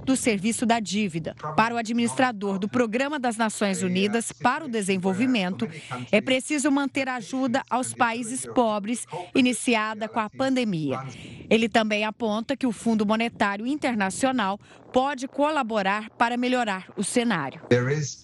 do 0.04 0.16
serviço 0.16 0.66
da 0.66 0.80
dívida. 0.80 1.34
Para 1.56 1.74
o 1.74 1.78
administrador 1.78 2.58
do 2.58 2.68
Programa 2.68 3.18
das 3.18 3.36
Nações 3.36 3.82
Unidas 3.82 4.32
para 4.32 4.64
o 4.64 4.68
Desenvolvimento, 4.68 5.68
é 6.10 6.20
preciso 6.20 6.70
manter 6.70 7.08
ajuda 7.08 7.62
aos 7.68 7.94
países 7.94 8.46
pobres 8.46 9.06
iniciada 9.34 10.08
com 10.08 10.20
a 10.20 10.30
pandemia. 10.30 11.00
Ele 11.48 11.68
também 11.68 12.04
aponta 12.04 12.56
que 12.56 12.66
o 12.66 12.72
Fundo 12.72 13.04
Monetário 13.04 13.66
Internacional 13.66 14.58
pode 14.92 15.26
colaborar 15.26 16.10
para 16.10 16.36
melhorar 16.36 16.86
o 16.96 17.02
cenário. 17.02 17.60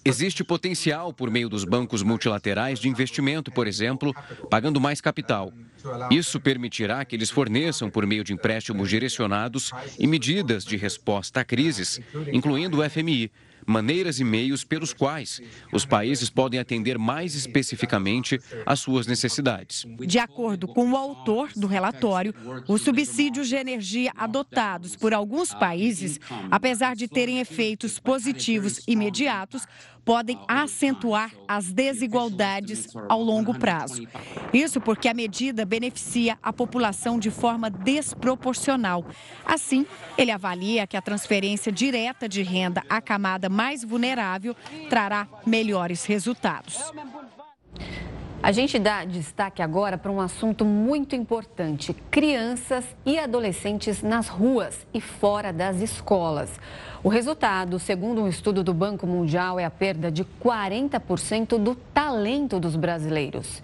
Existe 0.04 0.44
potencial 0.44 1.12
por 1.12 1.30
meio 1.30 1.48
dos 1.48 1.64
bancos 1.64 2.02
multilaterais 2.02 2.78
de 2.78 2.88
investimento, 2.88 3.50
por 3.50 3.66
exemplo, 3.66 4.14
pagando 4.50 4.80
mais 4.80 5.00
capital. 5.00 5.52
Isso 6.10 6.40
permitirá 6.40 7.04
que 7.04 7.16
eles 7.16 7.30
forneçam, 7.30 7.90
por 7.90 8.06
meio 8.06 8.24
de 8.24 8.32
empréstimos 8.32 8.88
direcionados 8.88 9.72
e 9.98 10.06
medidas 10.06 10.64
de 10.64 10.76
resposta 10.76 11.40
a 11.40 11.44
crises, 11.44 12.00
incluindo 12.32 12.80
o 12.80 12.90
FMI, 12.90 13.30
maneiras 13.68 14.18
e 14.18 14.24
meios 14.24 14.64
pelos 14.64 14.94
quais 14.94 15.40
os 15.70 15.84
países 15.84 16.30
podem 16.30 16.58
atender 16.58 16.98
mais 16.98 17.34
especificamente 17.34 18.40
às 18.64 18.80
suas 18.80 19.06
necessidades. 19.06 19.84
De 20.00 20.18
acordo 20.18 20.66
com 20.66 20.92
o 20.92 20.96
autor 20.96 21.50
do 21.54 21.66
relatório, 21.66 22.34
os 22.66 22.80
subsídios 22.80 23.48
de 23.48 23.56
energia 23.56 24.10
adotados 24.16 24.96
por 24.96 25.12
alguns 25.12 25.52
países, 25.52 26.18
apesar 26.50 26.96
de 26.96 27.06
terem 27.06 27.40
efeitos 27.40 27.98
positivos 27.98 28.80
imediatos, 28.88 29.66
podem 30.04 30.38
acentuar 30.48 31.32
as 31.46 31.72
desigualdades 31.72 32.88
ao 33.08 33.22
longo 33.22 33.58
prazo. 33.58 34.06
Isso 34.52 34.80
porque 34.80 35.08
a 35.08 35.14
medida 35.14 35.64
beneficia 35.64 36.38
a 36.42 36.52
população 36.52 37.18
de 37.18 37.30
forma 37.30 37.70
desproporcional. 37.70 39.04
Assim, 39.44 39.86
ele 40.16 40.30
avalia 40.30 40.86
que 40.86 40.96
a 40.96 41.02
transferência 41.02 41.70
direta 41.70 42.28
de 42.28 42.42
renda 42.42 42.82
à 42.88 43.00
camada 43.00 43.48
mais 43.48 43.84
vulnerável 43.84 44.54
trará 44.88 45.28
melhores 45.46 46.04
resultados. 46.04 46.78
A 48.40 48.52
gente 48.52 48.78
dá 48.78 49.04
destaque 49.04 49.60
agora 49.60 49.98
para 49.98 50.12
um 50.12 50.20
assunto 50.20 50.64
muito 50.64 51.16
importante: 51.16 51.92
crianças 52.08 52.84
e 53.04 53.18
adolescentes 53.18 54.00
nas 54.00 54.28
ruas 54.28 54.86
e 54.94 55.00
fora 55.00 55.52
das 55.52 55.80
escolas. 55.80 56.48
O 57.02 57.08
resultado, 57.08 57.80
segundo 57.80 58.22
um 58.22 58.28
estudo 58.28 58.62
do 58.62 58.72
Banco 58.72 59.08
Mundial, 59.08 59.58
é 59.58 59.64
a 59.64 59.70
perda 59.70 60.10
de 60.10 60.24
40% 60.24 61.58
do 61.58 61.74
talento 61.74 62.60
dos 62.60 62.76
brasileiros. 62.76 63.60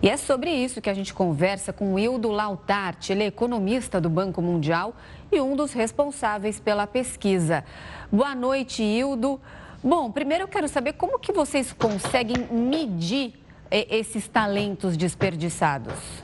E 0.00 0.08
é 0.08 0.16
sobre 0.16 0.50
isso 0.50 0.80
que 0.80 0.90
a 0.90 0.94
gente 0.94 1.12
conversa 1.12 1.72
com 1.72 1.98
Hildo 1.98 2.30
Lautart, 2.30 3.10
ele 3.10 3.24
é 3.24 3.26
economista 3.26 4.00
do 4.00 4.08
Banco 4.08 4.40
Mundial 4.40 4.94
e 5.32 5.40
um 5.40 5.56
dos 5.56 5.72
responsáveis 5.72 6.60
pela 6.60 6.86
pesquisa. 6.86 7.64
Boa 8.10 8.36
noite, 8.36 8.84
Hildo. 8.84 9.40
Bom, 9.82 10.12
primeiro 10.12 10.44
eu 10.44 10.48
quero 10.48 10.68
saber 10.68 10.92
como 10.92 11.18
que 11.18 11.32
vocês 11.32 11.72
conseguem 11.72 12.36
medir 12.50 13.41
esses 13.72 14.28
talentos 14.28 14.96
desperdiçados? 14.96 16.22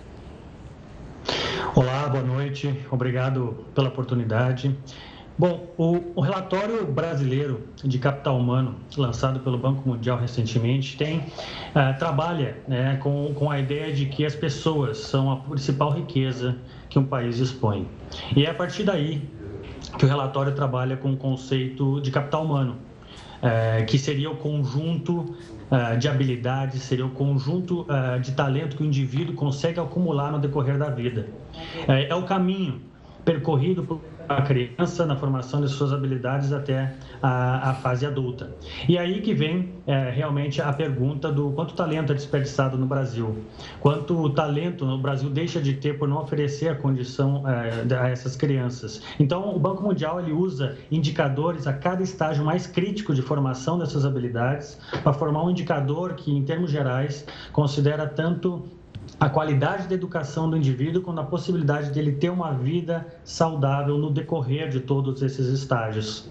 Olá, 1.74 2.08
boa 2.08 2.22
noite. 2.22 2.74
Obrigado 2.90 3.64
pela 3.74 3.88
oportunidade. 3.88 4.76
Bom, 5.38 5.72
o, 5.78 6.02
o, 6.16 6.20
relatório 6.20 6.84
brasileiro 6.84 7.62
de 7.84 7.96
capital 7.98 8.36
humano, 8.36 8.74
lançado 8.96 9.38
pelo 9.38 9.56
Banco 9.56 9.88
Mundial 9.88 10.18
recentemente, 10.18 10.96
tem 10.96 11.18
uh, 11.18 11.96
trabalha 11.96 12.56
né, 12.66 12.98
com, 13.00 13.32
com 13.34 13.48
a 13.48 13.60
ideia 13.60 13.94
de 13.94 14.06
que 14.06 14.26
as 14.26 14.34
pessoas 14.34 14.98
são 14.98 15.30
a 15.30 15.36
principal 15.36 15.92
riqueza 15.92 16.56
que 16.88 16.98
um 16.98 17.04
país 17.04 17.36
dispõe. 17.36 17.86
E 18.34 18.44
é 18.44 18.50
a 18.50 18.54
partir 18.54 18.82
daí 18.82 19.22
que 19.96 20.04
o 20.04 20.08
relatório 20.08 20.52
trabalha 20.52 20.96
com 20.96 21.12
o 21.12 21.16
conceito 21.16 22.00
de 22.00 22.10
capital 22.10 22.44
humano, 22.44 22.76
uh, 23.40 23.86
que 23.86 23.96
seria 23.96 24.28
o 24.28 24.36
conjunto 24.36 25.36
de 25.98 26.08
habilidades, 26.08 26.82
seria 26.82 27.04
o 27.04 27.10
conjunto 27.10 27.82
uh, 27.82 28.18
de 28.20 28.32
talento 28.32 28.76
que 28.76 28.82
o 28.82 28.86
indivíduo 28.86 29.34
consegue 29.34 29.78
acumular 29.78 30.32
no 30.32 30.38
decorrer 30.38 30.78
da 30.78 30.88
vida. 30.88 31.28
É, 31.86 32.08
é 32.08 32.14
o 32.14 32.22
caminho 32.22 32.80
percorrido 33.24 33.82
por 33.82 34.00
a 34.28 34.42
criança 34.42 35.06
na 35.06 35.16
formação 35.16 35.60
de 35.60 35.68
suas 35.68 35.92
habilidades 35.92 36.52
até 36.52 36.94
a, 37.22 37.70
a 37.70 37.74
fase 37.74 38.04
adulta. 38.04 38.50
E 38.88 38.98
aí 38.98 39.20
que 39.20 39.32
vem 39.32 39.72
é, 39.86 40.10
realmente 40.10 40.60
a 40.60 40.72
pergunta 40.72 41.32
do 41.32 41.50
quanto 41.52 41.74
talento 41.74 42.12
é 42.12 42.14
desperdiçado 42.14 42.76
no 42.76 42.86
Brasil, 42.86 43.36
quanto 43.80 44.28
talento 44.30 44.84
no 44.84 44.98
Brasil 44.98 45.30
deixa 45.30 45.60
de 45.60 45.74
ter 45.74 45.98
por 45.98 46.06
não 46.06 46.18
oferecer 46.18 46.68
a 46.68 46.74
condição 46.74 47.44
é, 47.48 47.94
a 47.94 48.08
essas 48.08 48.36
crianças. 48.36 49.02
Então, 49.18 49.54
o 49.54 49.58
Banco 49.58 49.82
Mundial 49.82 50.20
ele 50.20 50.32
usa 50.32 50.76
indicadores 50.90 51.66
a 51.66 51.72
cada 51.72 52.02
estágio 52.02 52.44
mais 52.44 52.66
crítico 52.66 53.14
de 53.14 53.22
formação 53.22 53.78
dessas 53.78 54.04
habilidades 54.04 54.78
para 55.02 55.12
formar 55.12 55.44
um 55.44 55.50
indicador 55.50 56.14
que, 56.14 56.30
em 56.30 56.42
termos 56.44 56.70
gerais, 56.70 57.26
considera 57.52 58.06
tanto 58.06 58.66
a 59.20 59.28
qualidade 59.28 59.88
da 59.88 59.94
educação 59.94 60.48
do 60.48 60.56
indivíduo 60.56 61.02
com 61.02 61.10
a 61.18 61.24
possibilidade 61.24 61.90
de 61.90 61.98
ele 61.98 62.12
ter 62.12 62.30
uma 62.30 62.52
vida 62.52 63.06
saudável 63.24 63.98
no 63.98 64.10
decorrer 64.10 64.68
de 64.68 64.80
todos 64.80 65.22
esses 65.22 65.46
estágios. 65.48 66.28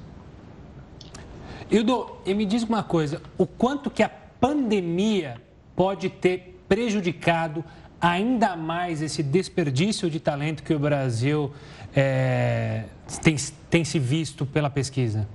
Hildo, 1.69 2.07
e 2.25 2.33
me 2.33 2.45
diz 2.45 2.63
uma 2.63 2.81
coisa, 2.81 3.21
o 3.37 3.45
quanto 3.45 3.89
que 3.89 4.01
a 4.01 4.09
pandemia 4.09 5.41
pode 5.75 6.09
ter 6.09 6.61
prejudicado 6.67 7.63
ainda 7.99 8.55
mais 8.55 9.01
esse 9.01 9.21
desperdício 9.21 10.09
de 10.09 10.19
talento 10.19 10.63
que 10.63 10.73
o 10.73 10.79
Brasil 10.79 11.51
é, 11.93 12.85
tem, 13.21 13.35
tem 13.69 13.83
se 13.83 13.99
visto 13.99 14.45
pela 14.45 14.69
pesquisa? 14.69 15.27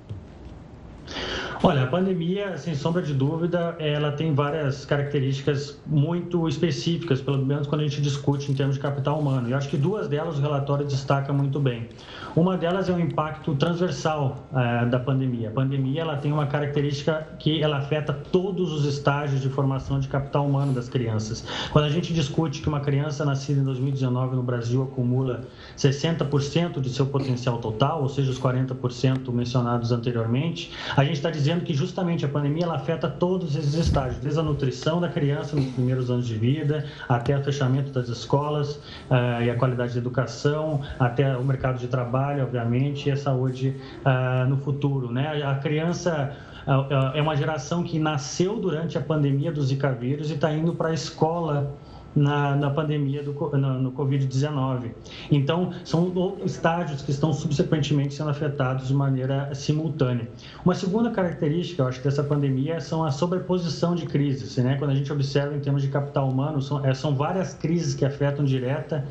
Olha, 1.64 1.84
a 1.84 1.86
pandemia, 1.86 2.58
sem 2.58 2.74
sombra 2.74 3.00
de 3.00 3.14
dúvida, 3.14 3.76
ela 3.78 4.10
tem 4.10 4.34
várias 4.34 4.84
características 4.84 5.80
muito 5.86 6.48
específicas, 6.48 7.20
pelo 7.20 7.38
menos 7.38 7.68
quando 7.68 7.82
a 7.82 7.84
gente 7.84 8.02
discute 8.02 8.50
em 8.50 8.54
termos 8.54 8.74
de 8.74 8.82
capital 8.82 9.20
humano. 9.20 9.48
E 9.48 9.54
acho 9.54 9.68
que 9.68 9.76
duas 9.76 10.08
delas 10.08 10.40
o 10.40 10.42
relatório 10.42 10.84
destaca 10.84 11.32
muito 11.32 11.60
bem. 11.60 11.88
Uma 12.34 12.56
delas 12.56 12.88
é 12.88 12.92
o 12.92 12.98
impacto 12.98 13.54
transversal 13.54 14.44
uh, 14.50 14.90
da 14.90 14.98
pandemia. 14.98 15.50
A 15.50 15.52
pandemia 15.52 16.00
ela 16.00 16.16
tem 16.16 16.32
uma 16.32 16.48
característica 16.48 17.28
que 17.38 17.62
ela 17.62 17.76
afeta 17.76 18.12
todos 18.12 18.72
os 18.72 18.84
estágios 18.84 19.40
de 19.40 19.48
formação 19.48 20.00
de 20.00 20.08
capital 20.08 20.44
humano 20.44 20.72
das 20.72 20.88
crianças. 20.88 21.44
Quando 21.70 21.84
a 21.84 21.90
gente 21.90 22.12
discute 22.12 22.60
que 22.60 22.68
uma 22.68 22.80
criança 22.80 23.24
nascida 23.24 23.60
em 23.60 23.64
2019 23.64 24.34
no 24.34 24.42
Brasil 24.42 24.82
acumula 24.82 25.42
60% 25.78 26.80
de 26.80 26.90
seu 26.90 27.06
potencial 27.06 27.58
total, 27.58 28.02
ou 28.02 28.08
seja, 28.08 28.32
os 28.32 28.40
40% 28.40 29.30
mencionados 29.30 29.92
anteriormente, 29.92 30.72
a 30.96 31.04
gente 31.04 31.14
está 31.14 31.30
dizendo 31.30 31.51
dizendo 31.52 31.64
que 31.64 31.74
justamente 31.74 32.24
a 32.24 32.28
pandemia 32.28 32.64
ela 32.64 32.76
afeta 32.76 33.08
todos 33.08 33.54
esses 33.54 33.74
estágios, 33.74 34.18
desde 34.18 34.40
a 34.40 34.42
nutrição 34.42 35.00
da 35.00 35.08
criança 35.08 35.54
nos 35.54 35.66
primeiros 35.66 36.10
anos 36.10 36.26
de 36.26 36.34
vida, 36.34 36.86
até 37.08 37.36
o 37.36 37.42
fechamento 37.42 37.90
das 37.90 38.08
escolas 38.08 38.76
uh, 39.10 39.42
e 39.42 39.50
a 39.50 39.54
qualidade 39.54 39.92
da 39.92 39.98
educação, 39.98 40.80
até 40.98 41.36
o 41.36 41.44
mercado 41.44 41.78
de 41.78 41.88
trabalho, 41.88 42.44
obviamente, 42.44 43.08
e 43.08 43.12
a 43.12 43.16
saúde 43.16 43.76
uh, 44.04 44.48
no 44.48 44.56
futuro. 44.56 45.12
Né? 45.12 45.42
A 45.44 45.56
criança 45.56 46.34
uh, 46.66 47.16
é 47.16 47.20
uma 47.20 47.36
geração 47.36 47.82
que 47.82 47.98
nasceu 47.98 48.56
durante 48.56 48.96
a 48.96 49.00
pandemia 49.00 49.52
do 49.52 49.62
Zika 49.62 49.92
vírus 49.92 50.30
e 50.30 50.34
está 50.34 50.52
indo 50.52 50.74
para 50.74 50.88
a 50.88 50.94
escola 50.94 51.74
na, 52.14 52.54
na 52.56 52.70
pandemia 52.70 53.22
do 53.22 53.32
no, 53.32 53.82
no 53.82 53.92
Covid-19. 53.92 54.90
Então, 55.30 55.72
são 55.84 56.36
estágios 56.44 57.02
que 57.02 57.10
estão 57.10 57.32
subsequentemente 57.32 58.14
sendo 58.14 58.30
afetados 58.30 58.88
de 58.88 58.94
maneira 58.94 59.54
simultânea. 59.54 60.28
Uma 60.64 60.74
segunda 60.74 61.10
característica, 61.10 61.82
eu 61.82 61.86
acho, 61.86 62.02
dessa 62.02 62.22
pandemia 62.22 62.80
são 62.80 63.04
a 63.04 63.10
sobreposição 63.10 63.94
de 63.94 64.06
crises. 64.06 64.56
Né? 64.56 64.76
Quando 64.78 64.90
a 64.90 64.94
gente 64.94 65.12
observa 65.12 65.56
em 65.56 65.60
termos 65.60 65.82
de 65.82 65.88
capital 65.88 66.28
humano, 66.28 66.60
são, 66.60 66.84
é, 66.84 66.94
são 66.94 67.14
várias 67.14 67.54
crises 67.54 67.94
que 67.94 68.04
afetam 68.04 68.44
direta 68.44 69.04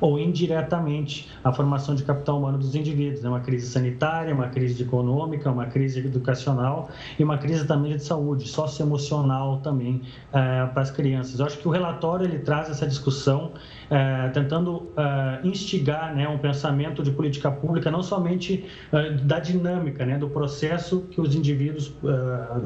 ou 0.00 0.18
indiretamente 0.18 1.28
a 1.42 1.52
formação 1.52 1.94
de 1.94 2.02
capital 2.02 2.38
humano 2.38 2.58
dos 2.58 2.74
indivíduos. 2.74 3.24
É 3.24 3.28
uma 3.28 3.40
crise 3.40 3.66
sanitária, 3.66 4.34
uma 4.34 4.48
crise 4.48 4.82
econômica, 4.82 5.50
uma 5.50 5.66
crise 5.66 6.00
educacional 6.00 6.88
e 7.18 7.24
uma 7.24 7.38
crise 7.38 7.66
também 7.66 7.96
de 7.96 8.02
saúde, 8.02 8.48
socioemocional 8.48 9.58
também 9.58 10.02
é, 10.32 10.66
para 10.66 10.82
as 10.82 10.90
crianças. 10.90 11.40
Eu 11.40 11.46
acho 11.46 11.58
que 11.58 11.66
o 11.66 11.70
relatório 11.70 12.24
ele 12.24 12.38
traz 12.38 12.70
essa 12.70 12.86
discussão 12.86 13.52
é, 13.90 14.28
tentando 14.28 14.88
é, 14.96 15.40
instigar 15.46 16.14
né, 16.14 16.28
um 16.28 16.38
pensamento 16.38 17.02
de 17.02 17.10
política 17.10 17.50
pública, 17.50 17.90
não 17.90 18.02
somente 18.02 18.64
da 19.22 19.38
dinâmica, 19.38 20.04
né, 20.04 20.18
do 20.18 20.28
processo 20.28 21.02
que 21.10 21.20
os 21.20 21.34
indivíduos, 21.34 21.92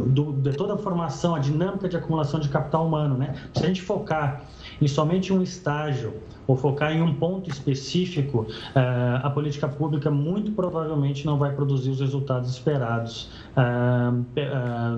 do, 0.07 0.33
de 0.33 0.53
toda 0.53 0.74
a 0.74 0.76
formação, 0.76 1.35
a 1.35 1.39
dinâmica 1.39 1.89
de 1.89 1.97
acumulação 1.97 2.41
de 2.41 2.49
capital 2.49 2.87
humano. 2.87 3.16
Né? 3.16 3.35
Se 3.55 3.64
a 3.64 3.66
gente 3.66 3.83
focar 3.83 4.43
em 4.80 4.89
somente 4.89 5.33
um 5.33 5.43
estágio 5.43 6.14
ou 6.47 6.57
focar 6.57 6.93
em 6.93 7.01
um 7.01 7.14
ponto 7.14 7.49
específico, 7.49 8.47
eh, 8.74 9.20
a 9.22 9.30
política 9.30 9.68
pública 9.68 10.11
muito 10.11 10.53
provavelmente 10.53 11.24
não 11.24 11.38
vai 11.38 11.55
produzir 11.55 11.90
os 11.90 12.01
resultados 12.01 12.51
esperados 12.51 13.30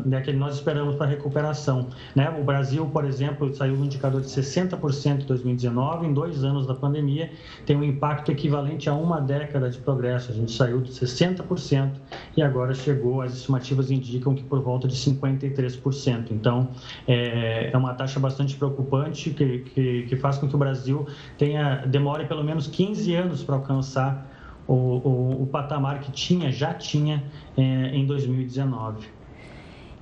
né, 0.07 0.20
que 0.20 0.32
nós 0.32 0.57
esperamos 0.57 0.95
para 0.97 1.07
a 1.07 1.09
recuperação. 1.09 1.88
Né? 2.14 2.28
O 2.38 2.45
Brasil, 2.45 2.86
por 2.86 3.05
exemplo, 3.05 3.53
saiu 3.55 3.74
um 3.74 3.84
indicador 3.84 4.20
de 4.20 4.28
60% 4.28 5.22
em 5.22 5.26
2019, 5.26 6.07
em 6.07 6.12
dois 6.12 6.45
anos 6.45 6.66
da 6.66 6.74
pandemia, 6.74 7.30
tem 7.66 7.76
um 7.76 7.84
impacto 7.84 8.30
equivalente 8.30 8.88
a 8.88 8.95
uma 8.95 9.20
década 9.20 9.68
de 9.68 9.78
progresso. 9.78 10.30
A 10.30 10.34
gente 10.34 10.53
saiu 10.53 10.80
de 10.80 10.92
60% 10.92 11.92
e 12.36 12.42
agora 12.42 12.74
chegou, 12.74 13.22
as 13.22 13.34
estimativas 13.34 13.90
indicam 13.90 14.34
que 14.34 14.42
por 14.42 14.61
volta 14.61 14.86
de 14.86 14.95
53%. 14.95 16.30
Então, 16.30 16.68
é, 17.07 17.70
é 17.72 17.76
uma 17.76 17.95
taxa 17.95 18.20
bastante 18.20 18.57
preocupante 18.57 19.30
que, 19.30 20.05
que 20.09 20.16
faz 20.16 20.38
com 20.38 20.49
que 20.49 20.55
o 20.55 20.59
Brasil 20.59 21.07
tenha, 21.39 21.85
demore 21.87 22.26
pelo 22.26 22.45
menos 22.45 22.66
15 22.66 23.14
anos 23.14 23.43
para 23.43 23.57
alcançar 23.57 24.26
o, 24.66 24.74
o, 24.74 25.43
o 25.43 25.47
patamar 25.47 26.01
que 26.01 26.11
tinha, 26.11 26.51
já 26.51 26.72
tinha 26.74 27.22
é, 27.57 27.62
em 27.62 28.07
2019. 28.07 29.07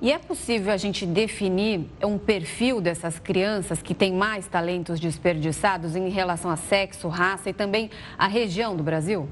E 0.01 0.11
é 0.11 0.19
possível 0.19 0.73
a 0.73 0.75
gente 0.77 1.05
definir 1.05 1.87
um 2.03 2.17
perfil 2.17 2.81
dessas 2.81 3.19
crianças 3.19 3.81
que 3.81 3.93
têm 3.93 4.11
mais 4.13 4.47
talentos 4.47 4.99
desperdiçados 4.99 5.95
em 5.95 6.09
relação 6.09 6.51
a 6.51 6.57
sexo, 6.57 7.07
raça 7.07 7.49
e 7.49 7.53
também 7.53 7.89
a 8.17 8.27
região 8.27 8.75
do 8.75 8.83
Brasil? 8.83 9.29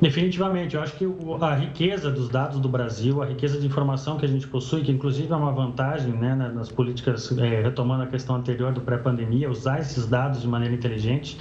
Definitivamente, 0.00 0.76
eu 0.76 0.82
acho 0.82 0.96
que 0.96 1.06
a 1.42 1.54
riqueza 1.54 2.10
dos 2.10 2.30
dados 2.30 2.58
do 2.58 2.68
Brasil, 2.70 3.22
a 3.22 3.26
riqueza 3.26 3.60
de 3.60 3.66
informação 3.66 4.16
que 4.16 4.24
a 4.24 4.28
gente 4.28 4.48
possui, 4.48 4.82
que 4.82 4.90
inclusive 4.90 5.30
é 5.30 5.36
uma 5.36 5.52
vantagem 5.52 6.12
né, 6.12 6.34
nas 6.34 6.70
políticas, 6.70 7.36
é, 7.36 7.60
retomando 7.60 8.04
a 8.04 8.06
questão 8.06 8.36
anterior 8.36 8.72
do 8.72 8.80
pré-pandemia, 8.80 9.50
usar 9.50 9.78
esses 9.80 10.06
dados 10.06 10.40
de 10.40 10.48
maneira 10.48 10.74
inteligente, 10.74 11.36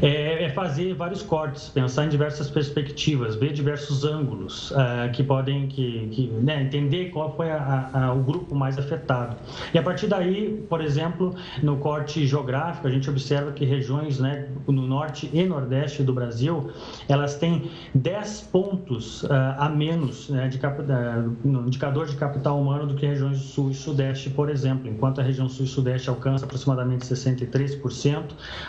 é, 0.00 0.44
é, 0.44 0.48
fazer 0.50 0.94
vários 0.94 1.22
cortes, 1.22 1.70
pensar 1.70 2.04
em 2.04 2.08
diversas 2.08 2.48
perspectivas, 2.48 3.34
ver 3.34 3.52
diversos 3.52 4.04
ângulos 4.04 4.72
é, 4.76 5.08
que 5.08 5.24
podem, 5.24 5.66
que, 5.66 6.08
que 6.12 6.28
né, 6.28 6.62
entender 6.62 7.06
qual 7.10 7.34
foi 7.34 7.50
a, 7.50 7.90
a, 7.92 8.12
o 8.12 8.22
grupo 8.22 8.54
mais 8.54 8.78
afetado. 8.78 9.36
E 9.74 9.78
a 9.78 9.82
partir 9.82 10.06
daí, 10.06 10.64
por 10.68 10.80
exemplo, 10.80 11.34
no 11.64 11.78
corte 11.78 12.24
geográfico, 12.28 12.86
a 12.86 12.90
gente 12.90 13.10
observa 13.10 13.50
que 13.50 13.64
regiões 13.64 14.20
né, 14.20 14.46
no 14.68 14.86
norte 14.86 15.28
e 15.32 15.42
nordeste 15.44 16.04
do 16.04 16.12
Brasil, 16.12 16.70
elas 17.08 17.34
têm 17.34 17.68
10 17.94 18.40
pontos 18.52 19.22
uh, 19.24 19.28
a 19.58 19.68
menos 19.68 20.28
né, 20.28 20.48
de 20.48 20.58
cap, 20.58 20.80
uh, 20.80 21.36
no 21.44 21.66
indicador 21.66 22.06
de 22.06 22.16
capital 22.16 22.60
humano 22.60 22.86
do 22.86 22.94
que 22.94 23.06
regiões 23.06 23.38
Sul 23.38 23.70
e 23.70 23.74
Sudeste, 23.74 24.30
por 24.30 24.50
exemplo. 24.50 24.88
Enquanto 24.88 25.20
a 25.20 25.24
região 25.24 25.48
Sul 25.48 25.64
e 25.64 25.68
Sudeste 25.68 26.08
alcança 26.08 26.44
aproximadamente 26.44 27.04
63%, 27.04 28.24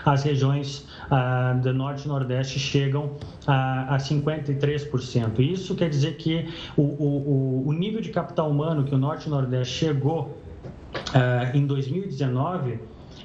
as 0.06 0.24
regiões 0.24 0.88
uh, 1.12 1.60
do 1.62 1.74
Norte 1.74 2.06
e 2.06 2.08
Nordeste 2.08 2.60
chegam 2.60 3.12
a, 3.46 3.96
a 3.96 3.98
53%. 3.98 5.40
Isso 5.40 5.76
quer 5.76 5.90
dizer 5.90 6.18
que 6.18 6.48
o, 6.78 6.82
o, 6.82 7.64
o 7.68 7.74
nível 7.74 8.02
de 8.02 8.10
capital 8.10 8.50
humano 8.50 8.84
que 8.84 8.96
o 8.96 8.98
Norte 8.98 9.28
e 9.28 9.30
Nordeste 9.30 9.74
chegou 9.74 10.38
em 11.54 11.66
2019 11.66 12.80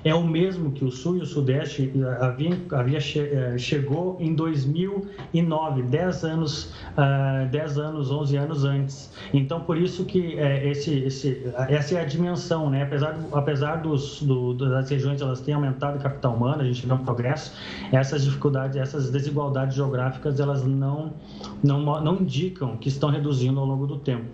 é 0.05 0.14
o 0.14 0.22
mesmo 0.22 0.70
que 0.70 0.84
o 0.84 0.90
Sul 0.90 1.16
e 1.16 1.20
o 1.22 1.26
Sudeste 1.26 1.90
havia, 2.20 2.59
havia 2.72 2.98
eh, 2.98 3.57
chegou 3.57 4.18
em 4.20 4.34
2009, 4.34 5.82
10 5.82 6.24
anos, 6.24 6.74
uh, 6.92 7.48
10 7.50 7.78
anos, 7.78 8.11
11 8.11 8.36
anos 8.36 8.64
antes. 8.64 9.11
Então, 9.32 9.61
por 9.61 9.78
isso 9.78 10.05
que 10.05 10.38
é, 10.38 10.68
esse, 10.68 10.98
esse, 10.98 11.42
essa 11.68 11.94
é 11.94 12.02
a 12.02 12.05
dimensão, 12.05 12.68
né? 12.68 12.82
Apesar, 12.82 13.18
apesar 13.32 13.76
dos, 13.76 14.20
do, 14.22 14.52
das 14.52 14.90
regiões 14.90 15.22
elas 15.22 15.40
têm 15.40 15.55
aumentado 15.55 15.98
o 15.98 16.02
capital 16.02 16.34
humano, 16.34 16.61
a 16.61 16.64
gente 16.64 16.86
vê 16.86 16.92
um 16.92 16.98
progresso, 16.98 17.52
essas 17.90 18.24
dificuldades, 18.24 18.76
essas 18.76 19.11
desigualdades 19.11 19.74
geográficas, 19.74 20.38
elas 20.38 20.64
não, 20.64 21.14
não, 21.62 21.80
não 22.02 22.16
indicam 22.16 22.76
que 22.76 22.88
estão 22.88 23.09
reduzindo 23.09 23.59
ao 23.59 23.64
longo 23.64 23.86
do 23.86 23.96
tempo. 23.96 24.24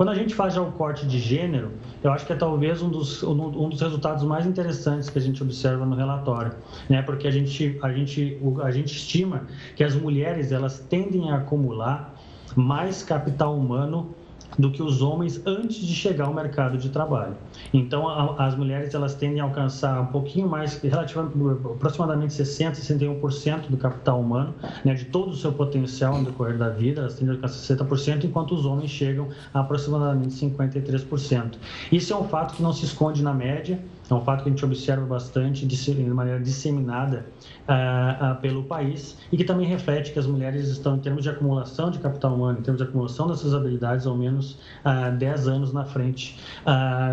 Quando 0.00 0.08
a 0.08 0.14
gente 0.14 0.34
faz 0.34 0.54
já 0.54 0.62
o 0.62 0.72
corte 0.72 1.06
de 1.06 1.18
gênero, 1.18 1.72
eu 2.02 2.10
acho 2.10 2.24
que 2.24 2.32
é 2.32 2.34
talvez 2.34 2.80
um 2.80 2.88
dos, 2.88 3.22
um 3.22 3.68
dos 3.68 3.82
resultados 3.82 4.24
mais 4.24 4.46
interessantes 4.46 5.10
que 5.10 5.18
a 5.18 5.20
gente 5.20 5.42
observa 5.42 5.84
no 5.84 5.94
relatório, 5.94 6.54
né? 6.88 7.02
Porque 7.02 7.28
a 7.28 7.30
gente, 7.30 7.78
a 7.82 7.92
gente, 7.92 8.40
a 8.62 8.70
gente 8.70 8.96
estima 8.96 9.42
que 9.76 9.84
as 9.84 9.94
mulheres 9.94 10.52
elas 10.52 10.78
tendem 10.78 11.30
a 11.30 11.36
acumular 11.36 12.14
mais 12.56 13.02
capital 13.02 13.54
humano 13.54 14.14
do 14.58 14.70
que 14.70 14.82
os 14.82 15.02
homens 15.02 15.40
antes 15.46 15.78
de 15.86 15.94
chegar 15.94 16.26
ao 16.26 16.34
mercado 16.34 16.76
de 16.78 16.88
trabalho. 16.88 17.36
Então, 17.72 18.08
a, 18.08 18.46
as 18.46 18.56
mulheres 18.56 18.94
elas 18.94 19.14
tendem 19.14 19.40
a 19.40 19.44
alcançar 19.44 20.00
um 20.00 20.06
pouquinho 20.06 20.48
mais, 20.48 20.80
relativamente, 20.82 21.36
aproximadamente 21.64 22.34
60, 22.34 22.80
61% 22.80 23.68
do 23.68 23.76
capital 23.76 24.20
humano, 24.20 24.54
né, 24.84 24.94
de 24.94 25.06
todo 25.06 25.30
o 25.30 25.36
seu 25.36 25.52
potencial 25.52 26.18
no 26.18 26.24
decorrer 26.24 26.58
da 26.58 26.68
vida, 26.68 27.02
elas 27.02 27.14
tendem 27.14 27.34
a 27.34 27.36
alcançar 27.36 27.74
60%, 27.74 28.24
enquanto 28.24 28.54
os 28.54 28.64
homens 28.64 28.90
chegam 28.90 29.28
a 29.52 29.60
aproximadamente 29.60 30.34
53%. 30.34 31.54
Isso 31.92 32.12
é 32.12 32.16
um 32.16 32.24
fato 32.24 32.54
que 32.54 32.62
não 32.62 32.72
se 32.72 32.84
esconde 32.84 33.22
na 33.22 33.32
média, 33.32 33.80
é 34.10 34.16
um 34.16 34.20
fato 34.20 34.42
que 34.42 34.48
a 34.48 34.52
gente 34.52 34.64
observa 34.64 35.06
bastante 35.06 35.66
de 35.66 36.04
maneira 36.10 36.40
disseminada 36.40 37.26
uh, 37.68 38.32
uh, 38.32 38.40
pelo 38.40 38.64
país 38.64 39.16
e 39.30 39.36
que 39.36 39.44
também 39.44 39.66
reflete 39.66 40.12
que 40.12 40.18
as 40.18 40.26
mulheres 40.26 40.68
estão, 40.68 40.96
em 40.96 41.00
termos 41.00 41.22
de 41.22 41.30
acumulação 41.30 41.90
de 41.90 41.98
capital 41.98 42.34
humano, 42.34 42.58
em 42.58 42.62
termos 42.62 42.82
de 42.82 42.88
acumulação 42.88 43.28
dessas 43.28 43.54
habilidades, 43.54 44.06
ao 44.06 44.16
menos 44.16 44.52
uh, 44.52 44.58
ah, 44.84 45.10
10 45.10 45.48
anos 45.48 45.72
na 45.72 45.84
frente 45.84 46.38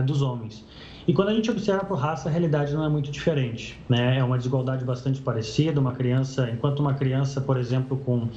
dos 0.05 0.21
homens. 0.21 0.65
E 1.07 1.13
quando 1.13 1.29
a 1.29 1.33
gente 1.33 1.49
observa 1.49 1.85
por 1.85 1.97
raça, 1.97 2.27
a 2.27 2.31
realidade 2.31 2.73
não 2.73 2.83
é 2.83 2.89
muito 2.89 3.09
diferente, 3.09 3.79
né? 3.87 4.17
É 4.17 4.23
uma 4.23 4.37
desigualdade 4.37 4.83
bastante 4.83 5.21
parecida. 5.21 5.79
Uma 5.79 5.93
criança, 5.93 6.49
enquanto 6.49 6.79
uma 6.79 6.93
criança, 6.93 7.39
por 7.39 7.57
exemplo, 7.57 7.97
com 7.97 8.27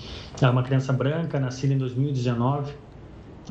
uma 0.40 0.62
criança 0.62 0.92
branca 0.92 1.40
nascida 1.40 1.74
em 1.74 1.78
2019 1.78 2.72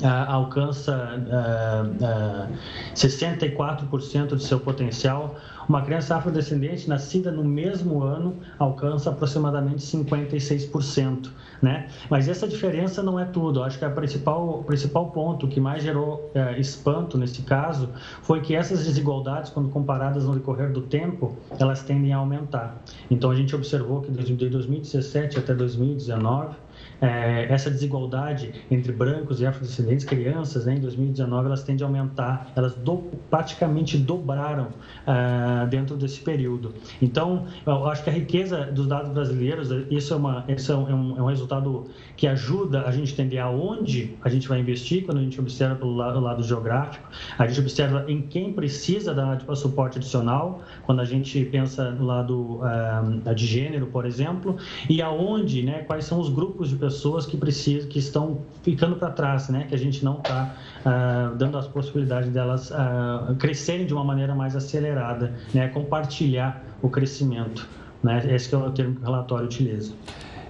Uh, 0.01 0.31
alcança 0.31 1.19
uh, 1.27 2.49
uh, 2.51 2.95
64% 2.95 4.35
de 4.35 4.43
seu 4.43 4.59
potencial. 4.59 5.35
Uma 5.67 5.81
criança 5.81 6.15
afrodescendente 6.15 6.87
nascida 6.87 7.31
no 7.31 7.43
mesmo 7.43 8.01
ano 8.01 8.37
alcança 8.57 9.09
aproximadamente 9.09 9.81
56%. 9.83 11.29
Né? 11.61 11.89
Mas 12.09 12.29
essa 12.29 12.47
diferença 12.47 13.03
não 13.03 13.19
é 13.19 13.25
tudo. 13.25 13.61
Acho 13.61 13.77
que 13.77 13.83
a 13.83 13.89
principal, 13.89 14.61
o 14.61 14.63
principal 14.63 15.11
ponto 15.11 15.47
que 15.47 15.59
mais 15.59 15.83
gerou 15.83 16.31
uh, 16.33 16.59
espanto 16.59 17.17
nesse 17.17 17.41
caso 17.41 17.89
foi 18.21 18.39
que 18.41 18.55
essas 18.55 18.85
desigualdades, 18.85 19.51
quando 19.51 19.69
comparadas 19.69 20.23
no 20.23 20.33
decorrer 20.33 20.71
do 20.71 20.81
tempo, 20.81 21.37
elas 21.59 21.83
tendem 21.83 22.13
a 22.13 22.17
aumentar. 22.17 22.81
Então 23.11 23.29
a 23.29 23.35
gente 23.35 23.53
observou 23.55 24.01
que 24.01 24.11
de 24.11 24.49
2017 24.49 25.37
até 25.37 25.53
2019 25.53 26.55
é, 27.01 27.47
essa 27.49 27.69
desigualdade 27.69 28.51
entre 28.69 28.91
brancos 28.91 29.39
e 29.41 29.45
afrodescendentes, 29.45 30.05
crianças, 30.05 30.65
né, 30.65 30.75
em 30.75 30.79
2019, 30.79 31.47
elas 31.47 31.63
tendem 31.63 31.85
a 31.85 31.87
aumentar, 31.87 32.51
elas 32.55 32.75
do, 32.75 32.97
praticamente 33.29 33.97
dobraram 33.97 34.67
uh, 35.07 35.67
dentro 35.67 35.95
desse 35.95 36.19
período. 36.19 36.73
Então, 37.01 37.45
eu 37.65 37.87
acho 37.87 38.03
que 38.03 38.09
a 38.09 38.13
riqueza 38.13 38.65
dos 38.65 38.87
dados 38.87 39.11
brasileiros, 39.11 39.69
isso 39.89 40.13
é, 40.13 40.17
uma, 40.17 40.45
isso 40.47 40.71
é, 40.71 40.75
um, 40.75 41.17
é 41.17 41.21
um 41.21 41.25
resultado 41.25 41.87
que 42.15 42.27
ajuda 42.27 42.83
a 42.83 42.91
gente 42.91 43.13
entender 43.13 43.39
aonde 43.39 44.15
a 44.21 44.29
gente 44.29 44.47
vai 44.47 44.59
investir, 44.59 45.05
quando 45.05 45.19
a 45.19 45.21
gente 45.21 45.39
observa 45.39 45.75
pelo 45.75 45.95
lado, 45.95 46.19
lado 46.19 46.43
geográfico, 46.43 47.07
a 47.37 47.47
gente 47.47 47.59
observa 47.59 48.05
em 48.07 48.21
quem 48.21 48.51
precisa 48.53 49.13
dar 49.13 49.37
tipo, 49.37 49.55
suporte 49.55 49.97
adicional, 49.97 50.61
quando 50.85 50.99
a 50.99 51.05
gente 51.05 51.43
pensa 51.45 51.91
no 51.91 52.05
lado 52.05 52.59
uh, 52.61 53.33
de 53.33 53.45
gênero, 53.45 53.87
por 53.87 54.05
exemplo, 54.05 54.57
e 54.89 55.01
aonde, 55.01 55.63
né, 55.63 55.79
quais 55.79 56.05
são 56.05 56.19
os 56.19 56.29
grupos 56.29 56.69
de 56.69 56.75
pessoas 56.75 56.88
que 57.25 57.37
precisam, 57.37 57.89
que 57.89 57.99
estão 57.99 58.41
ficando 58.63 58.95
para 58.95 59.09
trás, 59.11 59.49
né, 59.49 59.65
que 59.67 59.75
a 59.75 59.77
gente 59.77 60.03
não 60.03 60.17
está 60.17 60.55
ah, 60.85 61.33
dando 61.37 61.57
as 61.57 61.67
possibilidades 61.67 62.29
delas 62.29 62.71
uh, 62.71 63.35
crescerem 63.37 63.85
de 63.85 63.93
uma 63.93 64.03
maneira 64.03 64.33
mais 64.33 64.55
acelerada, 64.55 65.33
né, 65.53 65.67
compartilhar 65.67 66.63
o 66.81 66.89
crescimento. 66.89 67.67
Né? 68.03 68.21
Esse 68.33 68.53
é 68.53 68.57
o 68.57 68.71
termo 68.71 68.95
que 68.95 69.01
o 69.01 69.05
relatório 69.05 69.45
utiliza. 69.45 69.93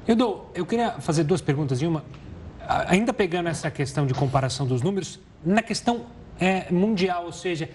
Edu, 0.07 0.41
eu 0.53 0.65
queria 0.65 0.91
fazer 0.93 1.23
duas 1.23 1.41
perguntas. 1.41 1.81
Uma, 1.81 2.03
ainda 2.87 3.13
pegando 3.13 3.49
essa 3.49 3.69
questão 3.71 4.05
de 4.05 4.13
comparação 4.13 4.65
dos 4.65 4.81
números, 4.81 5.19
na 5.45 5.61
questão 5.61 6.01
é, 6.39 6.71
mundial, 6.71 7.25
ou 7.25 7.31
seja, 7.31 7.69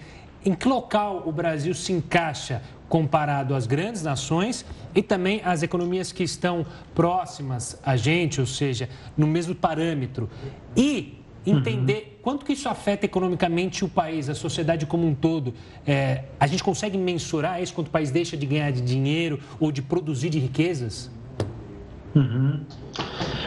em 0.44 0.54
que 0.54 0.68
local 0.68 1.22
o 1.24 1.32
Brasil 1.32 1.74
se 1.74 1.92
encaixa 1.92 2.62
comparado 2.88 3.54
às 3.54 3.66
grandes 3.66 4.02
nações 4.02 4.64
e 4.94 5.02
também 5.02 5.40
às 5.44 5.62
economias 5.62 6.12
que 6.12 6.22
estão 6.22 6.64
próximas 6.94 7.78
a 7.84 7.96
gente, 7.96 8.40
ou 8.40 8.46
seja, 8.46 8.88
no 9.16 9.26
mesmo 9.26 9.54
parâmetro. 9.54 10.28
E 10.76 11.18
entender 11.46 11.94
uhum. 11.94 12.22
quanto 12.22 12.44
que 12.44 12.52
isso 12.52 12.68
afeta 12.68 13.04
economicamente 13.04 13.84
o 13.84 13.88
país, 13.88 14.28
a 14.28 14.34
sociedade 14.34 14.86
como 14.86 15.06
um 15.06 15.14
todo. 15.14 15.54
É, 15.86 16.24
a 16.40 16.46
gente 16.46 16.62
consegue 16.62 16.96
mensurar 16.96 17.62
isso 17.62 17.74
quanto 17.74 17.88
o 17.88 17.90
país 17.90 18.10
deixa 18.10 18.36
de 18.36 18.46
ganhar 18.46 18.70
de 18.70 18.80
dinheiro 18.80 19.40
ou 19.60 19.70
de 19.70 19.82
produzir 19.82 20.30
de 20.30 20.38
riquezas? 20.38 21.10
Uhum. 22.14 22.60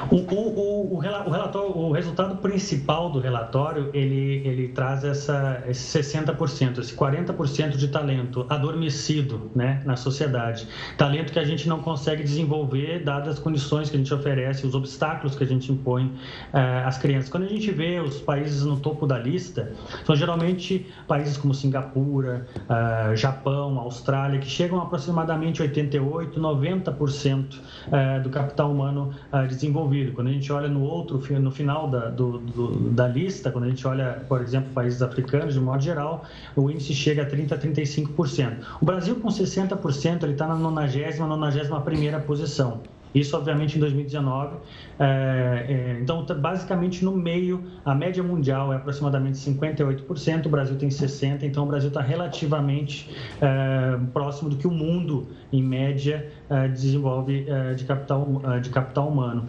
O, 0.10 0.16
o, 0.16 0.94
o, 0.94 0.96
o, 0.96 1.00
relatório, 1.00 1.78
o 1.78 1.92
resultado 1.92 2.38
principal 2.38 3.10
do 3.10 3.20
relatório, 3.20 3.90
ele, 3.94 4.42
ele 4.46 4.70
traz 4.70 5.04
essa, 5.04 5.64
esse 5.68 6.00
60%, 6.00 6.80
esse 6.80 6.96
40% 6.96 7.76
de 7.76 7.88
talento 7.90 8.46
adormecido 8.50 9.52
né, 9.54 9.82
na 9.86 9.98
sociedade. 9.98 10.68
Talento 10.98 11.34
que 11.34 11.40
a 11.40 11.44
gente 11.44 11.68
não 11.68 11.80
consegue 11.82 12.24
desenvolver, 12.24 13.04
dadas 13.04 13.36
as 13.36 13.40
condições 13.40 13.90
que 13.90 13.96
a 13.96 14.00
gente 14.00 14.14
oferece, 14.14 14.66
os 14.66 14.76
obstáculos 14.76 15.36
que 15.36 15.44
a 15.44 15.48
gente 15.48 15.72
impõe 15.72 16.14
eh, 16.54 16.84
às 16.86 16.98
crianças. 16.98 17.30
Quando 17.30 17.44
a 17.44 17.50
gente 17.50 17.70
vê 17.72 18.00
os 18.00 18.20
países 18.20 18.64
no 18.64 18.80
topo 18.80 19.06
da 19.06 19.18
lista, 19.18 19.74
são 20.06 20.16
geralmente 20.16 20.86
países 21.08 21.38
como 21.38 21.54
Singapura, 21.54 22.48
eh, 22.70 23.16
Japão, 23.16 23.78
Austrália, 23.80 24.40
que 24.40 24.48
chegam 24.48 24.80
a 24.80 24.84
aproximadamente 24.84 25.62
88%, 25.62 26.38
90% 26.38 27.60
eh, 27.92 28.20
do 28.20 28.30
capital 28.30 28.72
humano 28.72 29.14
desenvolvido. 29.46 30.14
Quando 30.14 30.28
a 30.28 30.32
gente 30.32 30.52
olha 30.52 30.68
no 30.68 30.82
outro, 30.82 31.22
no 31.40 31.52
final 31.52 31.90
da, 31.90 32.10
do, 32.10 32.40
do, 32.40 32.90
da 32.90 33.08
lista, 33.08 33.52
quando 33.52 33.66
a 33.66 33.70
gente 33.70 33.86
olha, 33.86 34.24
por 34.28 34.42
exemplo, 34.42 34.72
países 34.74 35.02
africanos, 35.02 35.54
de 35.54 35.60
modo 35.60 35.82
geral, 35.82 36.24
o 36.56 36.70
índice 36.72 36.94
chega 36.94 37.24
a 37.24 37.26
30% 37.26 37.52
a 37.52 37.58
35%. 37.58 38.58
O 38.82 38.86
Brasil, 38.86 39.16
com 39.18 39.28
60%, 39.28 40.24
ele 40.24 40.34
está 40.34 40.48
na 40.48 40.56
90 40.56 41.28
91 41.28 41.82
primeira 41.82 42.20
posição. 42.20 42.82
Isso, 43.20 43.36
obviamente, 43.36 43.78
em 43.78 43.80
2019. 43.80 44.58
É, 45.00 45.66
é, 45.68 46.00
então, 46.02 46.26
basicamente 46.40 47.04
no 47.04 47.12
meio, 47.12 47.64
a 47.86 47.94
média 47.96 48.22
mundial 48.22 48.72
é 48.74 48.76
aproximadamente 48.76 49.38
58%, 49.38 50.46
o 50.46 50.50
Brasil 50.50 50.78
tem 50.78 50.90
60%, 50.90 51.44
então 51.44 51.64
o 51.64 51.68
Brasil 51.68 51.90
está 51.90 52.02
relativamente 52.02 53.10
é, 53.42 53.98
próximo 54.14 54.50
do 54.50 54.56
que 54.56 54.68
o 54.68 54.72
mundo, 54.72 55.28
em 55.52 55.64
média, 55.64 56.32
é, 56.50 56.68
desenvolve 56.68 57.46
é, 57.48 57.74
de, 57.74 57.86
capital, 57.86 58.42
é, 58.44 58.60
de 58.60 58.70
capital 58.70 59.08
humano. 59.10 59.48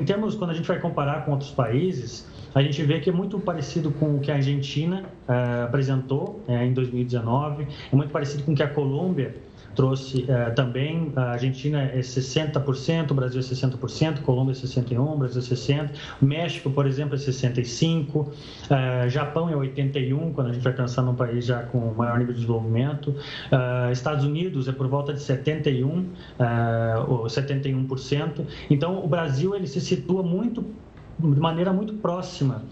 em 0.00 0.04
termos, 0.04 0.34
quando 0.34 0.50
a 0.50 0.54
gente 0.54 0.66
vai 0.66 0.78
comparar 0.78 1.24
com 1.24 1.32
outros 1.32 1.50
países, 1.50 2.28
a 2.54 2.62
gente 2.62 2.82
vê 2.82 2.98
que 2.98 3.10
é 3.10 3.12
muito 3.12 3.38
parecido 3.38 3.92
com 3.92 4.16
o 4.16 4.20
que 4.20 4.30
a 4.30 4.34
Argentina 4.34 5.04
apresentou 5.64 6.44
em 6.48 6.72
2019, 6.72 7.66
é 7.92 7.96
muito 7.96 8.10
parecido 8.10 8.42
com 8.42 8.52
o 8.52 8.54
que 8.56 8.62
a 8.62 8.68
Colômbia 8.68 9.36
trouxe 9.74 10.24
uh, 10.24 10.54
também. 10.54 11.12
A 11.16 11.32
Argentina 11.32 11.82
é 11.82 12.00
60%, 12.00 13.10
o 13.10 13.14
Brasil 13.14 13.40
é 13.40 13.42
60%, 13.42 14.22
Colômbia 14.22 14.52
é 14.52 14.54
61%, 14.54 15.18
Brasil 15.18 15.40
é 15.40 15.44
60%, 15.44 15.90
México, 16.20 16.70
por 16.70 16.86
exemplo, 16.86 17.14
é 17.14 17.18
65%, 17.18 18.16
uh, 18.16 19.08
Japão 19.08 19.48
é 19.48 19.54
81%, 19.54 20.32
quando 20.32 20.48
a 20.48 20.52
gente 20.52 20.62
vai 20.62 20.72
pensar 20.72 21.02
num 21.02 21.14
país 21.14 21.44
já 21.44 21.62
com 21.62 21.92
maior 21.94 22.18
nível 22.18 22.34
de 22.34 22.40
desenvolvimento, 22.40 23.08
uh, 23.08 23.92
Estados 23.92 24.24
Unidos 24.24 24.68
é 24.68 24.72
por 24.72 24.88
volta 24.88 25.12
de 25.12 25.20
71%, 25.20 26.04
ou 27.08 27.24
71%. 27.24 28.44
Então, 28.68 29.04
o 29.04 29.08
Brasil 29.08 29.54
ele 29.54 29.66
se 29.66 29.80
situa 29.80 30.22
muito 30.22 30.64
de 31.18 31.40
maneira 31.40 31.72
muito 31.72 31.94
próxima 31.94 32.62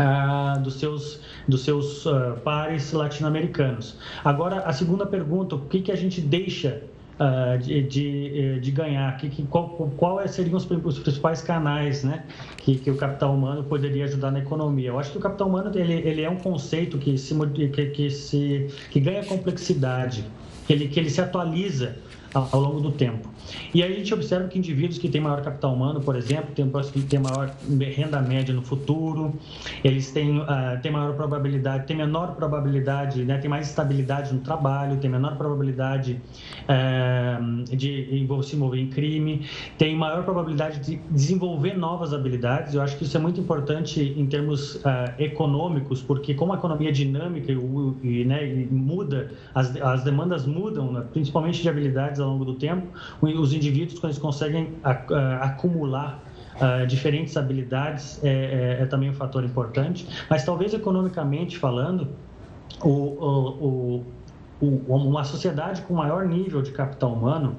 ah, 0.00 0.56
dos 0.58 0.74
seus, 0.74 1.20
dos 1.46 1.62
seus 1.62 2.06
uh, 2.06 2.34
pares 2.42 2.90
latino-americanos. 2.90 3.98
Agora, 4.24 4.60
a 4.60 4.72
segunda 4.72 5.04
pergunta, 5.04 5.56
o 5.56 5.60
que, 5.66 5.82
que 5.82 5.92
a 5.92 5.96
gente 5.96 6.22
deixa 6.22 6.82
uh, 7.18 7.58
de, 7.58 7.82
de, 7.82 8.32
eh, 8.34 8.58
de, 8.60 8.70
ganhar? 8.70 9.14
Que, 9.18 9.28
que, 9.28 9.42
qual, 9.42 9.68
qual 9.98 10.26
seriam 10.26 10.56
os, 10.56 10.64
os, 10.70 10.98
principais 10.98 11.42
canais 11.42 12.02
né, 12.02 12.24
que, 12.56 12.76
que 12.76 12.90
o 12.90 12.96
capital 12.96 13.34
humano 13.34 13.62
poderia 13.64 14.04
ajudar 14.06 14.30
na 14.30 14.38
economia? 14.38 14.88
Eu 14.88 14.98
acho 14.98 15.12
que 15.12 15.18
o 15.18 15.20
capital 15.20 15.48
humano 15.48 15.70
ele, 15.74 15.92
ele 15.92 16.22
é 16.22 16.30
um 16.30 16.38
conceito 16.38 16.96
que, 16.96 17.18
se, 17.18 17.34
que, 17.68 17.86
que, 17.90 18.10
se, 18.10 18.68
que 18.90 19.00
ganha 19.00 19.22
complexidade, 19.22 20.24
que 20.66 20.72
ele, 20.72 20.88
que 20.88 20.98
ele 20.98 21.10
se 21.10 21.20
atualiza 21.20 21.94
ao 22.32 22.58
longo 22.58 22.80
do 22.80 22.92
tempo. 22.92 23.28
E 23.72 23.82
aí 23.82 23.92
a 23.92 23.96
gente 23.96 24.12
observa 24.12 24.48
que 24.48 24.58
indivíduos 24.58 24.98
que 24.98 25.08
têm 25.08 25.20
maior 25.20 25.42
capital 25.42 25.74
humano, 25.74 26.00
por 26.00 26.16
exemplo, 26.16 26.52
têm, 26.54 26.70
têm 27.08 27.20
maior 27.20 27.54
renda 27.94 28.20
média 28.20 28.54
no 28.54 28.62
futuro, 28.62 29.34
eles 29.84 30.10
têm, 30.10 30.38
uh, 30.38 30.46
têm 30.82 30.90
maior 30.90 31.14
probabilidade, 31.14 31.86
têm 31.86 31.96
menor 31.96 32.34
probabilidade, 32.34 33.24
né, 33.24 33.38
têm 33.38 33.48
mais 33.48 33.68
estabilidade 33.68 34.32
no 34.34 34.40
trabalho, 34.40 34.96
têm 34.98 35.10
menor 35.10 35.36
probabilidade 35.36 36.20
uh, 36.64 37.76
de 37.76 38.26
se 38.42 38.56
envolver 38.56 38.80
em 38.80 38.88
crime, 38.88 39.46
têm 39.78 39.96
maior 39.96 40.24
probabilidade 40.24 40.80
de 40.80 40.96
desenvolver 41.10 41.76
novas 41.76 42.12
habilidades. 42.12 42.74
Eu 42.74 42.82
acho 42.82 42.96
que 42.96 43.04
isso 43.04 43.16
é 43.16 43.20
muito 43.20 43.40
importante 43.40 44.00
em 44.00 44.26
termos 44.26 44.76
uh, 44.76 44.80
econômicos, 45.18 46.02
porque 46.02 46.34
como 46.34 46.52
a 46.52 46.56
economia 46.56 46.88
é 46.88 46.92
dinâmica 46.92 47.52
e, 47.52 47.56
e, 48.02 48.24
né, 48.24 48.46
e 48.46 48.66
muda, 48.66 49.30
as, 49.54 49.76
as 49.76 50.02
demandas 50.02 50.46
mudam, 50.46 50.92
né, 50.92 51.04
principalmente 51.12 51.62
de 51.62 51.68
habilidades 51.68 52.20
ao 52.20 52.28
longo 52.30 52.44
do 52.44 52.54
tempo, 52.54 52.86
os 53.36 53.52
indivíduos, 53.52 53.98
quando 53.98 54.12
eles 54.12 54.22
conseguem 54.22 54.74
acumular 55.40 56.22
Uh, 56.60 56.86
diferentes 56.86 57.38
habilidades 57.38 58.22
é, 58.22 58.28
é, 58.28 58.82
é, 58.82 58.84
também 58.84 59.08
um 59.08 59.14
fator 59.14 59.42
importante, 59.42 60.06
mas 60.28 60.44
talvez 60.44 60.74
economicamente 60.74 61.56
falando, 61.56 62.08
o, 62.82 62.90
o, 62.90 64.04
o, 64.60 64.66
uma 64.94 65.24
sociedade 65.24 65.80
com 65.82 65.94
maior 65.94 66.26
nível 66.26 66.60
de 66.60 66.70
capital 66.72 67.14
humano, 67.14 67.56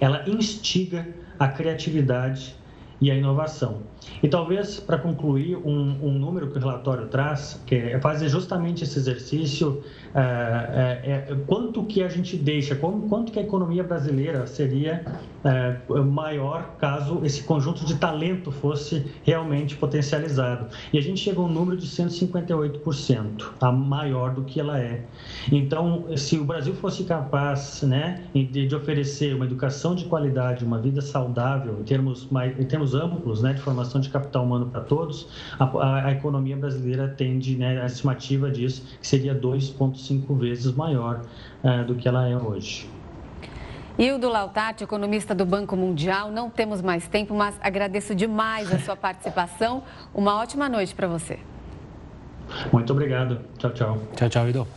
ela 0.00 0.22
instiga 0.28 1.04
a 1.36 1.48
criatividade 1.48 2.54
e 3.00 3.10
a 3.10 3.14
inovação. 3.16 3.82
E 4.22 4.28
talvez, 4.28 4.80
para 4.80 4.98
concluir, 4.98 5.56
um, 5.56 5.96
um, 6.02 6.12
número 6.18 6.50
que 6.50 6.56
o 6.56 6.60
relatório 6.60 7.06
traz, 7.06 7.60
que 7.66 7.74
é 7.74 8.00
fazer 8.00 8.28
justamente 8.28 8.84
esse 8.84 8.98
exercício 8.98 9.82
é, 10.14 11.26
é, 11.30 11.36
quanto 11.46 11.84
que 11.84 12.02
a 12.02 12.08
gente 12.08 12.36
deixa, 12.36 12.74
quanto, 12.74 13.06
quanto 13.08 13.32
que 13.32 13.38
a 13.38 13.42
economia 13.42 13.82
brasileira 13.82 14.46
seria 14.46 15.04
é, 15.44 15.76
maior 16.02 16.76
caso 16.78 17.20
esse 17.24 17.42
conjunto 17.42 17.84
de 17.84 17.96
talento 17.96 18.50
fosse 18.50 19.04
realmente 19.24 19.76
potencializado. 19.76 20.66
E 20.92 20.98
a 20.98 21.02
gente 21.02 21.20
chega 21.20 21.40
a 21.40 21.44
um 21.44 21.48
número 21.48 21.76
de 21.76 21.86
158%, 21.86 23.44
a 23.60 23.70
maior 23.70 24.34
do 24.34 24.42
que 24.42 24.60
ela 24.60 24.78
é. 24.78 25.02
Então, 25.52 26.04
se 26.16 26.38
o 26.38 26.44
Brasil 26.44 26.74
fosse 26.74 27.04
capaz 27.04 27.82
né, 27.82 28.22
de, 28.34 28.66
de 28.66 28.74
oferecer 28.74 29.34
uma 29.34 29.44
educação 29.44 29.94
de 29.94 30.04
qualidade, 30.04 30.64
uma 30.64 30.78
vida 30.78 31.00
saudável, 31.00 31.78
em 31.80 31.84
termos, 31.84 32.26
mais, 32.30 32.58
em 32.58 32.64
termos 32.64 32.94
amplos, 32.94 33.42
né, 33.42 33.52
de 33.52 33.60
formação 33.60 33.93
de 34.00 34.08
capital 34.08 34.44
humano 34.44 34.66
para 34.66 34.80
todos, 34.80 35.28
a, 35.58 35.64
a, 35.64 36.06
a, 36.06 36.12
economia 36.12 36.56
brasileira 36.56 37.08
tende, 37.08 37.56
né, 37.56 37.82
a 37.82 37.86
estimativa 37.86 38.50
disso, 38.50 38.84
que 39.00 39.06
seria 39.06 39.34
2,5 39.34 39.96
cinco 39.96 40.34
vezes 40.34 40.72
maior 40.74 41.22
uh, 41.62 41.84
do 41.84 41.94
que 41.94 42.08
ela 42.08 42.28
é 42.28 42.36
hoje. 42.36 42.88
Hildo 43.96 44.28
Lautati, 44.28 44.82
economista 44.82 45.34
do 45.34 45.46
Banco 45.46 45.76
Mundial, 45.76 46.30
não 46.30 46.50
temos 46.50 46.82
mais 46.82 47.06
tempo, 47.06 47.32
mas 47.32 47.54
agradeço 47.60 48.14
demais 48.14 48.72
a 48.72 48.78
sua 48.80 48.96
participação. 48.96 49.84
Uma 50.12 50.36
ótima 50.36 50.68
noite 50.68 50.94
para 50.94 51.06
você. 51.06 51.38
Muito 52.72 52.92
obrigado. 52.92 53.40
Tchau, 53.56 53.70
tchau. 53.72 53.98
Tchau, 54.16 54.28
tchau, 54.28 54.46
Hildo. 54.46 54.68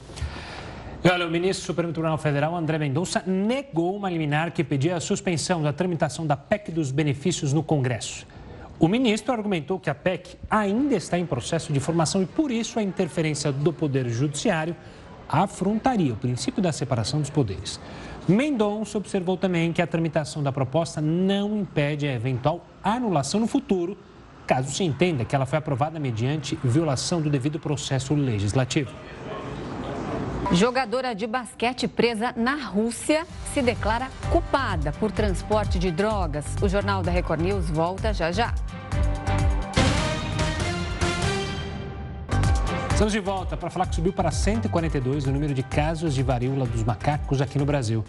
E 1.03 1.09
olha, 1.09 1.25
o 1.25 1.31
ministro 1.31 1.63
do 1.63 1.67
Supremo 1.67 1.93
Tribunal 1.93 2.17
Federal, 2.17 2.55
André 2.55 2.77
Mendonça, 2.77 3.23
negou 3.25 3.95
uma 3.95 4.09
liminar 4.09 4.51
que 4.51 4.63
pedia 4.63 4.95
a 4.95 4.99
suspensão 4.99 5.61
da 5.61 5.71
tramitação 5.71 6.25
da 6.25 6.35
PEC 6.35 6.71
dos 6.71 6.91
benefícios 6.91 7.53
no 7.53 7.63
Congresso. 7.63 8.25
O 8.79 8.87
ministro 8.87 9.33
argumentou 9.33 9.79
que 9.79 9.89
a 9.89 9.95
PEC 9.95 10.37
ainda 10.47 10.93
está 10.93 11.17
em 11.17 11.25
processo 11.25 11.73
de 11.73 11.79
formação 11.79 12.21
e, 12.21 12.27
por 12.27 12.51
isso, 12.51 12.77
a 12.77 12.83
interferência 12.83 13.51
do 13.51 13.73
Poder 13.73 14.07
Judiciário 14.07 14.75
afrontaria 15.27 16.13
o 16.13 16.15
princípio 16.15 16.61
da 16.61 16.71
separação 16.71 17.19
dos 17.19 17.31
poderes. 17.31 17.79
Mendonça 18.27 18.99
observou 18.99 19.35
também 19.35 19.73
que 19.73 19.81
a 19.81 19.87
tramitação 19.87 20.43
da 20.43 20.51
proposta 20.51 21.01
não 21.01 21.57
impede 21.57 22.07
a 22.07 22.13
eventual 22.13 22.63
anulação 22.83 23.39
no 23.39 23.47
futuro, 23.47 23.97
caso 24.45 24.71
se 24.71 24.83
entenda 24.83 25.25
que 25.25 25.35
ela 25.35 25.47
foi 25.47 25.57
aprovada 25.57 25.99
mediante 25.99 26.57
violação 26.63 27.19
do 27.19 27.31
devido 27.31 27.59
processo 27.59 28.13
legislativo. 28.13 28.91
Jogadora 30.51 31.13
de 31.13 31.27
basquete 31.27 31.89
presa 31.89 32.33
na 32.35 32.55
Rússia 32.55 33.27
se 33.53 33.61
declara 33.61 34.07
culpada 34.31 34.93
por 34.93 35.11
transporte 35.11 35.77
de 35.77 35.91
drogas. 35.91 36.45
O 36.61 36.69
Jornal 36.69 37.03
da 37.03 37.11
Record 37.11 37.41
News 37.41 37.69
volta 37.69 38.13
já 38.13 38.31
já. 38.31 38.53
Estamos 42.89 43.11
de 43.11 43.19
volta 43.19 43.57
para 43.57 43.69
falar 43.69 43.87
que 43.87 43.95
subiu 43.95 44.13
para 44.13 44.31
142 44.31 45.27
o 45.27 45.31
número 45.31 45.53
de 45.53 45.61
casos 45.63 46.15
de 46.15 46.23
varíola 46.23 46.65
dos 46.65 46.81
macacos 46.81 47.41
aqui 47.41 47.59
no 47.59 47.65
Brasil. 47.65 48.05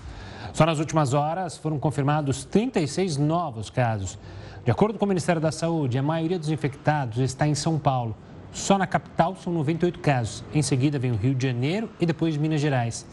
Só 0.52 0.64
nas 0.64 0.78
últimas 0.78 1.14
horas 1.14 1.58
foram 1.58 1.78
confirmados 1.78 2.44
36 2.44 3.16
novos 3.16 3.68
casos. 3.68 4.16
De 4.64 4.70
acordo 4.70 4.96
com 4.96 5.04
o 5.04 5.08
Ministério 5.08 5.42
da 5.42 5.50
Saúde, 5.50 5.98
a 5.98 6.02
maioria 6.02 6.38
dos 6.38 6.50
infectados 6.50 7.18
está 7.18 7.48
em 7.48 7.54
São 7.56 7.78
Paulo. 7.80 8.16
Só 8.52 8.78
na 8.78 8.86
capital 8.86 9.36
são 9.36 9.52
98 9.52 9.98
casos. 10.00 10.44
Em 10.54 10.62
seguida 10.62 10.98
vem 10.98 11.12
o 11.12 11.16
Rio 11.16 11.34
de 11.34 11.46
Janeiro 11.46 11.90
e 12.00 12.06
depois 12.06 12.36
Minas 12.36 12.60
Gerais. 12.60 13.06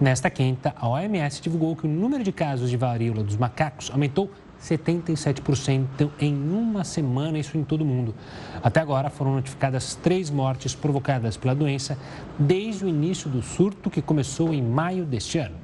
Nesta 0.00 0.30
quinta, 0.30 0.74
a 0.76 0.88
OMS 0.88 1.42
divulgou 1.42 1.76
que 1.76 1.86
o 1.86 1.90
número 1.90 2.24
de 2.24 2.32
casos 2.32 2.70
de 2.70 2.76
varíola 2.76 3.22
dos 3.22 3.36
macacos 3.36 3.90
aumentou 3.90 4.30
77% 4.62 6.10
em 6.18 6.34
uma 6.34 6.84
semana, 6.84 7.38
isso 7.38 7.56
em 7.56 7.64
todo 7.64 7.82
o 7.82 7.84
mundo. 7.84 8.14
Até 8.62 8.80
agora 8.80 9.10
foram 9.10 9.34
notificadas 9.34 9.94
três 9.94 10.30
mortes 10.30 10.74
provocadas 10.74 11.36
pela 11.36 11.54
doença 11.54 11.98
desde 12.38 12.84
o 12.84 12.88
início 12.88 13.28
do 13.30 13.42
surto 13.42 13.90
que 13.90 14.02
começou 14.02 14.52
em 14.52 14.62
maio 14.62 15.04
deste 15.04 15.38
ano. 15.38 15.59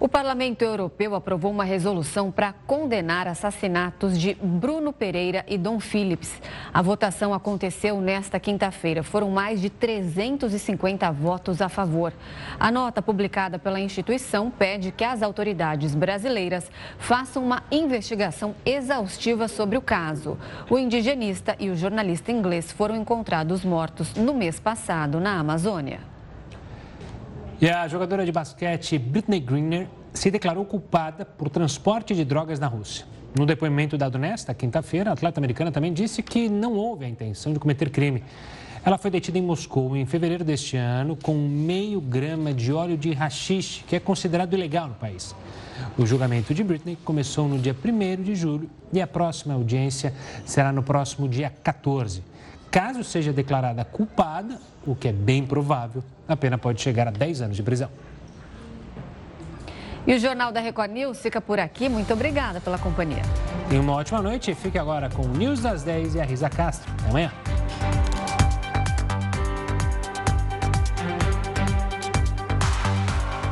O 0.00 0.08
Parlamento 0.08 0.62
Europeu 0.62 1.12
aprovou 1.16 1.50
uma 1.50 1.64
resolução 1.64 2.30
para 2.30 2.54
condenar 2.68 3.26
assassinatos 3.26 4.16
de 4.16 4.34
Bruno 4.34 4.92
Pereira 4.92 5.44
e 5.48 5.58
Dom 5.58 5.80
Phillips. 5.80 6.40
A 6.72 6.80
votação 6.80 7.34
aconteceu 7.34 8.00
nesta 8.00 8.38
quinta-feira. 8.38 9.02
Foram 9.02 9.28
mais 9.28 9.60
de 9.60 9.68
350 9.68 11.10
votos 11.10 11.60
a 11.60 11.68
favor. 11.68 12.12
A 12.60 12.70
nota 12.70 13.02
publicada 13.02 13.58
pela 13.58 13.80
instituição 13.80 14.52
pede 14.52 14.92
que 14.92 15.02
as 15.02 15.20
autoridades 15.20 15.96
brasileiras 15.96 16.70
façam 16.96 17.42
uma 17.42 17.64
investigação 17.68 18.54
exaustiva 18.64 19.48
sobre 19.48 19.76
o 19.76 19.82
caso. 19.82 20.38
O 20.70 20.78
indigenista 20.78 21.56
e 21.58 21.70
o 21.70 21.76
jornalista 21.76 22.30
inglês 22.30 22.70
foram 22.70 22.94
encontrados 22.94 23.64
mortos 23.64 24.14
no 24.14 24.32
mês 24.32 24.60
passado 24.60 25.18
na 25.18 25.40
Amazônia. 25.40 26.17
E 27.60 27.68
a 27.68 27.88
jogadora 27.88 28.24
de 28.24 28.30
basquete 28.30 28.96
Britney 29.00 29.40
Greener 29.40 29.88
se 30.12 30.30
declarou 30.30 30.64
culpada 30.64 31.24
por 31.24 31.50
transporte 31.50 32.14
de 32.14 32.24
drogas 32.24 32.60
na 32.60 32.68
Rússia. 32.68 33.04
No 33.36 33.44
depoimento 33.44 33.98
dado 33.98 34.16
nesta 34.16 34.54
quinta-feira, 34.54 35.10
a 35.10 35.12
atleta 35.12 35.40
americana 35.40 35.72
também 35.72 35.92
disse 35.92 36.22
que 36.22 36.48
não 36.48 36.74
houve 36.74 37.04
a 37.04 37.08
intenção 37.08 37.52
de 37.52 37.58
cometer 37.58 37.90
crime. 37.90 38.22
Ela 38.84 38.96
foi 38.96 39.10
detida 39.10 39.38
em 39.38 39.42
Moscou 39.42 39.96
em 39.96 40.06
fevereiro 40.06 40.44
deste 40.44 40.76
ano 40.76 41.16
com 41.16 41.34
meio 41.34 42.00
grama 42.00 42.54
de 42.54 42.72
óleo 42.72 42.96
de 42.96 43.12
rachixe, 43.12 43.82
que 43.88 43.96
é 43.96 44.00
considerado 44.00 44.54
ilegal 44.54 44.86
no 44.86 44.94
país. 44.94 45.34
O 45.98 46.06
julgamento 46.06 46.54
de 46.54 46.62
Britney 46.62 46.96
começou 47.04 47.48
no 47.48 47.58
dia 47.58 47.74
1 47.74 48.22
de 48.22 48.36
julho 48.36 48.70
e 48.92 49.00
a 49.00 49.06
próxima 49.06 49.54
audiência 49.54 50.14
será 50.46 50.70
no 50.70 50.84
próximo 50.84 51.28
dia 51.28 51.52
14. 51.62 52.22
Caso 52.70 53.02
seja 53.02 53.32
declarada 53.32 53.84
culpada, 53.84 54.60
o 54.90 54.96
que 54.96 55.08
é 55.08 55.12
bem 55.12 55.44
provável, 55.44 56.02
a 56.26 56.36
pena 56.36 56.56
pode 56.56 56.80
chegar 56.80 57.06
a 57.06 57.10
10 57.10 57.42
anos 57.42 57.56
de 57.56 57.62
prisão. 57.62 57.90
E 60.06 60.14
o 60.14 60.18
Jornal 60.18 60.50
da 60.50 60.60
Record 60.60 60.90
News 60.90 61.20
fica 61.20 61.38
por 61.38 61.60
aqui. 61.60 61.86
Muito 61.86 62.10
obrigada 62.14 62.60
pela 62.60 62.78
companhia. 62.78 63.22
E 63.70 63.76
uma 63.76 63.92
ótima 63.92 64.22
noite. 64.22 64.54
Fique 64.54 64.78
agora 64.78 65.10
com 65.10 65.22
o 65.22 65.28
News 65.28 65.60
das 65.60 65.82
10 65.82 66.14
e 66.14 66.20
a 66.20 66.24
Risa 66.24 66.48
Castro. 66.48 66.90
Até 66.98 67.10
amanhã. 67.10 67.30